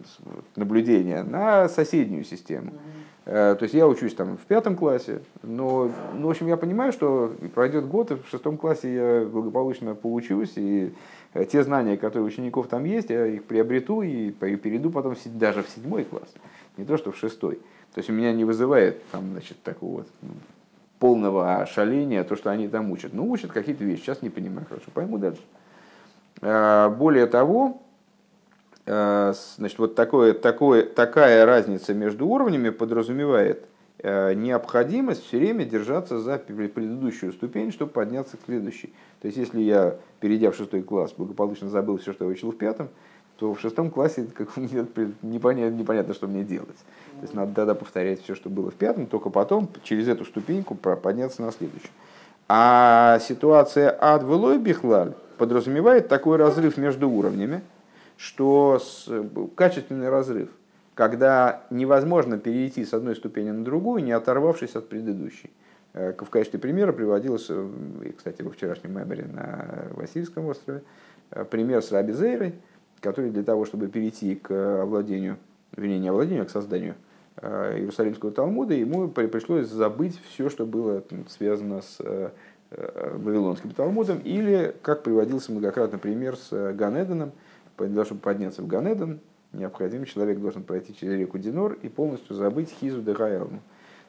наблюдение 0.57 1.23
на 1.23 1.69
соседнюю 1.69 2.25
систему. 2.25 2.71
Mm-hmm. 2.71 3.09
То 3.29 3.59
есть 3.61 3.75
я 3.75 3.87
учусь 3.87 4.15
там 4.15 4.37
в 4.37 4.41
пятом 4.47 4.75
классе, 4.75 5.21
но, 5.43 5.91
ну, 6.15 6.27
в 6.27 6.29
общем, 6.31 6.47
я 6.47 6.57
понимаю, 6.57 6.91
что 6.91 7.31
пройдет 7.53 7.87
год, 7.87 8.09
и 8.09 8.15
в 8.15 8.27
шестом 8.27 8.57
классе 8.57 8.91
я 8.91 9.25
благополучно 9.25 9.93
поучусь, 9.93 10.53
и 10.55 10.93
э, 11.35 11.45
те 11.45 11.61
знания, 11.61 11.95
которые 11.95 12.23
у 12.23 12.27
учеников 12.27 12.67
там 12.67 12.85
есть, 12.85 13.11
я 13.11 13.27
их 13.27 13.43
приобрету 13.43 14.01
и 14.01 14.31
перейду 14.31 14.89
потом 14.89 15.15
даже 15.25 15.61
в 15.61 15.69
седьмой 15.69 16.05
класс, 16.05 16.33
не 16.77 16.85
то 16.85 16.97
что 16.97 17.11
в 17.11 17.17
шестой. 17.17 17.57
То 17.93 17.99
есть 17.99 18.09
у 18.09 18.13
меня 18.13 18.33
не 18.33 18.45
вызывает 18.45 19.05
там, 19.11 19.29
значит, 19.33 19.61
такого 19.61 19.97
вот 19.97 20.07
ну, 20.23 20.29
полного 20.99 21.57
ошаления 21.57 22.23
то, 22.23 22.35
что 22.35 22.51
они 22.51 22.67
там 22.67 22.91
учат. 22.91 23.13
Ну, 23.13 23.29
учат 23.29 23.51
какие-то 23.51 23.83
вещи, 23.83 24.01
сейчас 24.01 24.21
не 24.21 24.29
понимаю, 24.29 24.67
хорошо, 24.67 24.91
пойму 24.93 25.17
дальше. 25.17 25.41
А, 26.41 26.89
более 26.89 27.25
того, 27.25 27.81
а, 28.85 29.33
значит, 29.57 29.79
вот 29.79 29.95
такое, 29.95 30.33
такое, 30.33 30.83
такая 30.83 31.45
разница 31.45 31.93
между 31.93 32.27
уровнями 32.27 32.69
подразумевает 32.69 33.65
а, 34.03 34.33
необходимость 34.33 35.25
все 35.25 35.39
время 35.39 35.65
держаться 35.65 36.19
за 36.19 36.37
предыдущую 36.37 37.31
ступень, 37.33 37.71
чтобы 37.71 37.91
подняться 37.91 38.37
к 38.37 38.41
следующей. 38.45 38.93
То 39.21 39.27
есть, 39.27 39.37
если 39.37 39.61
я, 39.61 39.97
перейдя 40.19 40.51
в 40.51 40.55
шестой 40.55 40.83
класс, 40.83 41.13
благополучно 41.15 41.69
забыл 41.69 41.97
все, 41.97 42.13
что 42.13 42.25
я 42.25 42.31
учил 42.31 42.51
в 42.51 42.57
пятом, 42.57 42.89
то 43.39 43.53
в 43.53 43.59
шестом 43.59 43.89
классе 43.89 44.27
как 44.33 44.55
непонятно, 44.57 45.75
непонятно, 45.75 46.13
что 46.13 46.27
мне 46.27 46.43
делать. 46.43 46.77
То 47.15 47.21
есть 47.21 47.33
надо 47.33 47.53
тогда 47.53 47.73
повторять 47.73 48.21
все, 48.21 48.35
что 48.35 48.49
было 48.49 48.69
в 48.69 48.75
пятом, 48.75 49.07
только 49.07 49.29
потом 49.29 49.69
через 49.83 50.07
эту 50.07 50.25
ступеньку 50.25 50.75
подняться 50.75 51.41
на 51.41 51.51
следующую. 51.51 51.91
А 52.47 53.19
ситуация 53.19 53.95
ад 53.99 54.23
вылой 54.23 54.57
бихлаль 54.57 55.13
подразумевает 55.37 56.07
такой 56.07 56.37
разрыв 56.37 56.77
между 56.77 57.09
уровнями, 57.09 57.61
что 58.17 58.79
с, 58.79 59.07
качественный 59.55 60.09
разрыв, 60.09 60.49
когда 60.95 61.63
невозможно 61.69 62.37
перейти 62.37 62.83
с 62.83 62.93
одной 62.93 63.15
ступени 63.15 63.51
на 63.51 63.63
другую, 63.63 64.03
не 64.03 64.11
оторвавшись 64.11 64.75
от 64.75 64.89
предыдущей. 64.89 65.51
Э, 65.93 66.13
в 66.17 66.29
качестве 66.29 66.59
примера 66.59 66.91
приводилось, 66.91 67.47
э, 67.49 67.69
и, 68.05 68.11
кстати, 68.11 68.41
во 68.41 68.51
вчерашнем 68.51 68.97
меморе 68.97 69.25
на 69.25 69.87
Васильском 69.91 70.47
острове, 70.47 70.83
э, 71.31 71.45
пример 71.45 71.81
с 71.81 71.91
Раби 71.91 72.13
Зейрой, 72.13 72.55
который 73.01 73.31
для 73.31 73.43
того, 73.43 73.65
чтобы 73.65 73.87
перейти 73.87 74.35
к 74.35 74.81
овладению, 74.81 75.37
вернее, 75.75 75.99
не 75.99 76.09
овладению, 76.09 76.43
а 76.43 76.45
к 76.45 76.49
созданию 76.49 76.95
Э, 77.41 77.77
Иерусалимского 77.77 78.31
Талмуда, 78.31 78.73
ему 78.73 79.07
пришлось 79.07 79.67
забыть 79.67 80.19
все, 80.29 80.49
что 80.49 80.65
было 80.65 81.03
связано 81.29 81.81
с 81.81 81.97
э, 81.99 82.31
э, 82.71 83.17
Вавилонским 83.17 83.71
Талмудом, 83.71 84.19
или, 84.19 84.75
как 84.81 85.03
приводился 85.03 85.51
многократно 85.51 85.97
пример 85.99 86.35
с 86.35 86.73
Ганеденом, 86.73 87.31
для 87.77 87.87
того, 87.87 88.03
чтобы 88.03 88.19
подняться 88.19 88.61
в 88.61 88.67
Ганеден, 88.67 89.21
необходим 89.53 90.03
человек 90.03 90.39
должен 90.39 90.63
пройти 90.63 90.93
через 90.93 91.17
реку 91.17 91.37
Динор 91.37 91.77
и 91.81 91.87
полностью 91.87 92.35
забыть 92.35 92.75
Хизу 92.81 93.01
де 93.01 93.13
Гаэлну, 93.13 93.61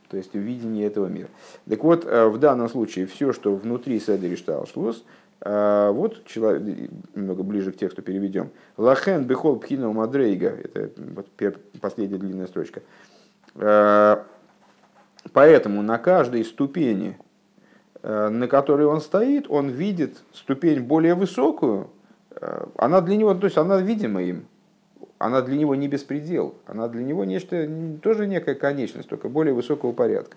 то 0.08 0.16
есть 0.16 0.34
видение 0.34 0.88
этого 0.88 1.06
мира. 1.06 1.28
Так 1.68 1.84
вот, 1.84 2.04
в 2.04 2.38
данном 2.38 2.68
случае 2.68 3.06
все, 3.06 3.32
что 3.32 3.54
внутри 3.54 4.00
Седери 4.00 4.34
Шталшлус, 4.34 5.04
вот 5.42 6.24
человек, 6.26 6.90
немного 7.14 7.42
ближе 7.42 7.72
к 7.72 7.76
тексту 7.78 8.02
переведем. 8.02 8.50
Лахен 8.76 9.24
бехол 9.24 9.58
пхина 9.58 9.90
мадрейга, 9.90 10.48
это 10.48 10.90
вот 10.96 11.28
последняя 11.80 12.18
длинная 12.18 12.46
строчка. 12.46 12.82
Э, 13.54 14.18
поэтому 15.32 15.82
на 15.82 15.98
каждой 15.98 16.44
ступени, 16.44 17.18
э, 18.02 18.28
на 18.28 18.48
которой 18.48 18.86
он 18.86 19.00
стоит, 19.00 19.46
он 19.48 19.68
видит 19.68 20.18
ступень 20.32 20.82
более 20.82 21.14
высокую, 21.14 21.90
она 22.76 23.00
для 23.00 23.16
него, 23.16 23.34
то 23.34 23.46
есть 23.46 23.58
она 23.58 23.80
видима 23.80 24.22
им, 24.22 24.46
она 25.18 25.42
для 25.42 25.58
него 25.58 25.74
не 25.74 25.88
беспредел, 25.88 26.54
она 26.66 26.88
для 26.88 27.02
него 27.02 27.24
нечто, 27.24 27.68
тоже 28.02 28.26
некая 28.26 28.54
конечность, 28.54 29.08
только 29.08 29.28
более 29.28 29.52
высокого 29.52 29.92
порядка. 29.92 30.36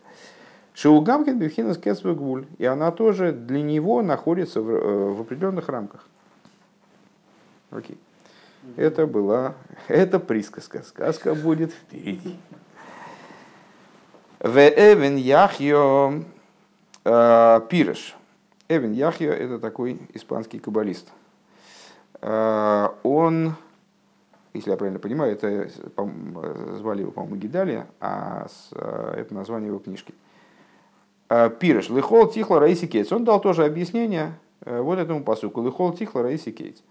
Шиугамкин 0.74 1.38
Бифхинас 1.38 1.78
Кесвегуль, 1.78 2.48
и 2.58 2.66
она 2.66 2.92
тоже 2.92 3.32
для 3.32 3.62
него 3.62 4.02
находится 4.02 4.62
в, 4.62 5.14
в 5.16 5.22
определенных 5.22 5.70
рамках. 5.70 6.08
Окей. 7.70 7.98
Это 8.76 9.06
была, 9.06 9.54
это 9.88 10.20
присказка, 10.20 10.84
сказка 10.84 11.36
будет 11.36 11.72
впереди. 11.72 12.38
В 14.40 14.58
Эвен 14.58 15.16
Яхьо 15.16 16.24
э, 17.06 17.62
Пиреш. 17.70 18.16
Эвен 18.68 18.94
Яхьо– 18.94 19.26
это 19.32 19.60
такой 19.60 20.02
испанский 20.14 20.60
каббалист. 20.60 21.08
Э, 22.22 22.90
он, 23.04 23.56
если 24.54 24.72
я 24.72 24.78
правильно 24.78 25.00
понимаю, 25.00 25.34
это 25.34 25.70
звали 26.78 27.02
его, 27.02 27.12
по-моему, 27.12 27.38
Гидалия, 27.38 27.88
а 28.00 28.48
э, 28.72 29.14
это 29.18 29.34
название 29.34 29.68
его 29.68 29.80
книжки. 29.80 30.14
Пиреш. 31.60 31.90
Лихол 31.90 32.30
Тихла 32.30 32.60
Раиси 32.60 32.88
Кейтс. 32.88 33.12
Он 33.12 33.24
дал 33.24 33.40
тоже 33.40 33.66
объяснение 33.66 34.34
вот 34.66 35.00
этому 35.00 35.24
посуку. 35.24 35.64
Лихол 35.64 35.94
Тихла 35.94 36.24
Раиси 36.24 36.52
Кейтс. 36.52 36.82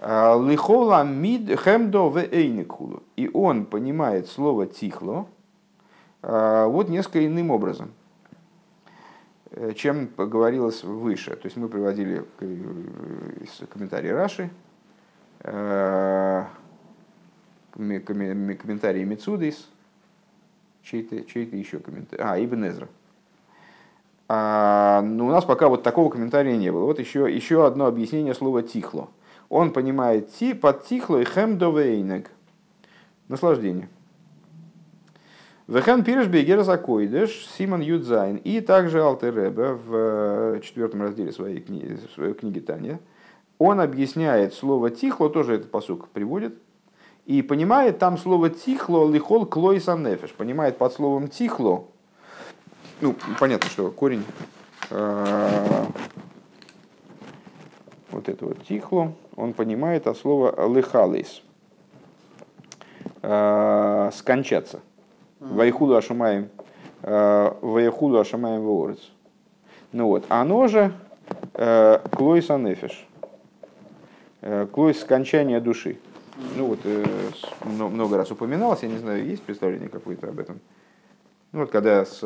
Лихола 0.00 1.04
мид 1.04 1.58
хемдо 1.58 2.08
в 2.08 2.18
эйникулу. 2.18 3.02
И 3.16 3.30
он 3.32 3.64
понимает 3.64 4.28
слово 4.28 4.66
тихло, 4.66 5.26
вот 6.22 6.88
несколько 6.88 7.24
иным 7.24 7.50
образом, 7.50 7.92
э, 9.52 9.72
чем 9.74 10.08
говорилось 10.16 10.82
выше. 10.82 11.36
То 11.36 11.46
есть 11.46 11.56
мы 11.56 11.68
приводили 11.68 12.24
из 13.40 13.62
комментария 13.68 14.14
Раши, 14.14 14.50
э, 15.40 16.44
комментарии 17.72 19.04
Мецудис, 19.04 19.68
чей-то, 20.82 21.22
чей-то 21.24 21.56
еще 21.56 21.78
комментарий, 21.78 22.24
а, 22.24 22.42
Ибн 22.42 22.66
Эзра. 22.66 22.88
А, 24.28 25.02
но 25.02 25.26
у 25.26 25.30
нас 25.30 25.44
пока 25.44 25.68
вот 25.68 25.82
такого 25.82 26.10
комментария 26.10 26.56
не 26.56 26.72
было. 26.72 26.84
Вот 26.84 26.98
еще, 26.98 27.32
еще 27.32 27.66
одно 27.66 27.86
объяснение 27.86 28.34
слова 28.34 28.62
«тихло». 28.62 29.08
Он 29.48 29.72
понимает 29.72 30.32
ти, 30.32 30.54
под 30.54 30.84
«тихло» 30.84 31.18
и 31.18 31.24
«хемдовейнег»– 31.24 32.30
наслаждение. 33.28 33.88
Вехан 35.68 36.04
пиреш 36.04 36.28
бегер 36.28 36.62
закойдеш 36.62 37.48
Симон 37.56 37.80
Юдзайн 37.80 38.36
и 38.36 38.60
также 38.60 39.02
Алтеребе 39.02 39.72
в 39.72 39.94
э, 40.56 40.60
четвертом 40.62 41.02
разделе 41.02 41.32
своей 41.32 41.60
книги, 41.60 41.98
своей 42.14 42.34
книги 42.34 42.60
Таня. 42.60 43.00
Он 43.58 43.80
объясняет 43.80 44.54
слово 44.54 44.90
тихло, 44.90 45.28
тоже 45.28 45.54
этот 45.54 45.70
посук 45.72 46.08
приводит, 46.08 46.56
и 47.24 47.42
понимает 47.42 47.98
там 47.98 48.16
слово 48.16 48.50
тихло 48.50 49.10
лихол 49.10 49.44
клой 49.44 49.76
нефеш. 49.78 50.32
Понимает 50.34 50.78
под 50.78 50.92
словом 50.92 51.26
тихло, 51.26 51.86
ну, 53.00 53.14
понятно, 53.38 53.68
что 53.70 53.90
корень 53.90 54.24
э, 54.90 55.84
вот 58.10 58.28
это 58.28 58.44
вот 58.46 58.64
тихло, 58.66 59.12
он 59.36 59.52
понимает 59.52 60.06
от 60.06 60.16
слова 60.16 60.54
лихалейс, 60.68 61.42
э, 63.22 64.10
скончаться. 64.14 64.80
Вайхуду 65.40 65.96
Ашамаем, 65.96 66.48
э, 67.02 67.52
Вайхуду 67.60 68.18
Ашамаем 68.18 68.62
Ворец. 68.62 69.10
Ну 69.92 70.06
вот, 70.06 70.24
оно 70.28 70.66
же 70.66 70.92
э, 71.54 71.98
Клойс 72.12 72.50
Анефиш, 72.50 73.06
э, 74.40 74.66
Клойс 74.72 75.00
скончания 75.00 75.60
души. 75.60 75.98
Ну 76.56 76.66
вот, 76.66 76.80
много 77.64 78.18
раз 78.18 78.30
упоминалось, 78.30 78.82
я 78.82 78.88
не 78.88 78.98
знаю, 78.98 79.24
есть 79.24 79.42
представление 79.42 79.88
какое-то 79.88 80.28
об 80.28 80.38
этом. 80.38 80.60
Ну 81.52 81.60
вот, 81.60 81.70
когда 81.70 82.04
с, 82.04 82.20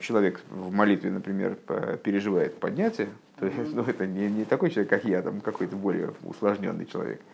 человек 0.00 0.40
в 0.50 0.72
молитве, 0.72 1.10
например, 1.10 1.56
переживает 2.02 2.58
поднятие, 2.58 3.08
то 3.38 3.46
есть, 3.46 3.74
ну, 3.74 3.82
это 3.82 4.06
не, 4.06 4.28
не 4.28 4.44
такой 4.44 4.70
человек, 4.70 4.90
как 4.90 5.04
я, 5.04 5.22
там 5.22 5.40
какой-то 5.40 5.76
более 5.76 6.12
усложненный 6.24 6.86
человек– 6.86 7.20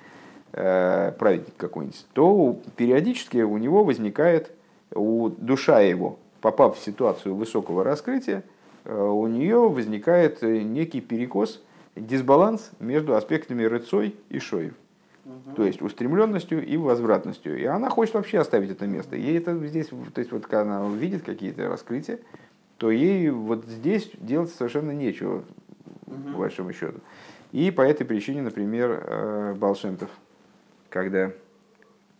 Э, 0.54 1.12
праведник 1.18 1.56
какой-нибудь, 1.56 2.06
то 2.12 2.60
периодически 2.76 3.38
у 3.38 3.56
него 3.56 3.84
возникает, 3.84 4.52
у 4.94 5.30
душа 5.30 5.80
его, 5.80 6.18
попав 6.42 6.76
в 6.76 6.84
ситуацию 6.84 7.34
высокого 7.34 7.82
раскрытия, 7.82 8.42
э, 8.84 8.94
у 8.94 9.26
нее 9.28 9.70
возникает 9.70 10.42
некий 10.42 11.00
перекос, 11.00 11.62
дисбаланс 11.96 12.70
между 12.80 13.16
аспектами 13.16 13.64
рыцой 13.64 14.14
и 14.28 14.40
шоев. 14.40 14.74
Угу. 15.24 15.54
То 15.56 15.64
есть 15.64 15.82
устремленностью 15.82 16.66
и 16.66 16.76
возвратностью. 16.76 17.58
И 17.58 17.64
она 17.64 17.88
хочет 17.90 18.14
вообще 18.14 18.38
оставить 18.38 18.70
это 18.70 18.86
место. 18.86 19.16
Ей 19.16 19.38
это 19.38 19.56
здесь, 19.66 19.88
то 19.88 20.18
есть 20.18 20.32
вот 20.32 20.44
когда 20.44 20.62
она 20.62 20.88
видит 20.88 21.22
какие-то 21.22 21.68
раскрытия, 21.68 22.18
то 22.78 22.90
ей 22.90 23.30
вот 23.30 23.64
здесь 23.66 24.10
делать 24.18 24.50
совершенно 24.50 24.90
нечего, 24.90 25.44
угу. 26.06 26.32
по 26.32 26.38
большому 26.38 26.72
счету. 26.72 26.98
И 27.52 27.70
по 27.70 27.82
этой 27.82 28.04
причине, 28.04 28.42
например, 28.42 29.04
э, 29.06 29.54
Балшемтов 29.58 30.10
когда 30.92 31.32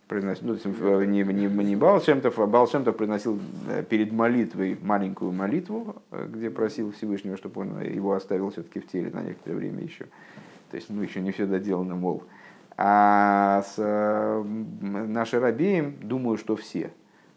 произносил, 0.07 0.57
ну, 0.79 1.01
не, 1.03 1.23
не, 1.23 1.47
не 1.47 1.75
Балшемтов, 1.75 2.39
а 2.39 2.47
Балшемтов 2.47 2.97
приносил 2.97 3.39
э, 3.69 3.83
перед 3.83 4.11
молитвой 4.11 4.77
маленькую 4.81 5.31
молитву, 5.31 5.95
э, 6.11 6.27
где 6.29 6.49
просил 6.49 6.91
Всевышнего, 6.91 7.37
чтобы 7.37 7.61
он 7.61 7.81
его 7.81 8.13
оставил 8.13 8.49
все-таки 8.49 8.79
в 8.79 8.87
теле 8.87 9.11
на 9.11 9.21
некоторое 9.21 9.55
время 9.55 9.83
еще. 9.83 10.05
То 10.71 10.77
есть, 10.77 10.89
ну, 10.89 11.01
еще 11.01 11.21
не 11.21 11.31
все 11.31 11.45
доделано, 11.45 11.95
мол. 11.95 12.23
А 12.75 13.63
с 13.63 13.75
э, 13.77 14.43
нашей 14.43 15.39
рабеем, 15.39 15.95
думаю, 16.01 16.37
что 16.37 16.55
все, 16.55 16.91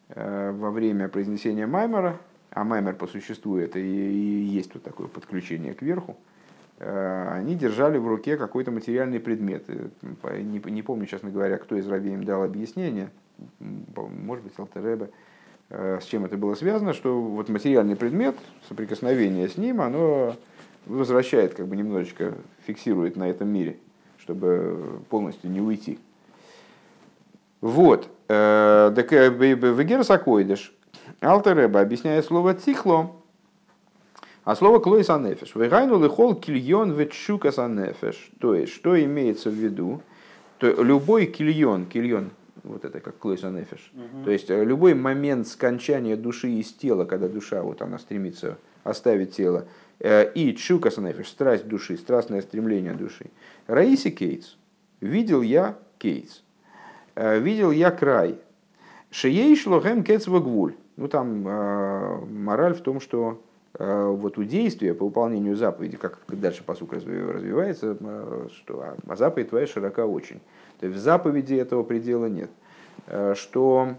во 0.08 0.70
время 0.70 1.08
произнесения 1.08 1.66
Маймера, 1.66 2.18
а 2.50 2.64
Маймер 2.64 2.94
по 2.94 3.06
существу 3.06 3.56
это 3.56 3.78
и, 3.78 3.84
и 3.84 4.44
есть 4.44 4.72
вот 4.72 4.82
такое 4.82 5.08
подключение 5.08 5.74
к 5.74 5.82
верху, 5.82 6.16
Э, 6.78 7.28
они 7.32 7.54
держали 7.54 7.98
в 7.98 8.06
руке 8.06 8.36
какой-то 8.36 8.70
материальный 8.70 9.20
предмет. 9.20 9.64
Не, 9.68 10.60
не 10.70 10.82
помню, 10.82 11.06
честно 11.06 11.30
говоря, 11.30 11.56
кто 11.58 11.76
из 11.76 11.86
раввиев 11.86 12.24
дал 12.24 12.42
объяснение. 12.42 13.10
может 13.58 14.44
быть, 14.44 14.52
Алтеребе, 14.58 15.10
с 15.68 16.04
чем 16.04 16.24
это 16.24 16.36
было 16.36 16.54
связано, 16.54 16.92
что 16.92 17.20
вот 17.20 17.48
материальный 17.48 17.96
предмет, 17.96 18.36
соприкосновение 18.68 19.48
с 19.48 19.56
ним, 19.56 19.80
оно 19.80 20.36
возвращает, 20.86 21.54
как 21.54 21.66
бы 21.66 21.76
немножечко 21.76 22.34
фиксирует 22.66 23.16
на 23.16 23.28
этом 23.28 23.48
мире, 23.48 23.78
чтобы 24.26 25.00
полностью 25.08 25.50
не 25.50 25.60
уйти. 25.60 26.00
Вот. 27.60 28.08
Вегерас 28.28 30.10
Акойдыш. 30.10 30.72
Алтереба 31.20 31.80
объясняет 31.80 32.24
слово 32.24 32.54
тихло, 32.54 33.12
а 34.42 34.56
слово 34.56 34.80
клойс 34.80 35.08
анефеш. 35.08 35.54
Вегайну 35.54 36.02
лихол 36.02 36.34
кильон 36.34 36.92
ветшукас 36.92 37.60
анефеш. 37.60 38.32
То 38.40 38.56
есть, 38.56 38.72
что 38.72 39.00
имеется 39.00 39.48
в 39.48 39.54
виду? 39.54 40.02
То 40.58 40.82
любой 40.82 41.26
кильон, 41.26 41.86
кильон, 41.86 42.30
вот 42.64 42.84
это 42.84 42.98
как 42.98 43.18
клойс 43.18 43.44
анефеш. 43.44 43.92
Угу. 43.94 44.24
То 44.24 44.32
есть, 44.32 44.50
любой 44.50 44.94
момент 44.94 45.46
скончания 45.46 46.16
души 46.16 46.48
из 46.50 46.72
тела, 46.72 47.04
когда 47.04 47.28
душа 47.28 47.62
вот 47.62 47.80
она 47.80 48.00
стремится 48.00 48.58
оставить 48.82 49.36
тело, 49.36 49.66
и 50.00 50.54
чукас 50.58 50.98
анефеш, 50.98 51.28
страсть 51.28 51.66
души, 51.66 51.96
страстное 51.96 52.42
стремление 52.42 52.92
души. 52.92 53.26
Раиси 53.66 54.10
Кейтс. 54.10 54.56
Видел 55.00 55.42
я 55.42 55.76
Кейтс. 55.98 56.42
Видел 57.16 57.70
я 57.70 57.90
край. 57.90 58.38
Шией 59.10 59.56
шлохем 59.56 60.04
кецвагвуль. 60.04 60.74
Ну 60.96 61.08
там 61.08 61.46
э, 61.46 62.24
мораль 62.26 62.74
в 62.74 62.80
том, 62.80 63.00
что 63.00 63.42
э, 63.78 64.06
вот 64.06 64.38
у 64.38 64.44
действия 64.44 64.94
по 64.94 65.04
выполнению 65.04 65.56
заповеди, 65.56 65.96
как 65.96 66.18
дальше 66.28 66.64
посук 66.64 66.92
развивается, 66.94 67.96
э, 67.98 68.48
что 68.54 68.80
а, 68.80 68.96
а 69.06 69.16
заповедь 69.16 69.50
твоя 69.50 69.66
широка 69.66 70.06
очень. 70.06 70.40
То 70.80 70.86
есть 70.86 70.98
в 70.98 71.02
заповеди 71.02 71.54
этого 71.54 71.82
предела 71.82 72.26
нет. 72.26 72.50
Э, 73.06 73.34
что, 73.36 73.94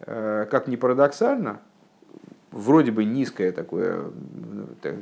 э, 0.00 0.46
как 0.50 0.68
ни 0.68 0.76
парадоксально, 0.76 1.60
вроде 2.56 2.90
бы 2.90 3.04
низкое 3.04 3.52
такое, 3.52 4.06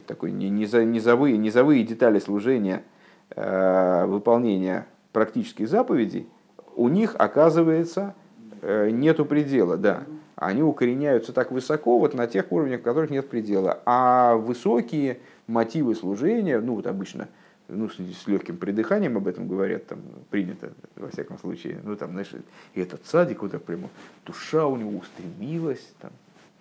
такое 0.06 0.30
низовые, 0.30 1.36
низовые 1.38 1.84
детали 1.84 2.18
служения, 2.18 2.82
э, 3.30 4.04
выполнения 4.06 4.86
практических 5.12 5.68
заповедей, 5.68 6.28
у 6.76 6.88
них 6.88 7.14
оказывается 7.18 8.14
э, 8.60 8.90
нету 8.90 9.24
предела, 9.24 9.76
да 9.76 10.04
они 10.36 10.62
укореняются 10.62 11.32
так 11.32 11.52
высоко 11.52 11.98
вот 11.98 12.14
на 12.14 12.26
тех 12.26 12.50
уровнях, 12.50 12.80
в 12.80 12.82
которых 12.82 13.10
нет 13.10 13.28
предела. 13.28 13.80
А 13.86 14.34
высокие 14.34 15.20
мотивы 15.46 15.94
служения, 15.94 16.60
ну 16.60 16.74
вот 16.74 16.86
обычно, 16.88 17.28
ну, 17.68 17.88
с, 17.88 17.94
с 17.96 18.26
легким 18.26 18.56
придыханием 18.56 19.16
об 19.16 19.28
этом 19.28 19.46
говорят, 19.46 19.86
там 19.86 20.00
принято, 20.30 20.72
во 20.96 21.08
всяком 21.08 21.38
случае, 21.38 21.78
ну 21.84 21.94
там, 21.96 22.10
знаешь, 22.10 22.32
этот 22.74 23.06
садик, 23.06 23.42
вот 23.42 23.52
так 23.52 23.62
прямо, 23.62 23.88
душа 24.26 24.66
у 24.66 24.76
него 24.76 24.98
устремилась, 24.98 25.92
там, 26.00 26.10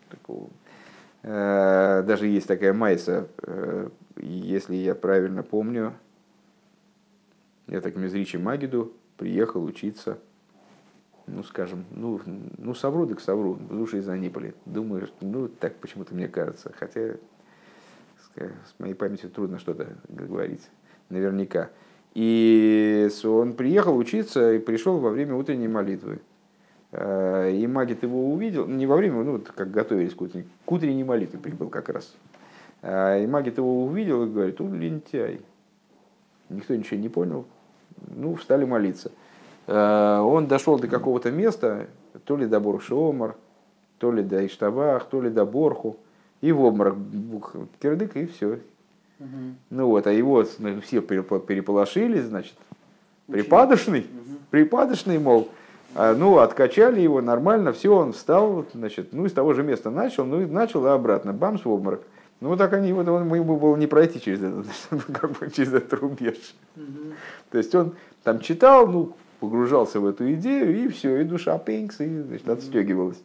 такого. 0.10 0.50
Э, 1.24 2.03
даже 2.05 2.28
есть 2.28 2.47
такая 2.47 2.74
майса, 2.74 3.28
э, 3.41 3.89
если 4.17 4.76
я 4.76 4.93
правильно 4.95 5.43
помню, 5.43 5.93
я 7.67 7.82
так 7.82 7.95
Мезричи 7.95 8.38
Магиду 8.38 8.93
приехал 9.17 9.63
учиться 9.63 10.19
ну, 11.28 11.43
скажем, 11.43 11.86
ну, 11.91 12.19
ну 12.57 12.74
совру 12.74 13.07
так 13.07 13.21
совру, 13.21 13.55
души 13.55 13.99
из 13.99 14.09
Аниполи. 14.09 14.53
Думаю, 14.65 15.07
ну, 15.21 15.47
так 15.47 15.76
почему-то 15.76 16.13
мне 16.13 16.28
кажется. 16.28 16.71
Хотя 16.78 17.15
с 18.36 18.80
моей 18.80 18.93
памятью 18.93 19.30
трудно 19.30 19.59
что-то 19.59 19.95
говорить, 20.09 20.67
наверняка. 21.09 21.69
И 22.13 23.09
он 23.24 23.53
приехал 23.53 23.95
учиться 23.97 24.53
и 24.53 24.59
пришел 24.59 24.99
во 24.99 25.09
время 25.09 25.36
утренней 25.36 25.67
молитвы. 25.67 26.19
Э, 26.96 27.52
и 27.52 27.66
Магит 27.66 28.04
его 28.04 28.32
увидел, 28.32 28.68
не 28.68 28.86
во 28.86 28.96
время, 28.96 29.24
ну, 29.24 29.39
как 29.39 29.72
готовились 29.72 30.14
к 30.14 30.22
утренней, 30.22 30.46
к 30.64 30.72
утренней 30.72 31.04
молитве 31.04 31.39
прибыл 31.39 31.70
как 31.70 31.89
раз. 31.89 32.14
Э, 32.84 33.24
и 33.24 33.28
Магит 33.28 33.58
его 33.58 33.84
увидел 33.84 34.24
и 34.24 34.30
говорит, 34.30 34.62
он 34.62 34.80
лентяй. 34.80 35.41
Никто 36.50 36.76
ничего 36.76 37.00
не 37.00 37.10
понял. 37.10 37.46
Ну, 38.16 38.36
встали 38.36 38.64
молиться. 38.64 39.12
Э, 39.66 40.20
он 40.20 40.48
дошел 40.48 40.78
до 40.78 40.88
какого-то 40.88 41.32
места, 41.32 41.88
то 42.26 42.38
ли 42.38 42.46
до 42.46 42.60
Боршомар, 42.60 43.36
то 43.98 44.12
ли 44.12 44.22
до 44.22 44.46
Иштабах, 44.46 45.06
то 45.10 45.20
ли 45.20 45.32
до 45.32 45.46
Борху, 45.46 45.98
и 46.41 46.52
в 46.52 46.62
обморок 46.62 46.98
кирдык, 47.82 48.16
и 48.18 48.28
все. 48.28 48.60
Угу. 49.20 49.28
Ну 49.72 49.88
вот, 49.88 50.06
а 50.06 50.12
его 50.12 50.46
ну, 50.60 50.80
все 50.82 51.02
переполошили, 51.02 52.20
значит, 52.22 52.54
припадочный, 53.26 54.02
угу. 54.02 54.38
припадочный, 54.52 55.18
мол, 55.18 55.50
ну, 55.96 56.39
откачали 56.39 57.02
его 57.02 57.22
нормально, 57.22 57.74
все, 57.74 57.96
он 57.96 58.14
встал, 58.14 58.66
значит, 58.74 59.10
ну, 59.12 59.26
из 59.26 59.34
того 59.34 59.54
же 59.54 59.64
места 59.64 59.89
начал, 59.89 60.26
ну, 60.26 60.41
и 60.41 60.46
начал, 60.46 60.86
и 60.86 60.89
обратно, 60.89 61.34
бамс 61.34 61.66
в 61.66 61.70
обморок. 61.70 62.02
Ну, 62.41 62.58
так 62.58 62.74
они, 62.74 62.91
вот, 62.91 63.08
он, 63.08 63.34
ему 63.34 63.58
было 63.58 63.76
не 63.76 63.88
пройти 63.88 64.20
через 64.20 64.41
этот, 64.44 64.66
как 65.14 65.32
бы, 65.32 65.50
через 65.50 65.74
этот 65.74 65.94
рубеж. 65.94 66.56
Угу. 66.76 67.14
То 67.52 67.58
есть 67.58 67.74
он 67.74 67.94
там 68.24 68.39
читал, 68.39 68.88
ну, 68.88 69.14
погружался 69.39 70.00
в 70.00 70.08
эту 70.08 70.32
идею, 70.34 70.76
и 70.76 70.88
все, 70.89 71.22
и 71.22 71.24
душа 71.24 71.58
пинкс, 71.58 72.00
и 72.02 72.22
значит, 72.22 72.50
отстегивалась. 72.50 73.22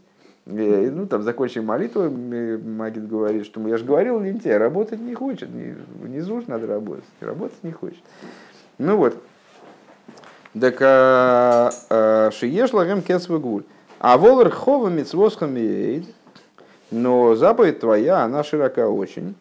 И, 0.47 0.91
ну, 0.93 1.07
там, 1.07 1.23
закончив 1.23 1.63
молитву, 1.63 2.09
Магит 2.09 3.07
говорит, 3.07 3.45
что 3.45 3.67
я 3.69 3.77
же 3.77 3.85
говорил, 3.85 4.19
лентяй, 4.21 4.57
работать 4.57 5.01
не 5.01 5.15
хочет, 5.15 5.49
внизу 5.51 6.41
же 6.41 6.49
надо 6.49 6.67
работать, 6.67 7.05
работать 7.21 7.63
не 7.63 7.73
хочет. 7.73 8.03
Ну 8.79 8.97
вот. 8.97 9.17
Так 10.55 10.77
а, 10.81 11.71
а, 11.91 12.31
шиеш 12.31 12.73
лагем 12.73 13.03
кецвагуль. 13.03 13.65
А 13.99 14.17
волер 14.17 14.51
хова 14.51 14.89
мицвосхам 14.89 15.57
но 16.91 17.35
заповедь 17.35 17.81
твоя, 17.81 18.25
она 18.25 18.43
широка 18.43 18.89
очень. 18.89 19.35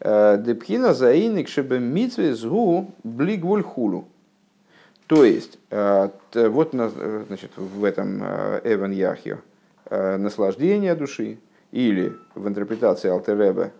Э, 0.00 0.38
Депхина 0.38 0.94
заиник 0.94 1.48
шебе 1.48 1.78
митве 1.78 2.34
згу 2.34 2.90
блигвуль 3.04 3.62
хулу. 3.62 4.08
То 5.06 5.24
есть, 5.24 5.58
э, 5.70 6.08
вот 6.32 6.74
э, 6.74 7.24
значит, 7.26 7.50
в 7.56 7.84
этом 7.84 8.22
э, 8.22 8.60
Эван 8.64 8.92
Яхьо 8.92 9.38
наслаждение 9.90 10.94
души, 10.94 11.36
или 11.70 12.14
в 12.34 12.48
интерпретации 12.48 13.10
Алтереба 13.10 13.72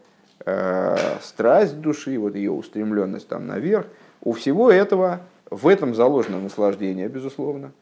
страсть 1.23 1.81
души, 1.81 2.19
вот 2.19 2.35
ее 2.35 2.51
устремленность 2.51 3.29
там 3.29 3.47
наверх, 3.47 3.87
у 4.21 4.33
всего 4.33 4.71
этого, 4.71 5.21
в 5.55 5.69
этом 5.69 5.95
заложено 5.95 6.41
наслаждение, 6.41 7.09
безусловно. 7.09 7.73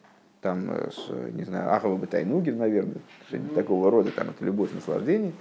Там, 0.41 0.71
не 1.33 1.43
знаю, 1.43 1.73
Ахова 1.73 1.97
Батайнугин, 1.97 2.57
наверное, 2.57 3.01
что-нибудь 3.27 3.53
такого 3.53 3.91
рода, 3.91 4.11
там 4.11 4.29
это 4.29 4.43
любовь, 4.43 4.71
наслаждение. 4.73 5.33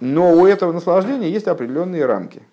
Но 0.00 0.32
у 0.34 0.46
этого 0.46 0.72
наслаждения 0.72 1.30
есть 1.30 1.46
определенные 1.46 2.04
рамки– 2.06 2.42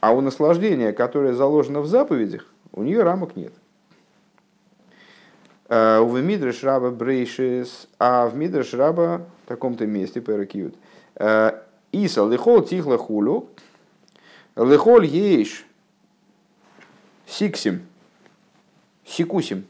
а 0.00 0.12
у 0.12 0.22
наслаждения, 0.22 0.92
которое 0.92 1.34
заложено 1.34 1.80
в 1.80 1.86
заповедях, 1.86 2.46
у 2.72 2.82
нее 2.82 3.02
рамок 3.02 3.36
нет. 3.36 3.52
У 5.68 6.16
Мидреш 6.16 6.64
Раба 6.64 6.90
Брейшис, 6.90 7.86
а 7.98 8.26
в 8.26 8.34
Мидреш 8.34 8.74
Раба 8.74 9.26
в 9.44 9.48
таком-то 9.48 9.86
месте 9.86 10.20
перекьют. 10.20 10.74
Иса 11.92 12.26
лихол 12.26 12.62
тихла 12.62 12.98
хулю, 12.98 13.50
лихол 14.56 15.02
ейш 15.02 15.66
сиксим, 17.30 17.86
сикусим. 19.04 19.66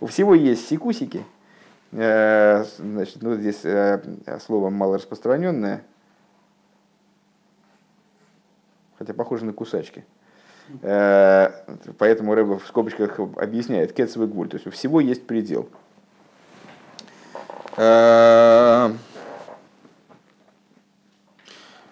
У 0.00 0.06
всего 0.06 0.34
есть 0.34 0.68
сикусики. 0.68 1.24
А, 1.92 2.64
значит, 2.78 3.22
ну, 3.22 3.34
здесь 3.34 3.60
слово 4.42 4.70
малораспространенное– 4.70 5.82
хотя 9.00 9.14
похоже 9.14 9.46
на 9.46 9.54
кусачки. 9.54 10.04
Э, 10.82 11.50
поэтому 11.98 12.34
Рэба 12.34 12.58
в 12.58 12.66
скобочках 12.66 13.18
объясняет 13.36 13.94
кецовый 13.94 14.28
гвуль, 14.28 14.48
то 14.48 14.56
есть 14.56 14.66
у 14.66 14.70
всего 14.70 15.00
есть 15.00 15.26
предел. 15.26 15.68
Э, 17.78 18.92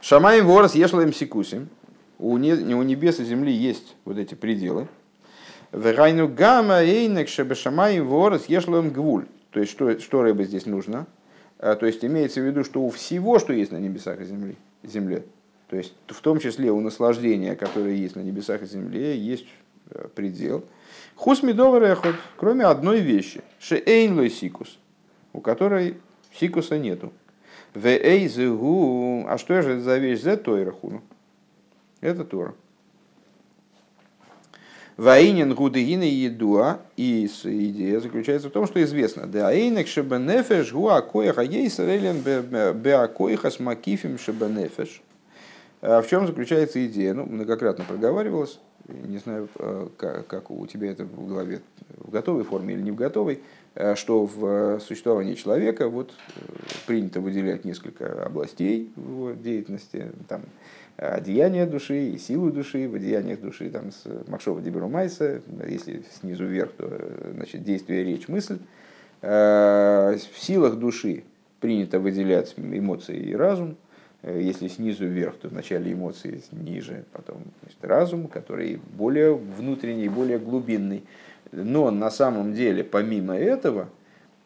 Шамаем 0.02 0.46
ворос 0.46 0.74
ешлаем 0.74 1.14
сикусим. 1.14 1.70
У 2.18 2.36
небес 2.36 3.20
и 3.20 3.24
земли 3.24 3.52
есть 3.52 3.96
вот 4.04 4.18
эти 4.18 4.34
пределы. 4.34 4.88
Верайну 5.72 6.28
гамма 6.28 6.82
эйнек 6.82 7.28
шебе 7.28 7.54
шамаем 7.54 8.06
ворос 8.06 8.46
ешлаем 8.46 8.90
гвуль. 8.90 9.26
То 9.50 9.60
есть 9.60 9.72
что, 9.72 9.98
что 9.98 10.22
Рэба 10.22 10.44
здесь 10.44 10.66
нужно? 10.66 11.06
Э, 11.58 11.74
то 11.74 11.86
есть 11.86 12.04
имеется 12.04 12.40
в 12.40 12.44
виду, 12.44 12.64
что 12.64 12.82
у 12.82 12.90
всего, 12.90 13.38
что 13.38 13.52
есть 13.52 13.72
на 13.72 13.78
небесах 13.78 14.20
и 14.20 14.24
земле, 14.24 14.56
земле 14.82 15.24
то 15.68 15.76
есть 15.76 15.94
в 16.06 16.20
том 16.20 16.40
числе 16.40 16.70
у 16.70 16.80
наслаждения, 16.80 17.54
которое 17.54 17.94
есть 17.94 18.16
на 18.16 18.20
небесах 18.20 18.62
и 18.62 18.66
земле, 18.66 19.16
есть 19.16 19.46
э, 19.90 20.08
предел. 20.14 20.64
Хус 21.14 21.42
медовый 21.42 21.94
кроме 22.36 22.64
одной 22.64 23.00
вещи. 23.00 23.42
Шеэйн 23.60 24.30
сикус, 24.30 24.78
у 25.32 25.40
которой 25.40 25.96
сикуса 26.32 26.78
нету. 26.78 27.12
Вэйзэгу, 27.74 29.26
а 29.28 29.36
что 29.36 29.60
же 29.60 29.72
это 29.72 29.82
за 29.82 29.98
вещь? 29.98 30.22
За 30.22 30.38
тойрахуну. 30.38 31.02
Это 32.00 32.24
Тора. 32.24 32.54
Ваинин 34.96 35.54
гудыгина 35.54 36.02
едуа, 36.02 36.80
и 36.96 37.26
идея 37.26 38.00
заключается 38.00 38.48
в 38.48 38.52
том, 38.52 38.66
что 38.66 38.82
известно. 38.82 39.28
Да 39.28 39.46
айнек 39.48 39.86
шебенефеш 39.86 40.72
гуа 40.72 41.02
коиха 41.02 41.42
ейсрелен 41.42 42.20
беакоиха 42.20 43.50
с 43.50 43.60
макифим 43.60 44.18
шебенефеш. 44.18 45.00
В 45.80 46.04
чем 46.10 46.26
заключается 46.26 46.84
идея? 46.86 47.14
Ну, 47.14 47.26
многократно 47.26 47.84
проговаривалось. 47.84 48.58
Не 48.88 49.18
знаю, 49.18 49.48
как 49.96 50.50
у 50.50 50.66
тебя 50.66 50.90
это 50.90 51.04
в 51.04 51.28
голове, 51.28 51.60
в 51.98 52.10
готовой 52.10 52.42
форме 52.42 52.74
или 52.74 52.82
не 52.82 52.90
в 52.90 52.96
готовой, 52.96 53.40
что 53.94 54.26
в 54.26 54.80
существовании 54.80 55.34
человека 55.34 55.88
вот 55.88 56.12
принято 56.86 57.20
выделять 57.20 57.64
несколько 57.64 58.24
областей 58.24 58.90
его 58.96 59.30
деятельности. 59.32 60.10
Там, 60.26 60.42
одеяние 60.98 61.64
души 61.64 62.10
и 62.10 62.18
силу 62.18 62.50
души, 62.50 62.88
в 62.88 62.94
одеяниях 62.96 63.40
души 63.40 63.70
там, 63.70 63.92
с 63.92 64.04
Макшова 64.26 64.60
Диберу 64.60 64.92
если 65.68 66.02
снизу 66.20 66.44
вверх, 66.44 66.72
то 66.72 66.90
значит, 67.34 67.62
действие, 67.62 68.04
речь, 68.04 68.28
мысль. 68.28 68.58
Э, 69.22 70.16
в 70.16 70.38
силах 70.38 70.76
души 70.76 71.24
принято 71.60 72.00
выделять 72.00 72.54
эмоции 72.56 73.16
и 73.16 73.34
разум, 73.34 73.76
э, 74.22 74.40
если 74.42 74.66
снизу 74.66 75.06
вверх, 75.06 75.36
то 75.36 75.48
вначале 75.48 75.92
эмоции 75.92 76.42
ниже, 76.50 77.04
потом 77.12 77.42
значит, 77.62 77.84
разум, 77.84 78.26
который 78.26 78.80
более 78.96 79.34
внутренний, 79.34 80.08
более 80.08 80.38
глубинный. 80.38 81.04
Но 81.52 81.90
на 81.90 82.10
самом 82.10 82.54
деле, 82.54 82.82
помимо 82.82 83.36
этого, 83.36 83.88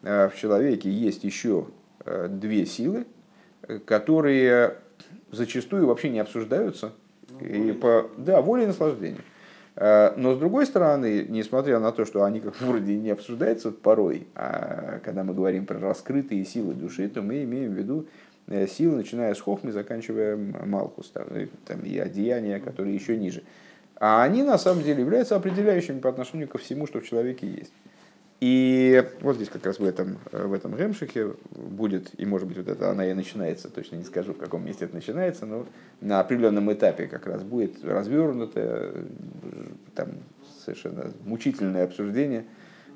э, 0.03 0.29
в 0.29 0.35
человеке 0.35 0.89
есть 0.89 1.23
еще 1.23 1.67
две 2.05 2.65
силы, 2.65 3.05
которые 3.85 4.75
зачастую 5.31 5.87
вообще 5.87 6.09
не 6.09 6.19
обсуждаются. 6.19 6.93
Ну, 7.29 7.45
и 7.45 7.71
по, 7.73 8.09
да, 8.17 8.41
воля 8.41 8.63
и 8.63 8.67
наслаждение. 8.67 9.21
А, 9.75 10.13
но 10.17 10.35
с 10.35 10.37
другой 10.37 10.65
стороны, 10.65 11.25
несмотря 11.27 11.79
на 11.79 11.91
то, 11.91 12.05
что 12.05 12.23
они 12.23 12.39
как 12.39 12.59
вроде 12.61 12.95
не 12.97 13.09
обсуждаются 13.09 13.71
порой, 13.71 14.27
а 14.35 14.99
когда 15.03 15.23
мы 15.23 15.33
говорим 15.33 15.65
про 15.65 15.79
раскрытые 15.79 16.45
силы 16.45 16.73
души, 16.73 17.07
то 17.09 17.21
мы 17.21 17.43
имеем 17.43 17.73
в 17.73 17.77
виду 17.77 18.07
э, 18.47 18.67
силы, 18.67 18.97
начиная 18.97 19.33
с 19.33 19.41
хохмы, 19.41 19.71
заканчивая 19.71 20.37
малхус, 20.37 21.09
там, 21.09 21.25
там, 21.65 21.81
и 21.81 21.97
одеяния, 21.97 22.59
которые 22.59 22.95
еще 22.95 23.17
ниже. 23.17 23.43
А 23.95 24.23
они 24.23 24.43
на 24.43 24.57
самом 24.57 24.83
деле 24.83 25.01
являются 25.01 25.35
определяющими 25.35 25.99
по 25.99 26.09
отношению 26.09 26.47
ко 26.47 26.57
всему, 26.57 26.87
что 26.87 26.99
в 26.99 27.05
человеке 27.05 27.47
есть. 27.47 27.73
И 28.45 29.01
вот 29.21 29.37
здесь 29.37 29.47
как 29.47 29.65
раз 29.65 29.79
в 29.79 29.85
этом, 29.85 30.17
в 30.33 30.51
этом 30.51 30.75
ремшихе 30.75 31.31
будет, 31.55 32.11
и 32.19 32.25
может 32.25 32.45
быть 32.45 32.57
вот 32.57 32.67
это 32.67 32.89
она 32.91 33.09
и 33.09 33.13
начинается, 33.13 33.69
точно 33.69 33.95
не 33.95 34.03
скажу, 34.03 34.33
в 34.33 34.37
каком 34.37 34.65
месте 34.65 34.83
это 34.83 34.95
начинается, 34.95 35.45
но 35.45 35.65
на 36.01 36.19
определенном 36.19 36.73
этапе 36.73 37.07
как 37.07 37.25
раз 37.25 37.41
будет 37.41 37.81
развернуто 37.85 39.05
там 39.95 40.09
совершенно 40.59 41.13
мучительное 41.23 41.85
обсуждение, 41.85 42.43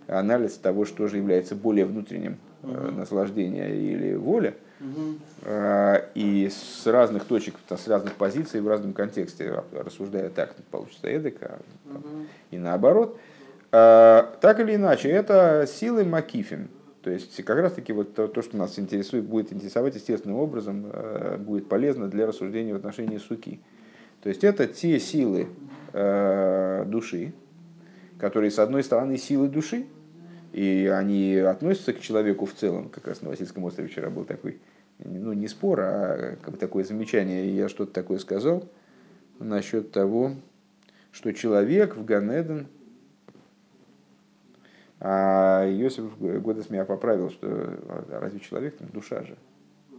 анализ 0.08 0.58
того, 0.58 0.84
что 0.84 1.08
же 1.08 1.16
является 1.16 1.56
более 1.56 1.86
внутренним 1.86 2.39
uh 2.64 2.91
наслаждение 2.91 3.74
или 3.74 4.16
воля, 4.16 4.54
uh 4.82 6.10
и 6.14 6.50
с 6.52 6.86
разных 6.88 7.24
точек, 7.24 7.56
с 7.70 7.88
разных 7.88 8.16
позиций, 8.16 8.60
в 8.60 8.68
разном 8.68 8.91
контексте, 8.91 9.64
рассуждая 9.72 10.30
так, 10.30 10.56
получится 10.72 11.08
эдак, 11.08 11.36
а, 11.39 11.60
uh 11.86 12.26
и 12.52 12.58
наоборот– 12.58 13.18
а, 13.28 13.37
так 14.41 14.59
или 14.59 14.75
иначе, 14.75 15.09
это 15.09 15.67
силы 15.67 16.03
Макифим. 16.05 16.69
То 17.01 17.11
есть, 17.11 17.43
как 17.43 17.57
раз 17.59 17.73
таки, 17.73 17.93
вот 17.93 18.13
то, 18.15 18.41
что 18.41 18.57
нас 18.57 18.78
интересует, 18.78 19.25
будет 19.25 19.53
интересовать 19.53 19.95
естественным 19.95 20.38
образом, 20.38 20.88
э, 20.91 21.38
будет 21.38 21.69
полезно 21.69 22.09
для 22.09 22.28
рассуждения 22.28 22.73
в 22.73 22.75
отношении 22.75 23.17
суки. 23.17 23.61
То 24.21 24.30
есть, 24.30 24.43
это 24.43 24.67
те 24.67 24.99
силы 24.99 25.47
э, 25.93 26.84
души, 26.86 27.34
которые, 28.19 28.51
с 28.51 28.59
одной 28.59 28.84
стороны, 28.84 29.17
силы 29.17 29.47
души, 29.47 29.86
и 30.51 30.91
они 30.93 31.36
относятся 31.36 31.93
к 31.93 32.01
человеку 32.01 32.45
в 32.45 32.53
целом. 32.53 32.89
Как 32.89 33.07
раз 33.07 33.21
на 33.21 33.30
Васильском 33.30 33.63
острове 33.63 33.88
вчера 33.88 34.09
был 34.09 34.25
такой, 34.25 34.59
ну, 34.99 35.32
не 35.34 35.47
спор, 35.47 35.80
а 35.82 36.36
как 36.41 36.55
бы 36.55 36.59
такое 36.59 36.84
замечание. 36.84 37.55
Я 37.55 37.69
что-то 37.69 37.93
такое 37.93 38.17
сказал 38.17 38.67
насчет 39.39 39.91
того, 39.91 40.34
что 41.11 41.32
человек 41.32 41.95
в 41.95 42.03
Ганеден– 42.03 42.67
а 45.00 45.66
Иосиф 45.66 46.18
Годес 46.20 46.70
меня 46.70 46.86
поправил, 46.86 47.30
что 47.30 47.48
а 47.50 48.20
разве 48.20 48.39
человек 48.39 48.78
там 48.78 48.88
душа 48.89 49.24
же? 49.24 49.36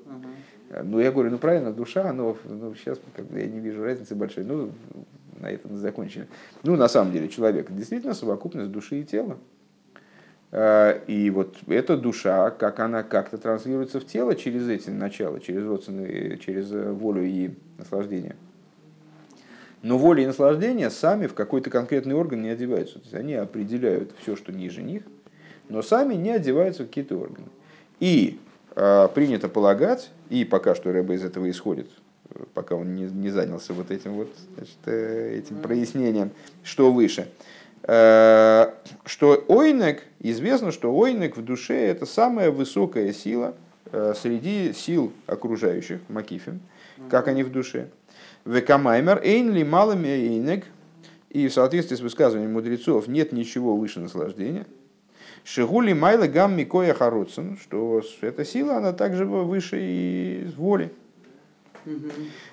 Uh-huh. 0.07 0.82
Ну, 0.82 1.01
я 1.01 1.12
говорю, 1.12 1.30
ну 1.30 1.38
правильно, 1.38 1.72
душа, 1.72 2.12
но 2.12 2.36
ну, 2.44 2.74
сейчас 2.74 3.01
как 3.14 3.26
бы, 3.26 3.38
я 3.38 3.46
не 3.46 3.61
вижу 3.61 3.82
разницы 3.82 4.14
большой. 4.14 4.44
Ну, 4.44 4.72
на 5.38 5.51
этом 5.51 5.76
закончили. 5.76 6.26
Ну, 6.62 6.76
на 6.76 6.88
самом 6.88 7.12
деле, 7.12 7.28
человек 7.28 7.70
действительно 7.70 8.14
совокупность 8.14 8.70
души 8.70 9.01
и 9.01 9.05
тела. 9.05 9.38
А, 10.51 10.92
и 11.07 11.30
вот 11.30 11.57
эта 11.66 11.96
душа, 11.96 12.51
как 12.51 12.80
она 12.80 13.03
как-то 13.03 13.38
транслируется 13.38 14.01
в 14.01 14.07
тело 14.07 14.34
через 14.34 14.68
эти 14.68 14.90
начала, 14.90 15.40
через 15.40 15.64
родственные, 15.64 16.38
через 16.38 16.70
волю 16.70 17.24
и 17.24 17.51
наслаждение. 17.78 18.36
Но 19.82 19.96
воля 19.96 20.24
и 20.24 20.26
наслаждение 20.26 20.90
сами 20.90 21.26
в 21.26 21.34
какой-то 21.34 21.70
конкретный 21.70 22.14
орган 22.14 22.42
не 22.42 22.50
одеваются. 22.50 22.94
То 22.94 23.00
есть 23.04 23.14
они 23.14 23.34
определяют 23.34 24.12
все, 24.20 24.34
что 24.34 24.52
ниже 24.52 24.82
них, 24.82 25.02
но 25.68 25.82
сами 25.82 26.14
не 26.14 26.30
одеваются 26.30 26.82
в 26.82 26.86
какие-то 26.86 27.16
органы. 27.16 27.48
И 28.00 28.38
э, 28.74 29.08
принято 29.14 29.48
полагать, 29.48 30.10
и 30.30 30.44
пока 30.44 30.74
что 30.74 30.92
Рэба 30.92 31.14
из 31.14 31.24
этого 31.24 31.48
исходит, 31.48 31.88
пока 32.54 32.74
он 32.74 32.94
не, 32.94 33.04
не 33.04 33.30
занялся 33.30 33.72
вот 33.72 33.90
этим 33.90 34.14
вот 34.14 34.28
значит, 34.56 34.76
э, 34.86 35.38
этим 35.38 35.60
прояснением, 35.60 36.30
что 36.62 36.92
выше, 36.92 37.28
э, 37.82 38.72
что 39.04 39.44
ойнек, 39.48 40.02
известно, 40.20 40.72
что 40.72 40.94
ойнек 40.94 41.36
в 41.36 41.44
душе 41.44 41.86
это 41.86 42.06
самая 42.06 42.50
высокая 42.50 43.12
сила 43.12 43.54
э, 43.92 44.14
среди 44.20 44.72
сил 44.72 45.12
окружающих, 45.26 46.00
макифим, 46.08 46.60
как 47.10 47.28
они 47.28 47.42
в 47.42 47.52
душе. 47.52 47.88
Векамаймер, 48.49 49.20
эйн 49.22 49.53
ли 49.53 49.62
малыми 49.62 50.09
эйнек, 50.09 50.64
и 51.28 51.49
в 51.49 51.53
соответствии 51.53 51.96
с 51.96 52.01
высказыванием 52.01 52.55
мудрецов 52.55 53.07
нет 53.07 53.32
ничего 53.32 53.76
выше 53.76 54.01
наслаждения. 54.01 54.66
Шигули 55.44 55.92
майла 55.92 56.26
гам 56.26 56.57
микоя 56.57 56.94
хароцин, 56.94 57.59
что 57.59 58.01
эта 58.22 58.46
сила, 58.46 58.76
она 58.76 58.94
также 58.94 59.26
выше 59.26 59.78
и 59.78 60.51
воли. 60.57 60.90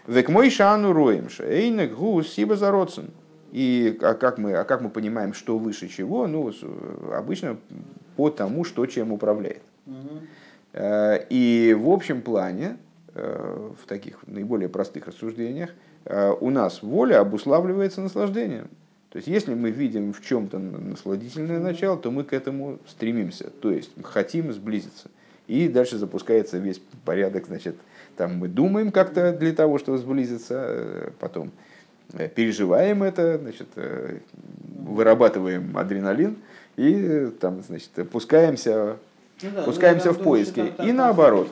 Век 0.06 0.28
мой 0.28 0.50
шану 0.50 0.92
роемша, 0.92 1.46
эйнек 1.46 1.94
гу 1.94 2.22
сиба 2.24 2.58
зароцин. 2.58 3.12
И 3.54 3.98
а 4.02 4.16
как, 4.16 4.38
мы, 4.38 4.54
а 4.54 4.66
как 4.66 4.82
мы 4.82 4.90
понимаем, 4.90 5.34
что 5.34 5.58
выше 5.58 5.88
чего? 5.88 6.28
Ну, 6.28 6.52
обычно 7.14 7.58
по 8.18 8.30
тому, 8.30 8.66
что 8.66 8.86
чем 8.86 9.14
управляет. 9.14 9.62
Э, 10.74 11.26
и 11.30 11.74
в 11.74 11.90
общем 11.90 12.22
плане 12.22 12.76
в 13.16 13.88
таких 13.88 14.18
наиболее 14.28 14.70
простых 14.70 15.08
рассуждениях, 15.08 15.70
э, 16.06 16.34
у 16.40 16.50
нас 16.50 16.84
воля 16.84 17.22
обуславливается 17.22 18.02
наслаждением. 18.02 18.68
То 19.10 19.18
есть, 19.18 19.28
если 19.28 19.54
мы 19.54 19.72
видим 19.72 20.12
в 20.12 20.22
чем-то 20.22 20.60
насладительное 20.60 21.60
начало, 21.60 21.98
то 21.98 22.12
мы 22.12 22.26
к 22.26 22.34
этому 22.34 22.80
стремимся, 22.88 23.50
то 23.62 23.72
есть 23.72 23.92
хотим 24.04 24.52
сблизиться. 24.52 25.10
И 25.48 25.70
дальше 25.70 25.98
запускается 25.98 26.58
весь 26.58 26.82
порядок, 27.06 27.46
значит, 27.46 27.76
там 28.18 28.38
мы 28.38 28.50
думаем 28.50 28.92
как-то 28.92 29.32
для 29.32 29.54
того, 29.54 29.78
чтобы 29.78 29.98
сблизиться, 29.98 30.66
э, 30.68 31.10
потом 31.20 31.52
переживаем 32.36 33.04
это, 33.04 33.40
значит, 33.40 33.68
вырабатываем 34.78 35.76
адреналин 35.76 36.38
и 36.76 37.32
там, 37.40 37.64
значит, 37.64 37.90
пускаемся 38.12 38.98
ну 39.42 39.50
да, 39.54 39.64
пускаемся 39.64 40.12
в 40.12 40.20
поиски. 40.20 40.74
И 40.84 40.92
наоборот. 40.92 41.50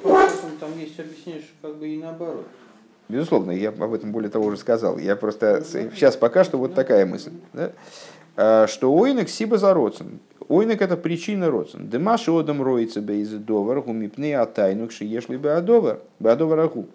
Там 0.60 0.78
есть 0.80 1.00
объяснение, 1.00 1.42
что 1.42 1.70
как 1.70 1.78
бы 1.78 1.88
и 1.88 1.98
наоборот. 1.98 2.48
Безусловно, 3.10 3.52
я 3.52 3.70
об 3.70 3.94
этом 3.94 4.12
более 4.12 4.30
того 4.30 4.46
уже 4.46 4.58
сказал. 4.58 4.98
Я 4.98 5.16
просто 5.16 5.64
ну, 5.74 5.92
сейчас 5.94 6.16
пока 6.16 6.44
что 6.44 6.58
вот 6.58 6.74
такая 6.74 7.06
мысль. 7.06 7.34
Да? 7.52 7.72
А, 8.36 8.68
что 8.68 8.94
ойнек 8.94 9.30
сиба 9.30 9.58
за 9.58 9.74
родцем. 9.74 10.20
Ойнек 10.48 10.82
это 10.82 10.98
причина 10.98 11.52
родцем. 11.52 11.90
Демаши 11.90 12.32
одам 12.32 12.62
роится 12.62 13.02
бейз 13.02 13.30
довар, 13.30 13.82
гумипны 13.82 14.34
атайнук 14.34 14.92
шиешли 14.92 15.38
бы 15.38 15.52
адовар, 15.52 16.00
адовараху. 16.24 16.88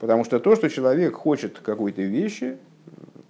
Потому 0.00 0.24
что 0.24 0.38
то, 0.38 0.56
что 0.56 0.68
человек 0.68 1.14
хочет 1.14 1.58
какой-то 1.58 2.02
вещи, 2.02 2.58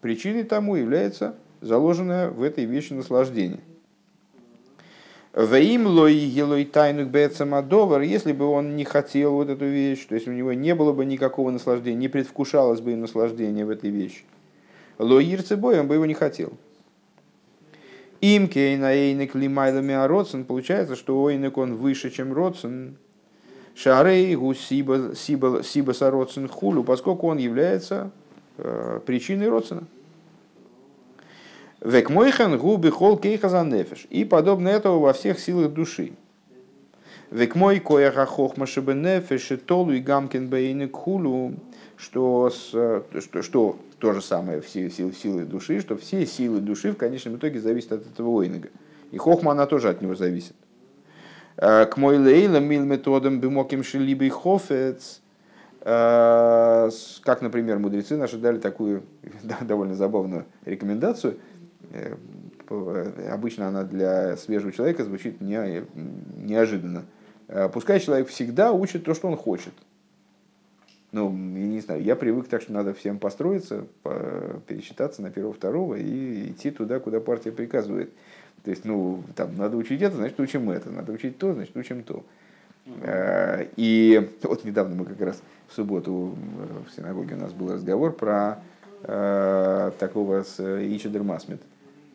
причиной 0.01 0.44
тому 0.44 0.76
является 0.76 1.34
заложенное 1.61 2.30
в 2.30 2.42
этой 2.42 2.64
вещи 2.64 2.92
наслаждение. 2.92 3.61
Ваим 5.35 5.87
лой 5.87 6.14
елой 6.14 6.64
тайнук 6.64 7.09
бецамадовар, 7.09 8.01
если 8.01 8.33
бы 8.33 8.47
он 8.47 8.76
не 8.76 8.85
хотел 8.85 9.35
вот 9.35 9.51
эту 9.51 9.66
вещь, 9.66 10.07
то 10.07 10.14
есть 10.14 10.26
у 10.26 10.33
него 10.33 10.53
не 10.55 10.74
было 10.74 10.93
бы 10.93 11.05
никакого 11.05 11.51
наслаждения, 11.51 11.99
не 11.99 12.09
предвкушалось 12.09 12.81
бы 12.81 12.93
им 12.93 13.03
наслаждение 13.03 13.64
в 13.66 13.70
этой 13.70 13.91
вещи. 13.91 14.24
Лоир 14.99 15.43
цебой, 15.43 15.79
он 15.79 15.87
бы 15.87 15.95
его 15.95 16.07
не 16.07 16.14
хотел. 16.14 16.55
Им 18.20 18.49
кейна 18.49 18.93
эйнек 18.93 19.35
лимайлами 19.35 19.93
родсен, 19.93 20.45
получается, 20.45 20.97
что 20.97 21.22
ойнек 21.22 21.57
он 21.57 21.76
выше, 21.76 22.11
чем 22.11 22.33
родсен. 22.33 22.97
Шарей 23.76 24.35
гу 24.35 24.55
сиба, 24.55 25.14
сиба, 25.14 25.62
сиба 25.62 25.93
сародсен 25.93 26.49
хулю, 26.49 26.83
поскольку 26.83 27.29
он 27.29 27.39
является 27.39 28.11
э, 28.57 28.99
причиной 29.07 29.49
родсена. 29.49 29.85
Век 31.81 32.11
мойхан 32.11 32.59
губи 32.59 32.91
хол 32.91 33.18
кейха. 33.18 33.49
И 34.11 34.24
подобно 34.24 34.68
этого 34.68 34.99
во 34.99 35.12
всех 35.12 35.39
силах 35.39 35.72
души. 35.72 36.12
Век 37.31 37.55
мой 37.55 37.79
кояха 37.79 38.26
хохма 38.26 38.66
шибе 38.66 38.95
нефеш 38.95 39.53
и 39.53 39.57
толу 39.57 39.93
и 39.93 40.01
гамкин 40.01 40.49
бейны 40.49 40.89
кхулу. 40.89 41.55
Что, 41.97 42.51
что, 42.51 43.43
что 43.43 43.76
то 43.99 44.12
же 44.12 44.22
самое 44.22 44.61
все 44.61 44.89
силы, 44.89 45.12
силы 45.12 45.45
души, 45.45 45.81
что 45.81 45.97
все 45.97 46.24
силы 46.26 46.61
души 46.61 46.93
в 46.93 46.97
конечном 46.97 47.37
итоге 47.37 47.61
зависят 47.61 47.93
от 47.93 48.07
этого 48.07 48.29
ойнага. 48.31 48.68
И 49.11 49.18
хохма 49.18 49.53
она 49.53 49.66
тоже 49.66 49.89
от 49.89 50.01
него 50.01 50.14
зависит. 50.14 50.55
К 51.57 51.91
мой 51.97 52.18
лейла 52.18 52.59
мил 52.59 52.85
методом 52.85 53.41
бимоким 53.41 53.83
шелибей 53.83 54.31
хофец. 54.31 55.20
Как, 55.81 57.43
например, 57.43 57.79
мудрецы 57.79 58.16
наши 58.16 58.37
дали 58.37 58.59
такую 58.59 59.03
довольно 59.62 59.95
забавную 59.95 60.45
рекомендацию– 60.64 61.37
Э, 61.57 61.57
обычно 63.30 63.68
она 63.68 63.84
для 63.84 64.36
свежего 64.36 64.72
человека 64.72 65.05
звучит 65.05 65.41
не, 65.41 65.84
неожиданно. 66.36 67.05
Э, 67.49 67.68
пускай 67.68 68.01
человек 68.01 68.28
всегда 68.28 68.72
учит 68.72 69.05
то, 69.05 69.14
что 69.14 69.28
он 69.28 69.36
хочет. 69.36 69.72
Ну, 71.11 71.30
я 71.30 71.66
не 71.66 71.80
знаю, 71.80 72.03
я 72.03 72.16
привык 72.16 72.49
так, 72.49 72.61
что 72.61 72.72
надо 72.74 72.93
всем 72.93 73.18
построиться, 73.18 73.86
пересчитаться 74.66 75.22
на 75.22 75.30
первого-второго 75.30 75.95
и 75.95 76.51
идти 76.51 76.70
туда, 76.70 77.01
куда 77.01 77.18
партия 77.18 77.51
приказывает. 77.51 78.12
То 78.62 78.70
есть, 78.70 78.84
ну, 78.84 79.22
там, 79.34 79.57
надо 79.57 79.78
учить 79.78 80.03
это, 80.03 80.16
значит, 80.16 80.39
учим 80.39 80.68
это, 80.70 80.91
надо 80.91 81.12
учить 81.12 81.39
то, 81.39 81.55
значит, 81.55 81.74
учим 81.78 82.03
то. 82.03 82.26
Э, 83.03 83.68
и 83.76 84.30
вот 84.43 84.64
недавно 84.64 84.97
мы 84.97 85.07
как 85.07 85.20
раз 85.22 85.43
в 85.68 85.74
субботу 85.74 86.34
в 86.86 86.95
синагоге 86.95 87.36
у 87.36 87.39
нас 87.39 87.53
был 87.53 87.72
разговор 87.72 88.12
про 88.12 88.62
такого 89.01 90.43
с 90.43 90.59
Ичидер 90.59 91.22
Масмит 91.22 91.61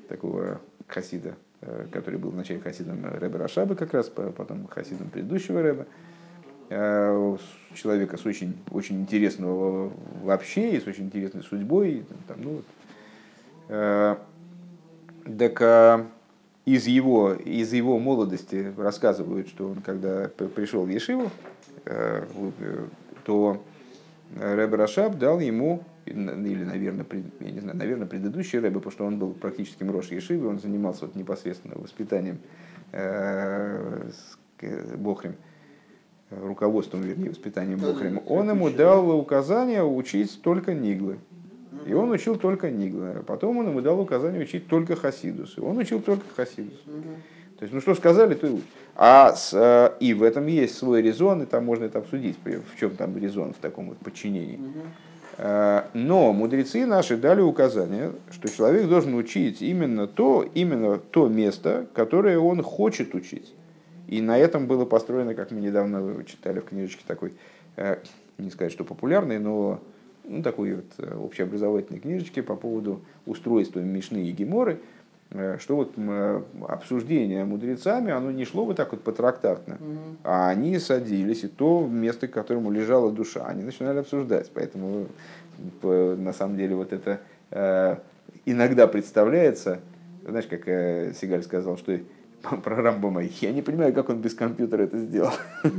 такого 0.08 0.62
хасида, 0.88 1.36
э, 1.62 1.88
который 1.92 2.20
был 2.20 2.32
вначале 2.32 2.60
хасидом 2.60 3.06
Рэба 3.06 3.38
Рашаба 3.38 3.76
как 3.76 3.94
раз, 3.94 4.10
потом 4.10 4.68
хасидом 4.68 5.10
предыдущего 5.10 5.62
Рэба, 5.62 5.86
э, 6.70 7.38
человека 7.74 8.18
с 8.18 8.26
очень, 8.26 8.58
очень 8.72 9.02
интересного 9.02 9.92
вообще 10.24 10.76
и 10.76 10.80
с 10.80 10.88
очень 10.88 11.06
интересной 11.06 11.44
судьбой. 11.44 12.06
Там, 12.28 12.38
ну, 12.42 12.50
вот. 12.52 12.66
Э, 13.70 14.16
так 15.38 16.08
из 16.66 16.88
его, 16.88 17.34
из 17.34 17.72
его 17.72 17.98
молодости 17.98 18.74
рассказывают, 18.78 19.48
что 19.48 19.70
он 19.70 19.82
когда 19.82 20.28
пришел 20.28 20.84
в 20.84 20.90
Ешиву, 20.90 21.32
то 23.26 23.64
Рэб 24.40 24.74
Рашаб 24.74 25.18
дал 25.18 25.40
ему 25.40 25.84
или, 26.06 26.20
наверное, 26.64 27.06
я 27.40 27.52
не 27.52 27.60
знаю, 27.60 27.78
наверное, 27.78 28.08
предыдущий 28.08 28.60
Рэбе, 28.60 28.76
потому 28.76 28.92
что 28.92 29.06
он 29.06 29.20
был 29.20 29.34
практически 29.34 29.84
Мрош 29.84 30.12
Ешивы, 30.12 30.48
он 30.48 30.60
занимался 30.60 31.06
вот 31.06 31.16
непосредственно 31.16 31.76
воспитанием 31.76 32.40
э, 32.92 34.10
Бохрем, 34.98 35.36
руководством, 36.30 37.02
вернее, 37.02 37.30
воспитанием 37.30 37.80
Бохрем. 37.80 38.22
Он 38.28 38.50
ему 38.50 38.70
дал 38.70 39.10
указание 39.18 39.84
учить 39.84 40.42
только 40.42 40.74
Ниглы. 40.74 41.18
И 41.86 41.94
он 41.94 42.12
учил 42.12 42.38
только 42.38 42.72
Ниглы. 42.72 43.24
Потом 43.28 43.58
он 43.58 43.68
ему 43.68 43.82
дал 43.82 44.00
указание 44.00 44.42
учить 44.42 44.68
только 44.68 44.96
Хасидус. 44.96 45.58
И 45.58 45.62
он 45.62 45.78
учил 45.78 46.02
только 46.02 46.24
Хасидус. 46.36 46.82
То 47.64 47.66
есть, 47.66 47.74
ну 47.74 47.80
что 47.80 47.96
сказали, 47.96 48.34
то 48.34 48.46
и 48.46 48.50
учит. 48.50 48.66
А 48.94 49.34
с, 49.34 49.54
э, 49.54 49.94
и 50.02 50.14
в 50.14 50.24
этом 50.24 50.48
есть 50.48 50.76
свой 50.78 51.02
резон, 51.02 51.44
и 51.44 51.46
там 51.46 51.64
можно 51.64 51.86
это 51.86 52.00
обсудить, 52.00 52.36
в 52.44 52.78
чем 52.78 52.98
там 52.98 53.18
резон 53.18 53.54
в 53.54 53.58
таком 53.58 53.88
вот 53.88 54.00
подчинении. 54.00 54.60
Э, 55.38 55.84
но 55.94 56.34
мудрецы 56.34 56.86
наши 56.86 57.16
дали 57.16 57.40
указание, 57.40 58.12
что 58.32 58.50
человек 58.50 58.90
должен 58.90 59.16
учить 59.16 59.62
именно 59.62 60.08
то, 60.08 60.46
именно 60.54 60.98
то 60.98 61.30
место, 61.30 61.88
которое 61.94 62.38
он 62.38 62.62
хочет 62.64 63.16
учить. 63.16 63.54
И 64.10 64.20
на 64.20 64.38
этом 64.38 64.68
было 64.68 64.84
построено, 64.84 65.34
как 65.34 65.52
мы 65.52 65.62
недавно 65.62 66.22
читали 66.26 66.60
в 66.60 66.66
книжечке 66.66 67.06
такой, 67.08 67.32
э, 67.78 67.96
не 68.40 68.50
сказать, 68.50 68.74
что 68.74 68.84
популярный, 68.84 69.40
но 69.40 69.80
ну, 70.26 70.44
такой 70.44 70.74
вот 70.74 71.16
общеобразовательной 71.18 72.02
книжечки 72.02 72.42
по 72.42 72.58
поводу 72.58 73.00
устройства 73.26 73.80
Мишны 73.80 74.28
и 74.28 74.32
Геморы, 74.32 74.82
что 75.60 75.76
вот 75.76 75.94
обсуждение 76.68 77.44
мудрецами, 77.44 78.12
оно 78.12 78.32
не 78.32 78.46
шло 78.46 78.66
вот 78.66 78.78
так 78.78 78.92
вот 78.92 79.04
потрактатно, 79.04 79.74
mm-hmm. 79.74 80.16
а 80.24 80.50
они 80.50 80.78
садились, 80.78 81.44
и 81.44 81.48
то 81.48 81.88
место, 81.88 82.28
к 82.28 82.32
которому 82.32 82.70
лежала 82.70 83.12
душа, 83.12 83.46
они 83.46 83.64
начинали 83.64 83.98
обсуждать. 84.00 84.52
Поэтому 84.54 85.08
на 85.82 86.34
самом 86.34 86.58
деле 86.58 86.76
вот 86.76 86.94
это 86.94 87.20
э, 87.52 87.98
иногда 88.46 88.88
представляется, 88.88 89.80
знаешь, 90.28 90.48
как 90.48 90.68
э, 90.68 91.14
Сигаль 91.20 91.44
сказал, 91.44 91.78
что 91.78 92.00
про 92.64 92.76
Рамбома, 92.76 93.22
я 93.42 93.52
не 93.52 93.62
понимаю, 93.62 93.94
как 93.94 94.10
он 94.10 94.22
без 94.22 94.34
компьютера 94.34 94.84
это 94.84 94.98
сделал. 94.98 95.34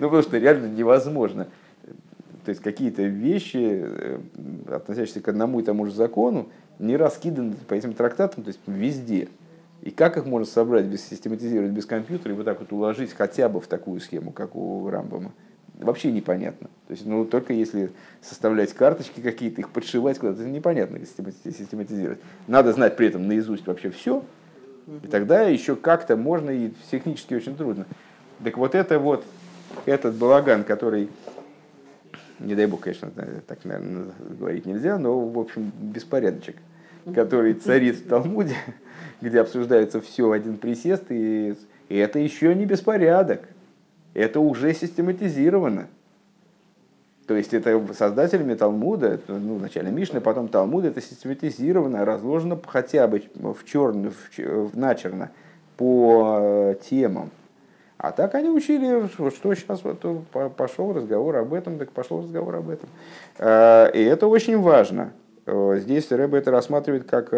Ну, 0.00 0.08
потому 0.08 0.22
что 0.22 0.38
реально 0.38 0.66
невозможно. 0.66 1.48
То 2.44 2.50
есть 2.50 2.62
какие-то 2.62 3.02
вещи, 3.02 3.82
э, 3.84 4.18
относящиеся 4.70 5.20
к 5.20 5.28
одному 5.28 5.60
и 5.60 5.62
тому 5.62 5.86
же 5.86 5.92
закону, 5.92 6.48
не 6.78 6.96
раскиданы 6.96 7.54
по 7.68 7.74
этим 7.74 7.94
трактатам, 7.94 8.44
то 8.44 8.48
есть 8.48 8.60
везде. 8.66 9.28
И 9.82 9.90
как 9.90 10.16
их 10.16 10.26
можно 10.26 10.46
собрать, 10.46 10.84
без, 10.84 11.04
систематизировать 11.04 11.72
без 11.72 11.86
компьютера 11.86 12.32
и 12.32 12.36
вот 12.36 12.44
так 12.44 12.60
вот 12.60 12.72
уложить 12.72 13.12
хотя 13.12 13.48
бы 13.48 13.60
в 13.60 13.66
такую 13.66 14.00
схему, 14.00 14.30
как 14.30 14.54
у 14.54 14.88
Рамбома? 14.88 15.32
вообще 15.78 16.12
непонятно. 16.12 16.68
То 16.86 16.92
есть, 16.92 17.06
ну, 17.06 17.24
только 17.24 17.52
если 17.52 17.90
составлять 18.20 18.72
карточки 18.72 19.20
какие-то, 19.20 19.60
их 19.60 19.70
подшивать 19.70 20.18
куда-то, 20.18 20.42
это 20.42 20.50
непонятно 20.50 20.98
систематизировать. 21.44 22.20
Надо 22.46 22.72
знать 22.72 22.96
при 22.96 23.08
этом 23.08 23.26
наизусть 23.26 23.66
вообще 23.66 23.90
все, 23.90 24.24
и 25.02 25.06
тогда 25.06 25.42
еще 25.42 25.76
как-то 25.76 26.16
можно 26.16 26.50
и 26.50 26.72
технически 26.90 27.34
очень 27.34 27.56
трудно. 27.56 27.86
Так 28.42 28.56
вот 28.56 28.74
это 28.74 28.98
вот, 28.98 29.24
этот 29.86 30.14
балаган, 30.16 30.64
который, 30.64 31.08
не 32.42 32.54
дай 32.54 32.66
бог, 32.66 32.80
конечно, 32.80 33.10
так, 33.46 33.64
наверное, 33.64 34.06
говорить 34.38 34.66
нельзя, 34.66 34.98
но, 34.98 35.18
в 35.18 35.38
общем, 35.38 35.72
беспорядочек, 35.80 36.56
который 37.14 37.54
царит 37.54 37.96
в 37.96 38.08
Талмуде, 38.08 38.56
где 39.20 39.40
обсуждается 39.40 40.00
все 40.00 40.28
в 40.28 40.32
один 40.32 40.56
присест, 40.58 41.04
и, 41.10 41.54
и 41.88 41.96
это 41.96 42.18
еще 42.18 42.54
не 42.54 42.66
беспорядок 42.66 43.48
это 44.14 44.40
уже 44.40 44.74
систематизировано. 44.74 45.86
То 47.26 47.36
есть 47.36 47.54
это 47.54 47.80
создателями 47.94 48.54
Талмуда, 48.54 49.20
ну, 49.28 49.56
вначале 49.56 49.90
Мишны, 49.90 50.20
потом 50.20 50.48
Талмуда, 50.48 50.88
это 50.88 51.00
систематизировано, 51.00 52.04
разложено 52.04 52.60
хотя 52.66 53.06
бы 53.06 53.22
в 53.34 53.64
черно, 53.64 54.10
в, 54.10 54.76
начерно 54.76 55.30
по 55.76 56.38
э, 56.40 56.74
темам. 56.88 57.30
А 58.02 58.10
так 58.10 58.34
они 58.34 58.48
учили, 58.48 59.06
что 59.30 59.54
сейчас 59.54 59.84
вот 59.84 60.26
пошел 60.56 60.92
разговор 60.92 61.36
об 61.36 61.54
этом, 61.54 61.78
так 61.78 61.92
пошел 61.92 62.20
разговор 62.20 62.56
об 62.56 62.68
этом. 62.68 62.88
Э, 63.38 63.92
и 63.94 64.02
это 64.02 64.26
очень 64.26 64.58
важно. 64.58 65.12
Э, 65.46 65.76
здесь 65.78 66.10
Рэбе 66.10 66.38
это 66.38 66.50
рассматривает 66.50 67.08
как 67.08 67.32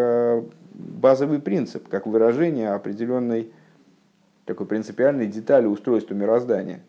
базовый 0.73 1.39
принцип, 1.39 1.87
как 1.87 2.07
выражение 2.07 2.71
определенной 2.71 3.51
такой 4.45 4.65
принципиальной 4.65 5.27
детали 5.27 5.67
устройства 5.67 6.15
мироздания, 6.15 6.81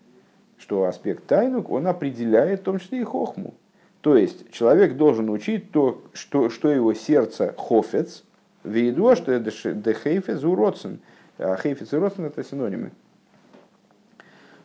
что 0.57 0.85
аспект 0.85 1.27
тайнук, 1.27 1.71
он 1.71 1.87
определяет 1.87 2.61
в 2.61 2.65
том 2.65 2.79
числе 2.79 3.01
и 3.01 3.05
хохму. 3.05 3.53
То 4.01 4.17
есть 4.17 4.51
человек 4.53 4.97
должен 4.97 5.29
учить 5.29 5.71
то, 5.71 6.03
что, 6.15 6.49
что 6.49 6.71
его 6.71 6.95
сердце 6.95 7.55
хофец, 7.59 8.25
виду, 8.65 9.15
что 9.17 9.33
это 9.33 9.93
хейфец 9.93 10.45
уродцен. 10.45 11.01
А 11.37 11.59
хейфец 11.59 11.93
и 11.93 11.97
уродцен 11.97 12.25
это 12.25 12.43
синонимы. 12.43 12.93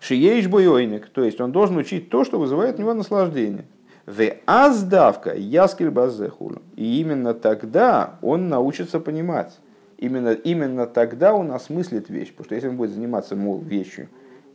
Шиеиш 0.01 0.47
бойойник, 0.47 1.07
то 1.09 1.23
есть 1.23 1.39
он 1.39 1.51
должен 1.51 1.77
учить 1.77 2.09
то, 2.09 2.25
что 2.25 2.39
вызывает 2.39 2.77
у 2.77 2.81
него 2.81 2.93
наслаждение. 2.93 3.65
В 4.05 4.33
аздавка 4.45 5.33
яскель 5.33 5.91
базехулу. 5.91 6.61
И 6.75 6.99
именно 6.99 7.33
тогда 7.33 8.17
он 8.21 8.49
научится 8.49 8.99
понимать 8.99 9.57
именно, 10.01 10.33
именно 10.33 10.87
тогда 10.87 11.33
он 11.33 11.51
осмыслит 11.51 12.09
вещь. 12.09 12.31
Потому 12.31 12.45
что 12.45 12.55
если 12.55 12.67
он 12.67 12.75
будет 12.75 12.91
заниматься, 12.91 13.37
мол, 13.37 13.59
вещью, 13.59 14.09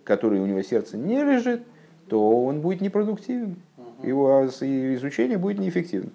которой 0.04 0.40
у 0.40 0.46
него 0.46 0.60
сердце 0.62 0.98
не 0.98 1.22
лежит, 1.22 1.62
то 2.08 2.44
он 2.44 2.60
будет 2.60 2.82
непродуктивен. 2.82 3.56
Его 4.02 4.44
изучение 4.44 5.38
будет 5.38 5.58
неэффективным. 5.58 6.12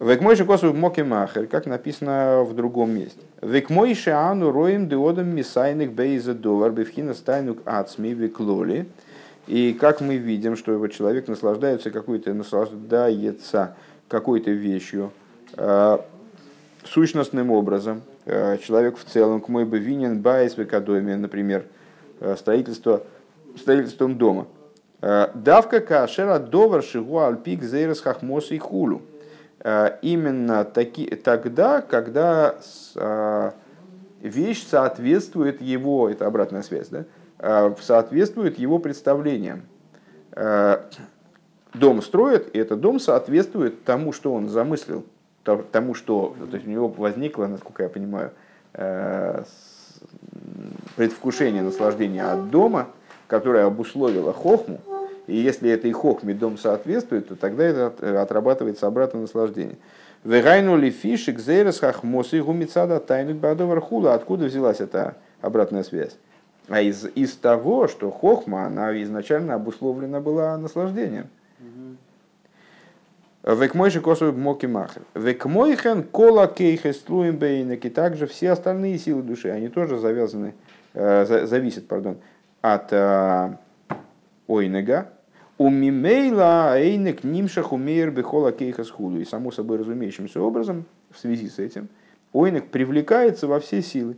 Векмойши 0.00 0.46
косу 0.46 0.72
моки 0.72 1.02
махер, 1.02 1.46
как 1.46 1.66
написано 1.66 2.42
в 2.42 2.54
другом 2.54 2.90
месте. 2.90 3.20
Векмойши 3.42 4.08
ану 4.08 4.50
роем 4.50 4.88
диодом 4.88 5.28
мисайных 5.28 5.92
бейза 5.92 6.32
довар 6.32 6.70
бифхина 6.70 7.12
стайнук 7.12 7.58
ацми 7.66 8.14
веклоли. 8.14 8.88
И 9.46 9.74
как 9.74 10.00
мы 10.00 10.16
видим, 10.16 10.56
что 10.56 10.72
его 10.72 10.88
человек 10.88 11.28
наслаждается 11.28 11.90
какой-то, 11.90 12.32
наслаждается 12.32 13.76
какой-то 14.08 14.50
вещью, 14.52 15.12
э, 15.58 15.98
сущностным 16.84 17.50
образом. 17.50 18.00
Э, 18.24 18.56
человек 18.56 18.96
в 18.96 19.04
целом, 19.04 19.42
к 19.42 19.48
мой 19.48 19.66
бы 19.66 19.78
винен 19.78 20.22
байс 20.22 20.56
в 20.56 20.64
например, 20.64 21.66
э, 22.20 22.36
строительство, 22.38 23.02
строительством 23.54 24.16
дома. 24.16 24.46
Давка 25.02 25.80
кашера 25.80 26.38
довар 26.38 26.82
шигу 26.82 27.20
альпик 27.20 27.62
зейрес 27.62 28.00
хахмос 28.00 28.50
и 28.50 28.58
хулу. 28.58 29.02
Именно 29.62 30.64
таки, 30.64 31.06
тогда, 31.16 31.82
когда 31.82 32.54
вещь 34.20 34.66
соответствует 34.66 35.60
его, 35.60 36.08
это 36.08 36.26
обратная 36.26 36.62
связь, 36.62 36.88
да, 36.88 37.04
соответствует 37.80 38.58
его 38.58 38.78
представлениям. 38.78 39.62
Дом 41.74 42.02
строит, 42.02 42.54
и 42.54 42.58
этот 42.58 42.80
дом 42.80 42.98
соответствует 42.98 43.84
тому, 43.84 44.12
что 44.12 44.32
он 44.34 44.48
замыслил, 44.48 45.04
тому, 45.72 45.94
что 45.94 46.34
то 46.50 46.54
есть 46.56 46.66
у 46.66 46.70
него 46.70 46.88
возникло, 46.88 47.46
насколько 47.46 47.82
я 47.82 47.88
понимаю, 47.88 48.32
предвкушение 50.96 51.62
наслаждения 51.62 52.24
от 52.24 52.50
дома, 52.50 52.88
которое 53.26 53.64
обусловило 53.66 54.32
хохму, 54.32 54.80
и 55.30 55.36
если 55.36 55.70
этой 55.70 55.92
хохме 55.92 56.34
дом 56.34 56.58
соответствует, 56.58 57.28
то 57.28 57.36
тогда 57.36 57.64
это 57.64 58.22
отрабатывается 58.22 58.86
обратное 58.86 59.22
наслаждение. 59.22 59.76
Вегайну 60.24 60.76
ли 60.76 60.90
фишек 60.90 61.38
зейрес 61.38 61.78
хахмос 61.78 62.32
и 62.34 62.40
гумицада 62.40 63.00
тайнук 63.00 63.36
бадовар 63.36 63.80
хула. 63.80 64.14
Откуда 64.14 64.46
взялась 64.46 64.80
эта 64.80 65.16
обратная 65.40 65.82
связь? 65.82 66.16
А 66.68 66.80
из, 66.80 67.06
из 67.14 67.34
того, 67.36 67.88
что 67.88 68.10
хохма, 68.10 68.66
она 68.66 69.02
изначально 69.02 69.54
обусловлена 69.54 70.20
была 70.20 70.56
наслаждением. 70.58 71.28
Век 73.42 73.74
мой 73.74 73.90
же 73.90 74.00
косу 74.00 74.32
моки 74.32 74.66
махер. 74.66 75.02
Век 75.14 75.46
мой 75.46 75.74
хен 75.74 76.02
кола 76.02 76.46
кейхес 76.46 77.02
бейнеки. 77.08 77.88
Также 77.88 78.26
все 78.26 78.50
остальные 78.50 78.98
силы 78.98 79.22
души, 79.22 79.48
они 79.48 79.68
тоже 79.68 79.98
завязаны, 79.98 80.54
э, 80.92 81.46
зависят, 81.46 81.88
пардон, 81.88 82.18
от 82.60 82.92
э, 82.92 83.56
ойнега. 84.46 85.08
У 85.60 85.68
мимейла 85.68 86.80
эйнек 86.80 87.22
нимшах 87.22 87.74
умеер 87.74 88.10
бехола 88.10 88.50
кейхас 88.50 88.88
худу. 88.88 89.20
И 89.20 89.26
само 89.26 89.50
собой 89.50 89.76
разумеющимся 89.76 90.40
образом, 90.40 90.86
в 91.10 91.18
связи 91.18 91.50
с 91.50 91.58
этим, 91.58 91.90
ойнек 92.32 92.70
привлекается 92.70 93.46
во 93.46 93.60
все 93.60 93.82
силы. 93.82 94.16